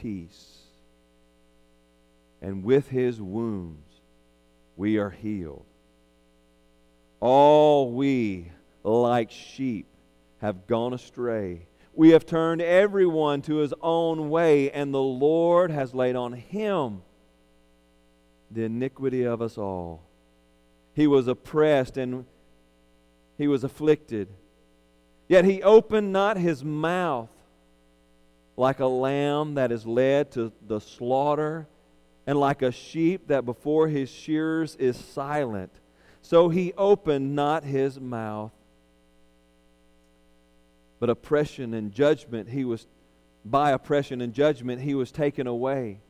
peace. 0.00 0.58
And 2.40 2.62
with 2.62 2.88
his 2.88 3.20
wounds 3.20 3.86
we 4.76 4.98
are 4.98 5.10
healed. 5.10 5.64
All 7.20 7.92
we, 7.92 8.52
like 8.84 9.30
sheep, 9.30 9.86
have 10.40 10.66
gone 10.66 10.92
astray. 10.92 11.66
We 11.94 12.10
have 12.10 12.26
turned 12.26 12.60
everyone 12.60 13.40
to 13.42 13.56
his 13.56 13.72
own 13.80 14.28
way, 14.28 14.70
and 14.70 14.92
the 14.92 15.02
Lord 15.02 15.70
has 15.70 15.94
laid 15.94 16.14
on 16.14 16.34
him 16.34 17.02
the 18.50 18.64
iniquity 18.64 19.24
of 19.24 19.40
us 19.40 19.56
all. 19.58 20.02
He 20.94 21.06
was 21.06 21.26
oppressed 21.26 21.96
and 21.96 22.26
he 23.36 23.48
was 23.48 23.64
afflicted. 23.64 24.28
Yet 25.28 25.44
he 25.44 25.62
opened 25.62 26.12
not 26.12 26.36
his 26.36 26.64
mouth 26.64 27.28
like 28.56 28.80
a 28.80 28.86
lamb 28.86 29.54
that 29.54 29.70
is 29.70 29.86
led 29.86 30.32
to 30.32 30.52
the 30.66 30.80
slaughter, 30.80 31.66
and 32.26 32.38
like 32.38 32.62
a 32.62 32.72
sheep 32.72 33.28
that 33.28 33.44
before 33.44 33.88
his 33.88 34.08
shearers 34.08 34.74
is 34.76 34.96
silent. 34.96 35.72
So 36.22 36.48
he 36.48 36.72
opened 36.76 37.36
not 37.36 37.62
his 37.62 38.00
mouth. 38.00 38.52
But 40.98 41.10
oppression 41.10 41.74
and 41.74 41.92
judgment, 41.92 42.48
he 42.48 42.64
was, 42.64 42.86
by 43.44 43.70
oppression 43.72 44.20
and 44.20 44.32
judgment, 44.32 44.80
he 44.80 44.94
was 44.94 45.12
taken 45.12 45.46
away. 45.46 46.00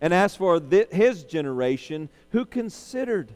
And 0.00 0.14
as 0.14 0.34
for 0.34 0.58
th- 0.58 0.88
his 0.90 1.22
generation, 1.24 2.08
who 2.30 2.44
considered 2.44 3.30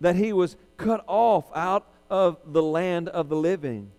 that 0.00 0.14
he 0.14 0.32
was 0.32 0.56
cut 0.76 1.02
off 1.06 1.46
out 1.54 1.86
of 2.10 2.36
the 2.46 2.62
land 2.62 3.08
of 3.08 3.28
the 3.28 3.36
living, 3.36 3.90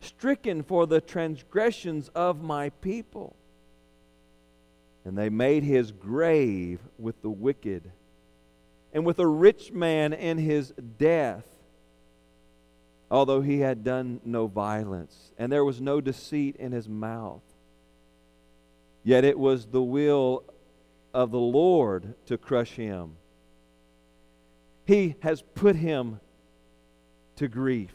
stricken 0.00 0.62
for 0.62 0.86
the 0.86 1.00
transgressions 1.00 2.08
of 2.14 2.42
my 2.42 2.70
people? 2.70 3.36
And 5.04 5.16
they 5.16 5.28
made 5.28 5.62
his 5.62 5.92
grave 5.92 6.80
with 6.98 7.20
the 7.22 7.30
wicked, 7.30 7.90
and 8.92 9.06
with 9.06 9.18
a 9.18 9.26
rich 9.26 9.72
man 9.72 10.12
in 10.12 10.38
his 10.38 10.72
death, 10.98 11.44
although 13.10 13.40
he 13.40 13.60
had 13.60 13.82
done 13.82 14.20
no 14.24 14.46
violence, 14.46 15.32
and 15.38 15.50
there 15.50 15.64
was 15.64 15.80
no 15.80 16.00
deceit 16.00 16.56
in 16.56 16.72
his 16.72 16.88
mouth. 16.88 17.42
Yet 19.02 19.24
it 19.24 19.38
was 19.38 19.66
the 19.66 19.82
will 19.82 20.44
of 21.12 21.30
the 21.30 21.38
Lord 21.38 22.14
to 22.26 22.36
crush 22.36 22.72
him. 22.72 23.16
He 24.84 25.16
has 25.20 25.42
put 25.54 25.76
him 25.76 26.20
to 27.36 27.48
grief. 27.48 27.94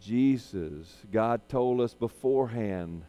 Jesus, 0.00 0.94
God 1.10 1.48
told 1.48 1.80
us 1.80 1.94
beforehand 1.94 3.04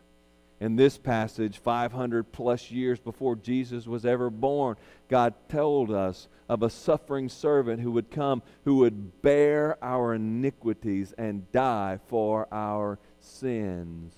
in 0.60 0.76
this 0.76 0.98
passage, 0.98 1.60
500 1.60 2.32
plus 2.32 2.72
years 2.72 3.00
before 3.00 3.36
Jesus 3.36 3.86
was 3.86 4.06
ever 4.06 4.32
born, 4.32 4.76
God 5.08 5.36
told 5.50 5.92
us 5.92 6.28
of 6.50 6.64
a 6.64 6.70
suffering 6.70 7.30
servant 7.30 7.80
who 7.80 7.92
would 7.92 8.10
come, 8.10 8.42
who 8.66 8.78
would 8.78 9.22
bear 9.22 9.78
our 9.84 10.16
iniquities 10.16 11.14
and 11.18 11.52
die 11.52 12.00
for 12.08 12.48
our 12.52 12.98
sins, 13.20 14.16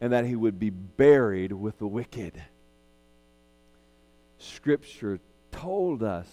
and 0.00 0.12
that 0.12 0.26
he 0.26 0.34
would 0.34 0.58
be 0.58 0.70
buried 0.70 1.52
with 1.52 1.78
the 1.78 1.86
wicked. 1.86 2.42
Scripture 4.38 5.20
told 5.52 6.02
us 6.02 6.28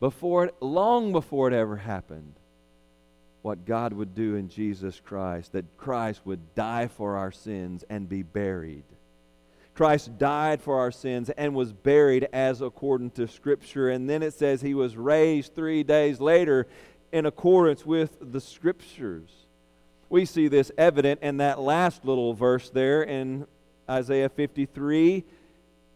before 0.00 0.52
long 0.60 1.12
before 1.12 1.48
it 1.48 1.54
ever 1.54 1.76
happened, 1.76 2.34
what 3.46 3.64
God 3.64 3.92
would 3.92 4.12
do 4.12 4.34
in 4.34 4.48
Jesus 4.48 5.00
Christ, 5.04 5.52
that 5.52 5.76
Christ 5.76 6.20
would 6.24 6.56
die 6.56 6.88
for 6.88 7.16
our 7.16 7.30
sins 7.30 7.84
and 7.88 8.08
be 8.08 8.24
buried. 8.24 8.82
Christ 9.72 10.18
died 10.18 10.60
for 10.60 10.80
our 10.80 10.90
sins 10.90 11.30
and 11.30 11.54
was 11.54 11.72
buried 11.72 12.26
as 12.32 12.60
according 12.60 13.12
to 13.12 13.28
Scripture. 13.28 13.88
And 13.88 14.10
then 14.10 14.24
it 14.24 14.34
says 14.34 14.60
he 14.60 14.74
was 14.74 14.96
raised 14.96 15.54
three 15.54 15.84
days 15.84 16.18
later 16.18 16.66
in 17.12 17.24
accordance 17.24 17.86
with 17.86 18.16
the 18.20 18.40
Scriptures. 18.40 19.30
We 20.08 20.24
see 20.24 20.48
this 20.48 20.72
evident 20.76 21.22
in 21.22 21.36
that 21.36 21.60
last 21.60 22.04
little 22.04 22.34
verse 22.34 22.68
there 22.70 23.04
in 23.04 23.46
Isaiah 23.88 24.28
53 24.28 25.22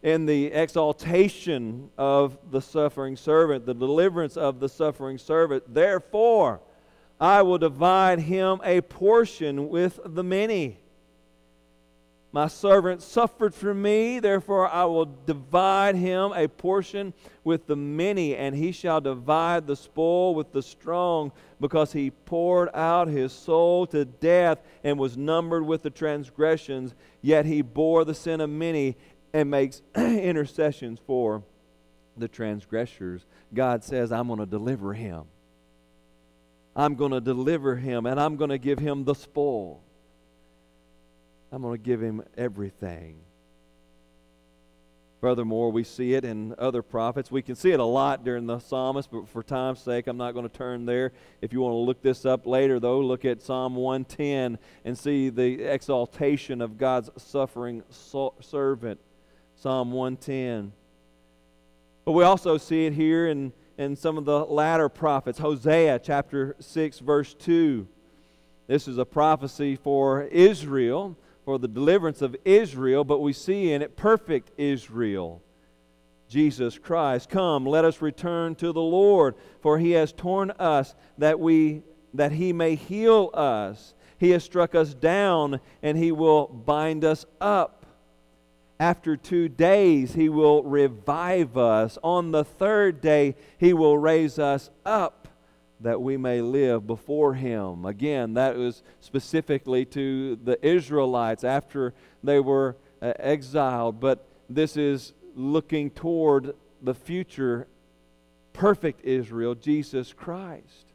in 0.03 0.25
the 0.25 0.45
exaltation 0.45 1.89
of 1.97 2.37
the 2.49 2.61
suffering 2.61 3.17
servant, 3.17 3.65
the 3.65 3.73
deliverance 3.73 4.37
of 4.37 4.61
the 4.61 4.69
suffering 4.69 5.17
servant. 5.17 5.65
Therefore, 5.73 6.61
I 7.21 7.43
will 7.43 7.59
divide 7.59 8.19
him 8.19 8.61
a 8.63 8.81
portion 8.81 9.69
with 9.69 9.99
the 10.03 10.23
many. 10.23 10.79
My 12.31 12.47
servant 12.47 13.03
suffered 13.03 13.53
for 13.53 13.75
me, 13.75 14.19
therefore 14.19 14.67
I 14.67 14.85
will 14.85 15.05
divide 15.05 15.95
him 15.95 16.31
a 16.33 16.47
portion 16.47 17.13
with 17.43 17.67
the 17.67 17.75
many, 17.75 18.35
and 18.35 18.55
he 18.55 18.71
shall 18.71 19.01
divide 19.01 19.67
the 19.67 19.75
spoil 19.75 20.33
with 20.33 20.51
the 20.51 20.63
strong, 20.63 21.31
because 21.59 21.93
he 21.93 22.09
poured 22.09 22.69
out 22.73 23.07
his 23.07 23.33
soul 23.33 23.85
to 23.87 24.05
death 24.05 24.59
and 24.83 24.97
was 24.97 25.15
numbered 25.15 25.63
with 25.63 25.83
the 25.83 25.89
transgressions, 25.91 26.95
yet 27.21 27.45
he 27.45 27.61
bore 27.61 28.03
the 28.03 28.15
sin 28.15 28.41
of 28.41 28.49
many 28.49 28.95
and 29.31 29.51
makes 29.51 29.83
intercessions 29.95 30.99
for 31.05 31.43
the 32.17 32.27
transgressors. 32.27 33.25
God 33.53 33.83
says, 33.83 34.11
I'm 34.11 34.27
going 34.27 34.39
to 34.39 34.45
deliver 34.47 34.93
him. 34.93 35.25
I'm 36.75 36.95
going 36.95 37.11
to 37.11 37.21
deliver 37.21 37.75
him, 37.75 38.05
and 38.05 38.19
I'm 38.19 38.37
going 38.37 38.49
to 38.49 38.57
give 38.57 38.79
him 38.79 39.03
the 39.03 39.15
spoil. 39.15 39.81
I'm 41.51 41.61
going 41.61 41.77
to 41.77 41.83
give 41.83 42.01
him 42.01 42.23
everything. 42.37 43.19
Furthermore, 45.19 45.71
we 45.71 45.83
see 45.83 46.15
it 46.15 46.25
in 46.25 46.55
other 46.57 46.81
prophets. 46.81 47.29
We 47.29 47.43
can 47.43 47.55
see 47.55 47.71
it 47.71 47.79
a 47.79 47.85
lot 47.85 48.23
during 48.23 48.47
the 48.47 48.57
psalmist, 48.57 49.11
but 49.11 49.29
for 49.29 49.43
time's 49.43 49.79
sake, 49.79 50.07
I'm 50.07 50.17
not 50.17 50.33
going 50.33 50.49
to 50.49 50.57
turn 50.57 50.85
there. 50.85 51.11
If 51.41 51.53
you 51.53 51.61
want 51.61 51.73
to 51.73 51.77
look 51.77 52.01
this 52.01 52.25
up 52.25 52.47
later, 52.47 52.79
though, 52.79 52.99
look 53.01 53.23
at 53.23 53.41
Psalm 53.43 53.75
110 53.75 54.57
and 54.83 54.97
see 54.97 55.29
the 55.29 55.61
exaltation 55.61 56.59
of 56.59 56.79
God's 56.79 57.11
suffering 57.17 57.83
servant 57.91 58.99
Psalm 59.55 59.91
110. 59.91 60.71
But 62.03 62.13
we 62.13 62.23
also 62.23 62.57
see 62.57 62.87
it 62.87 62.93
here 62.93 63.27
in, 63.27 63.53
in 63.81 63.95
some 63.95 64.15
of 64.17 64.25
the 64.25 64.45
latter 64.45 64.87
prophets. 64.89 65.39
Hosea 65.39 65.99
chapter 65.99 66.55
6, 66.59 66.99
verse 66.99 67.33
2. 67.33 67.87
This 68.67 68.87
is 68.87 68.99
a 68.99 69.05
prophecy 69.05 69.75
for 69.75 70.23
Israel, 70.25 71.17
for 71.43 71.57
the 71.57 71.67
deliverance 71.67 72.21
of 72.21 72.35
Israel, 72.45 73.03
but 73.03 73.19
we 73.19 73.33
see 73.33 73.71
in 73.71 73.81
it 73.81 73.97
perfect 73.97 74.51
Israel. 74.57 75.41
Jesus 76.29 76.77
Christ. 76.77 77.29
Come, 77.29 77.65
let 77.65 77.83
us 77.83 78.01
return 78.01 78.53
to 78.55 78.71
the 78.71 78.81
Lord, 78.81 79.35
for 79.61 79.79
he 79.79 79.91
has 79.91 80.13
torn 80.13 80.51
us 80.51 80.95
that 81.17 81.39
we 81.39 81.81
that 82.13 82.33
he 82.33 82.53
may 82.53 82.75
heal 82.75 83.31
us. 83.33 83.93
He 84.17 84.29
has 84.31 84.43
struck 84.43 84.75
us 84.75 84.93
down 84.93 85.59
and 85.81 85.97
he 85.97 86.11
will 86.11 86.47
bind 86.47 87.03
us 87.03 87.25
up. 87.39 87.80
After 88.81 89.15
two 89.15 89.47
days, 89.47 90.15
he 90.15 90.27
will 90.27 90.63
revive 90.63 91.55
us. 91.55 91.99
On 92.03 92.31
the 92.31 92.43
third 92.43 92.99
day, 92.99 93.35
he 93.59 93.73
will 93.73 93.95
raise 93.95 94.39
us 94.39 94.71
up 94.83 95.27
that 95.81 96.01
we 96.01 96.17
may 96.17 96.41
live 96.41 96.87
before 96.87 97.35
him. 97.35 97.85
Again, 97.85 98.33
that 98.33 98.57
was 98.57 98.81
specifically 98.99 99.85
to 99.85 100.35
the 100.43 100.57
Israelites 100.65 101.43
after 101.43 101.93
they 102.23 102.39
were 102.39 102.75
uh, 103.03 103.13
exiled, 103.19 103.99
but 103.99 104.27
this 104.49 104.75
is 104.75 105.13
looking 105.35 105.91
toward 105.91 106.55
the 106.81 106.95
future 106.95 107.67
perfect 108.51 109.05
Israel, 109.05 109.53
Jesus 109.53 110.11
Christ. 110.11 110.87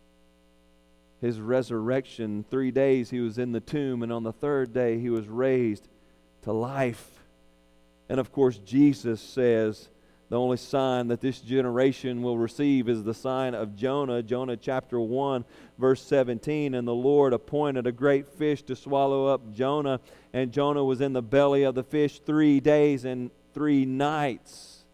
His 1.21 1.41
resurrection, 1.41 2.45
three 2.51 2.73
days 2.73 3.11
he 3.11 3.21
was 3.21 3.39
in 3.39 3.53
the 3.53 3.61
tomb, 3.61 4.03
and 4.03 4.13
on 4.13 4.25
the 4.25 4.33
third 4.33 4.75
day 4.75 4.99
he 4.99 5.09
was 5.09 5.29
raised 5.29 5.87
to 6.43 6.53
life. 6.53 7.16
And 8.09 8.21
of 8.21 8.33
course, 8.33 8.59
Jesus 8.59 9.21
says 9.21 9.89
the 10.29 10.39
only 10.39 10.57
sign 10.57 11.09
that 11.09 11.21
this 11.21 11.41
generation 11.41 12.23
will 12.23 12.37
receive 12.37 12.89
is 12.89 13.05
the 13.05 13.15
sign 13.15 13.55
of 13.55 13.77
Jonah. 13.77 14.23
Jonah 14.23 14.57
chapter 14.57 14.99
1, 15.01 15.45
verse 15.79 16.03
17. 16.03 16.75
And 16.75 16.87
the 16.87 16.95
Lord 16.95 17.33
appointed 17.33 17.87
a 17.87 17.93
great 17.93 18.29
fish 18.33 18.63
to 18.63 18.75
swallow 18.75 19.27
up 19.27 19.53
Jonah, 19.53 20.01
and 20.33 20.53
Jonah 20.53 20.85
was 20.85 21.01
in 21.01 21.13
the 21.13 21.23
belly 21.23 21.63
of 21.63 21.77
the 21.77 21.85
fish 21.85 22.19
three 22.19 22.59
days 22.59 23.05
and 23.05 23.31
three 23.55 23.85
nights. 23.85 24.85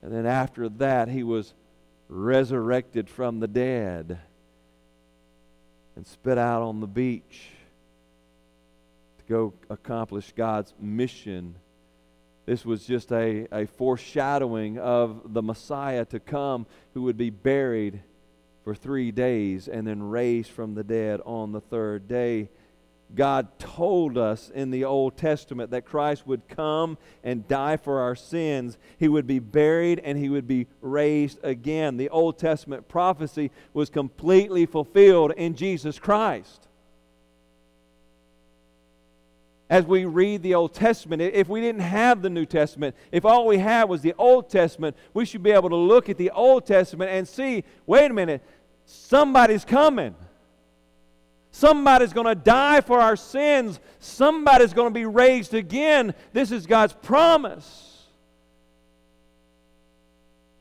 And 0.00 0.12
then 0.12 0.26
after 0.26 0.68
that, 0.70 1.08
he 1.08 1.22
was 1.22 1.52
resurrected 2.08 3.08
from 3.08 3.40
the 3.40 3.48
dead. 3.48 4.18
and 5.94 6.06
spit 6.06 6.38
out 6.38 6.62
on 6.62 6.80
the 6.80 6.86
beach 6.86 7.50
to 9.18 9.24
go 9.28 9.52
accomplish 9.68 10.32
God's 10.34 10.72
mission. 10.80 11.54
This 12.44 12.64
was 12.64 12.84
just 12.84 13.12
a, 13.12 13.46
a 13.52 13.66
foreshadowing 13.66 14.78
of 14.78 15.32
the 15.32 15.42
Messiah 15.42 16.04
to 16.06 16.18
come 16.18 16.66
who 16.94 17.02
would 17.02 17.16
be 17.16 17.30
buried 17.30 18.02
for 18.64 18.74
three 18.74 19.10
days 19.10 19.68
and 19.68 19.86
then 19.86 20.02
raised 20.02 20.50
from 20.50 20.74
the 20.74 20.84
dead 20.84 21.20
on 21.24 21.52
the 21.52 21.60
third 21.60 22.08
day. 22.08 22.48
God 23.14 23.58
told 23.58 24.16
us 24.16 24.50
in 24.50 24.70
the 24.70 24.84
Old 24.84 25.16
Testament 25.16 25.70
that 25.70 25.84
Christ 25.84 26.26
would 26.26 26.48
come 26.48 26.96
and 27.22 27.46
die 27.46 27.76
for 27.76 28.00
our 28.00 28.14
sins. 28.14 28.78
He 28.98 29.08
would 29.08 29.26
be 29.26 29.38
buried 29.38 30.00
and 30.02 30.16
he 30.16 30.28
would 30.28 30.48
be 30.48 30.66
raised 30.80 31.38
again. 31.42 31.96
The 31.96 32.08
Old 32.08 32.38
Testament 32.38 32.88
prophecy 32.88 33.50
was 33.74 33.90
completely 33.90 34.66
fulfilled 34.66 35.32
in 35.32 35.54
Jesus 35.54 35.98
Christ. 35.98 36.68
As 39.72 39.86
we 39.86 40.04
read 40.04 40.42
the 40.42 40.54
Old 40.54 40.74
Testament, 40.74 41.22
if 41.22 41.48
we 41.48 41.62
didn't 41.62 41.80
have 41.80 42.20
the 42.20 42.28
New 42.28 42.44
Testament, 42.44 42.94
if 43.10 43.24
all 43.24 43.46
we 43.46 43.56
had 43.56 43.84
was 43.84 44.02
the 44.02 44.12
Old 44.18 44.50
Testament, 44.50 44.94
we 45.14 45.24
should 45.24 45.42
be 45.42 45.50
able 45.50 45.70
to 45.70 45.76
look 45.76 46.10
at 46.10 46.18
the 46.18 46.28
Old 46.28 46.66
Testament 46.66 47.10
and 47.10 47.26
see 47.26 47.64
wait 47.86 48.10
a 48.10 48.12
minute, 48.12 48.42
somebody's 48.84 49.64
coming. 49.64 50.14
Somebody's 51.52 52.12
going 52.12 52.26
to 52.26 52.34
die 52.34 52.82
for 52.82 53.00
our 53.00 53.16
sins. 53.16 53.80
Somebody's 53.98 54.74
going 54.74 54.92
to 54.92 54.94
be 54.94 55.06
raised 55.06 55.54
again. 55.54 56.12
This 56.34 56.52
is 56.52 56.66
God's 56.66 56.92
promise. 56.92 58.08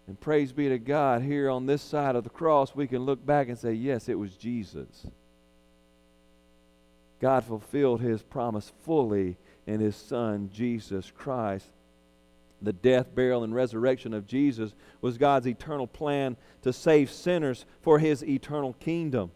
And 0.07 0.17
praise 0.17 0.53
be 0.53 0.69
to 0.69 0.79
God, 0.79 1.21
here 1.21 1.49
on 1.49 1.65
this 1.65 1.81
side 1.81 2.15
of 2.15 2.23
the 2.23 2.29
cross, 2.29 2.73
we 2.73 2.87
can 2.87 2.99
look 2.99 3.25
back 3.25 3.49
and 3.49 3.59
say, 3.59 3.73
yes, 3.73 4.07
it 4.07 4.17
was 4.17 4.37
Jesus. 4.37 5.05
God 7.21 7.45
fulfilled 7.45 8.01
his 8.01 8.21
promise 8.21 8.73
fully 8.83 9.37
in 9.65 9.79
his 9.79 9.95
Son, 9.95 10.49
Jesus 10.51 11.11
Christ. 11.15 11.67
The 12.61 12.73
death, 12.73 13.15
burial, 13.15 13.43
and 13.43 13.55
resurrection 13.55 14.13
of 14.13 14.27
Jesus 14.27 14.73
was 14.99 15.17
God's 15.17 15.47
eternal 15.47 15.87
plan 15.87 16.35
to 16.63 16.73
save 16.73 17.09
sinners 17.09 17.65
for 17.81 17.99
his 17.99 18.23
eternal 18.23 18.73
kingdom 18.73 19.31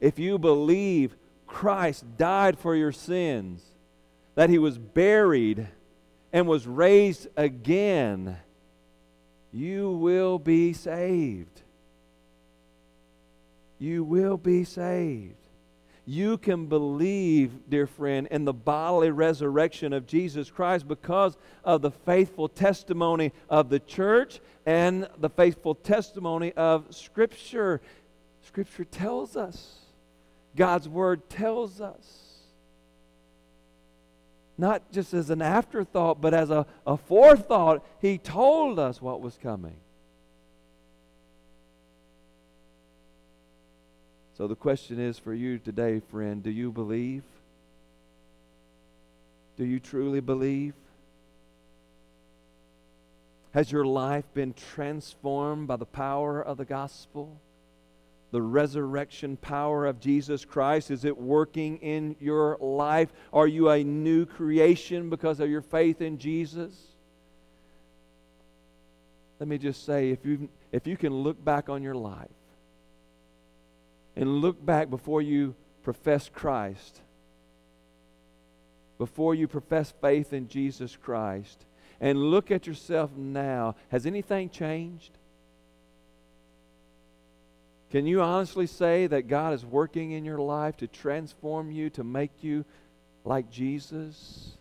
if 0.00 0.18
you 0.18 0.38
believe 0.38 1.16
Christ 1.46 2.04
died 2.16 2.58
for 2.58 2.74
your 2.74 2.92
sins, 2.92 3.62
that 4.34 4.50
he 4.50 4.58
was 4.58 4.78
buried 4.78 5.68
and 6.32 6.46
was 6.46 6.66
raised 6.66 7.28
again, 7.36 8.36
you 9.52 9.90
will 9.90 10.38
be 10.38 10.72
saved. 10.72 11.62
You 13.78 14.04
will 14.04 14.36
be 14.36 14.64
saved. 14.64 15.45
You 16.08 16.38
can 16.38 16.66
believe, 16.66 17.68
dear 17.68 17.88
friend, 17.88 18.28
in 18.30 18.44
the 18.44 18.52
bodily 18.52 19.10
resurrection 19.10 19.92
of 19.92 20.06
Jesus 20.06 20.48
Christ 20.52 20.86
because 20.86 21.36
of 21.64 21.82
the 21.82 21.90
faithful 21.90 22.48
testimony 22.48 23.32
of 23.50 23.70
the 23.70 23.80
church 23.80 24.38
and 24.64 25.08
the 25.18 25.28
faithful 25.28 25.74
testimony 25.74 26.52
of 26.52 26.94
Scripture. 26.94 27.80
Scripture 28.42 28.84
tells 28.84 29.36
us. 29.36 29.80
God's 30.54 30.88
Word 30.88 31.28
tells 31.28 31.80
us. 31.80 32.22
Not 34.56 34.92
just 34.92 35.12
as 35.12 35.28
an 35.30 35.42
afterthought, 35.42 36.20
but 36.20 36.32
as 36.32 36.50
a, 36.50 36.66
a 36.86 36.96
forethought, 36.96 37.84
He 38.00 38.16
told 38.16 38.78
us 38.78 39.02
what 39.02 39.20
was 39.20 39.36
coming. 39.42 39.76
So 44.36 44.46
the 44.46 44.54
question 44.54 45.00
is 45.00 45.18
for 45.18 45.32
you 45.32 45.58
today, 45.58 46.00
friend 46.10 46.42
do 46.42 46.50
you 46.50 46.70
believe? 46.70 47.22
Do 49.56 49.64
you 49.64 49.80
truly 49.80 50.20
believe? 50.20 50.74
Has 53.52 53.72
your 53.72 53.86
life 53.86 54.26
been 54.34 54.52
transformed 54.52 55.68
by 55.68 55.76
the 55.76 55.86
power 55.86 56.42
of 56.42 56.58
the 56.58 56.64
gospel? 56.64 57.40
the 58.32 58.42
resurrection 58.42 59.36
power 59.36 59.86
of 59.86 60.00
Jesus 60.00 60.44
Christ? 60.44 60.90
Is 60.90 61.04
it 61.06 61.16
working 61.16 61.78
in 61.78 62.16
your 62.20 62.58
life? 62.60 63.10
Are 63.32 63.46
you 63.46 63.70
a 63.70 63.82
new 63.82 64.26
creation 64.26 65.08
because 65.08 65.38
of 65.40 65.48
your 65.48 65.62
faith 65.62 66.02
in 66.02 66.18
Jesus? 66.18 66.74
Let 69.38 69.48
me 69.48 69.56
just 69.56 69.86
say 69.86 70.10
if 70.10 70.26
you 70.26 70.50
if 70.72 70.86
you 70.86 70.98
can 70.98 71.14
look 71.14 71.42
back 71.42 71.70
on 71.70 71.82
your 71.82 71.94
life 71.94 72.28
and 74.16 74.40
look 74.40 74.64
back 74.64 74.88
before 74.88 75.20
you 75.20 75.54
profess 75.82 76.30
Christ, 76.32 77.00
before 78.98 79.34
you 79.34 79.46
profess 79.46 79.92
faith 80.00 80.32
in 80.32 80.48
Jesus 80.48 80.96
Christ, 80.96 81.64
and 82.00 82.18
look 82.18 82.50
at 82.50 82.66
yourself 82.66 83.10
now, 83.16 83.76
has 83.90 84.06
anything 84.06 84.50
changed? 84.50 85.16
Can 87.90 88.06
you 88.06 88.20
honestly 88.20 88.66
say 88.66 89.06
that 89.06 89.28
God 89.28 89.54
is 89.54 89.64
working 89.64 90.10
in 90.10 90.24
your 90.24 90.38
life 90.38 90.76
to 90.78 90.86
transform 90.86 91.70
you, 91.70 91.88
to 91.90 92.02
make 92.02 92.42
you 92.42 92.64
like 93.24 93.50
Jesus? 93.50 94.56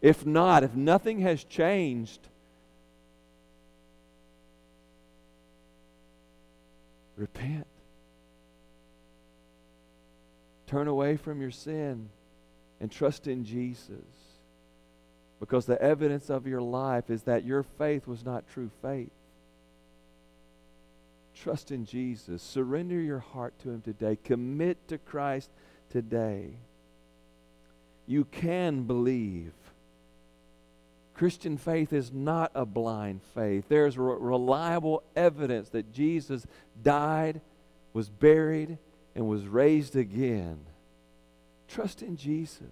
If 0.00 0.24
not, 0.24 0.64
if 0.64 0.74
nothing 0.74 1.20
has 1.20 1.44
changed, 1.44 2.20
repent. 7.16 7.66
Turn 10.70 10.86
away 10.86 11.16
from 11.16 11.40
your 11.40 11.50
sin 11.50 12.10
and 12.80 12.92
trust 12.92 13.26
in 13.26 13.44
Jesus. 13.44 14.06
Because 15.40 15.66
the 15.66 15.82
evidence 15.82 16.30
of 16.30 16.46
your 16.46 16.62
life 16.62 17.10
is 17.10 17.24
that 17.24 17.44
your 17.44 17.64
faith 17.64 18.06
was 18.06 18.24
not 18.24 18.48
true 18.52 18.70
faith. 18.80 19.10
Trust 21.34 21.72
in 21.72 21.86
Jesus. 21.86 22.40
Surrender 22.40 23.00
your 23.00 23.18
heart 23.18 23.52
to 23.64 23.70
Him 23.70 23.80
today. 23.80 24.16
Commit 24.22 24.86
to 24.86 24.98
Christ 24.98 25.50
today. 25.90 26.50
You 28.06 28.24
can 28.26 28.84
believe. 28.84 29.52
Christian 31.14 31.58
faith 31.58 31.92
is 31.92 32.12
not 32.12 32.52
a 32.54 32.64
blind 32.64 33.22
faith. 33.34 33.64
There's 33.68 33.98
re- 33.98 34.14
reliable 34.20 35.02
evidence 35.16 35.70
that 35.70 35.92
Jesus 35.92 36.46
died, 36.80 37.40
was 37.92 38.08
buried, 38.08 38.78
and 39.14 39.26
was 39.26 39.46
raised 39.46 39.96
again. 39.96 40.58
Trust 41.68 42.02
in 42.02 42.16
Jesus. 42.16 42.66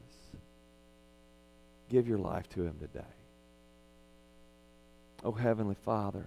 Give 1.88 2.06
your 2.06 2.18
life 2.18 2.48
to 2.50 2.62
Him 2.62 2.76
today. 2.78 3.04
Oh, 5.24 5.32
Heavenly 5.32 5.76
Father. 5.84 6.26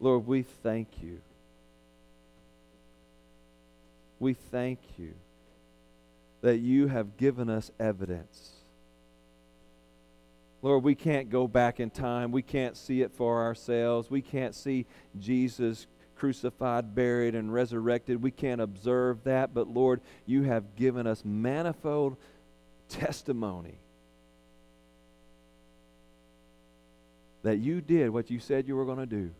Lord, 0.00 0.26
we 0.26 0.42
thank 0.42 1.02
you. 1.02 1.20
We 4.20 4.34
thank 4.34 4.78
you 4.96 5.14
that 6.40 6.58
you 6.58 6.88
have 6.88 7.16
given 7.16 7.48
us 7.48 7.70
evidence. 7.80 8.57
Lord, 10.60 10.82
we 10.82 10.94
can't 10.94 11.30
go 11.30 11.46
back 11.46 11.78
in 11.78 11.90
time. 11.90 12.32
We 12.32 12.42
can't 12.42 12.76
see 12.76 13.02
it 13.02 13.12
for 13.12 13.42
ourselves. 13.42 14.10
We 14.10 14.22
can't 14.22 14.54
see 14.54 14.86
Jesus 15.18 15.86
crucified, 16.16 16.94
buried, 16.94 17.36
and 17.36 17.52
resurrected. 17.52 18.22
We 18.22 18.32
can't 18.32 18.60
observe 18.60 19.22
that. 19.24 19.54
But 19.54 19.68
Lord, 19.68 20.00
you 20.26 20.42
have 20.42 20.74
given 20.74 21.06
us 21.06 21.24
manifold 21.24 22.16
testimony 22.88 23.78
that 27.42 27.58
you 27.58 27.80
did 27.80 28.10
what 28.10 28.30
you 28.30 28.40
said 28.40 28.66
you 28.66 28.74
were 28.74 28.84
going 28.84 28.98
to 28.98 29.06
do 29.06 29.30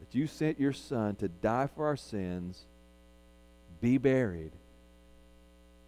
that 0.00 0.14
you 0.14 0.26
sent 0.26 0.58
your 0.58 0.72
Son 0.72 1.14
to 1.16 1.28
die 1.28 1.68
for 1.74 1.86
our 1.86 1.96
sins, 1.96 2.64
be 3.80 3.98
buried, 3.98 4.52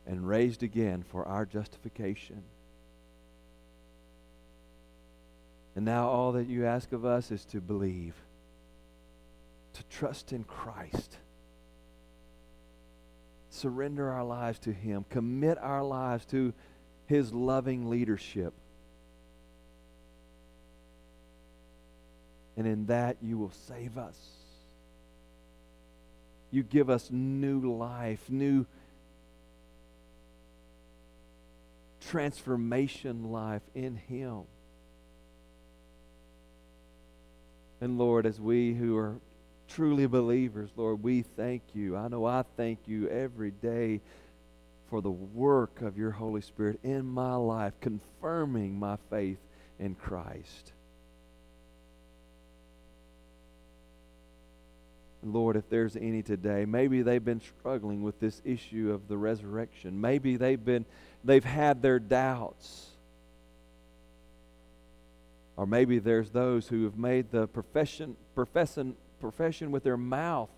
and 0.07 0.27
raised 0.27 0.63
again 0.63 1.05
for 1.11 1.25
our 1.27 1.45
justification. 1.45 2.43
And 5.79 5.85
now 5.85 6.09
all 6.09 6.33
that 6.33 6.49
you 6.49 6.67
ask 6.67 6.91
of 6.91 7.05
us 7.05 7.31
is 7.31 7.45
to 7.45 7.61
believe, 7.61 8.17
to 9.75 9.85
trust 9.85 10.33
in 10.33 10.43
Christ, 10.43 11.19
surrender 13.51 14.11
our 14.11 14.25
lives 14.25 14.59
to 14.59 14.73
Him, 14.73 15.05
commit 15.09 15.57
our 15.57 15.85
lives 15.85 16.25
to 16.33 16.53
His 17.07 17.33
loving 17.33 17.89
leadership. 17.89 18.55
and 22.57 22.67
in 22.67 22.87
that 22.87 23.19
you 23.23 23.39
will 23.39 23.53
save 23.69 23.97
us. 23.97 24.19
You 26.51 26.65
give 26.65 26.91
us 26.91 27.09
new 27.13 27.73
life, 27.73 28.29
new 28.29 28.67
transformation 32.01 33.31
life 33.31 33.63
in 33.77 33.95
Him. 33.95 34.43
And 37.81 37.99
Lord, 37.99 38.27
as 38.27 38.41
we 38.41 38.75
who 38.75 38.97
are 38.97 39.21
truly 39.69 40.07
believers, 40.07 40.71
Lord, 40.77 41.03
we 41.03 41.23
thank 41.23 41.63
you. 41.75 41.97
I 41.97 42.09
know 42.09 42.25
I 42.25 42.45
thank 42.57 42.81
you 42.87 43.09
every 43.09 43.51
day 43.51 44.01
for 44.91 45.01
the 45.01 45.11
work 45.11 45.83
of 45.83 45.97
your 45.99 46.11
Holy 46.11 46.41
Spirit 46.41 46.81
in 46.83 47.07
my 47.07 47.35
life, 47.35 47.75
confirming 47.81 48.79
my 48.79 48.97
faith 49.11 49.39
in 49.79 49.95
Christ. 49.95 50.73
Lord, 55.23 55.57
if 55.57 55.69
there's 55.69 55.97
any 55.97 56.23
today, 56.23 56.65
maybe 56.65 57.03
they've 57.03 57.25
been 57.25 57.41
struggling 57.41 58.03
with 58.03 58.19
this 58.21 58.41
issue 58.45 58.93
of 58.93 59.09
the 59.09 59.17
resurrection. 59.17 60.01
Maybe 60.01 60.37
they've 60.37 60.65
been 60.65 60.85
they've 61.25 61.45
had 61.45 61.83
their 61.83 61.99
doubts. 61.99 62.88
Or 65.59 65.67
maybe 65.67 65.99
there's 65.99 66.31
those 66.31 66.69
who 66.69 66.85
have 66.85 66.97
made 66.97 67.33
the 67.33 67.49
profession 67.49 68.17
profession 68.37 68.95
profession 69.19 69.73
with 69.73 69.83
their 69.83 69.97
mouth 69.97 70.51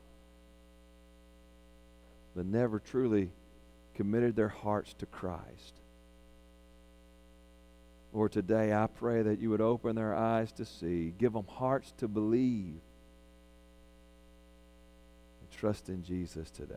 but 2.36 2.44
never 2.44 2.78
truly 2.78 3.30
committed 3.94 4.36
their 4.36 4.50
hearts 4.50 4.92
to 4.98 5.06
Christ. 5.06 5.80
Lord, 8.12 8.30
today 8.32 8.74
I 8.74 8.88
pray 8.88 9.22
that 9.22 9.38
you 9.38 9.48
would 9.48 9.62
open 9.62 9.96
their 9.96 10.14
eyes 10.14 10.52
to 10.52 10.66
see, 10.66 11.14
give 11.16 11.32
them 11.32 11.46
hearts 11.48 11.94
to 11.98 12.06
believe, 12.06 12.82
and 15.40 15.50
trust 15.50 15.88
in 15.88 16.02
Jesus 16.02 16.50
today. 16.50 16.76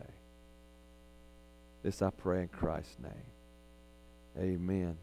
This 1.84 2.01
I 2.01 2.09
pray 2.09 2.43
in 2.43 2.47
Christ's 2.47 2.95
name. 2.99 3.11
Amen. 4.39 4.97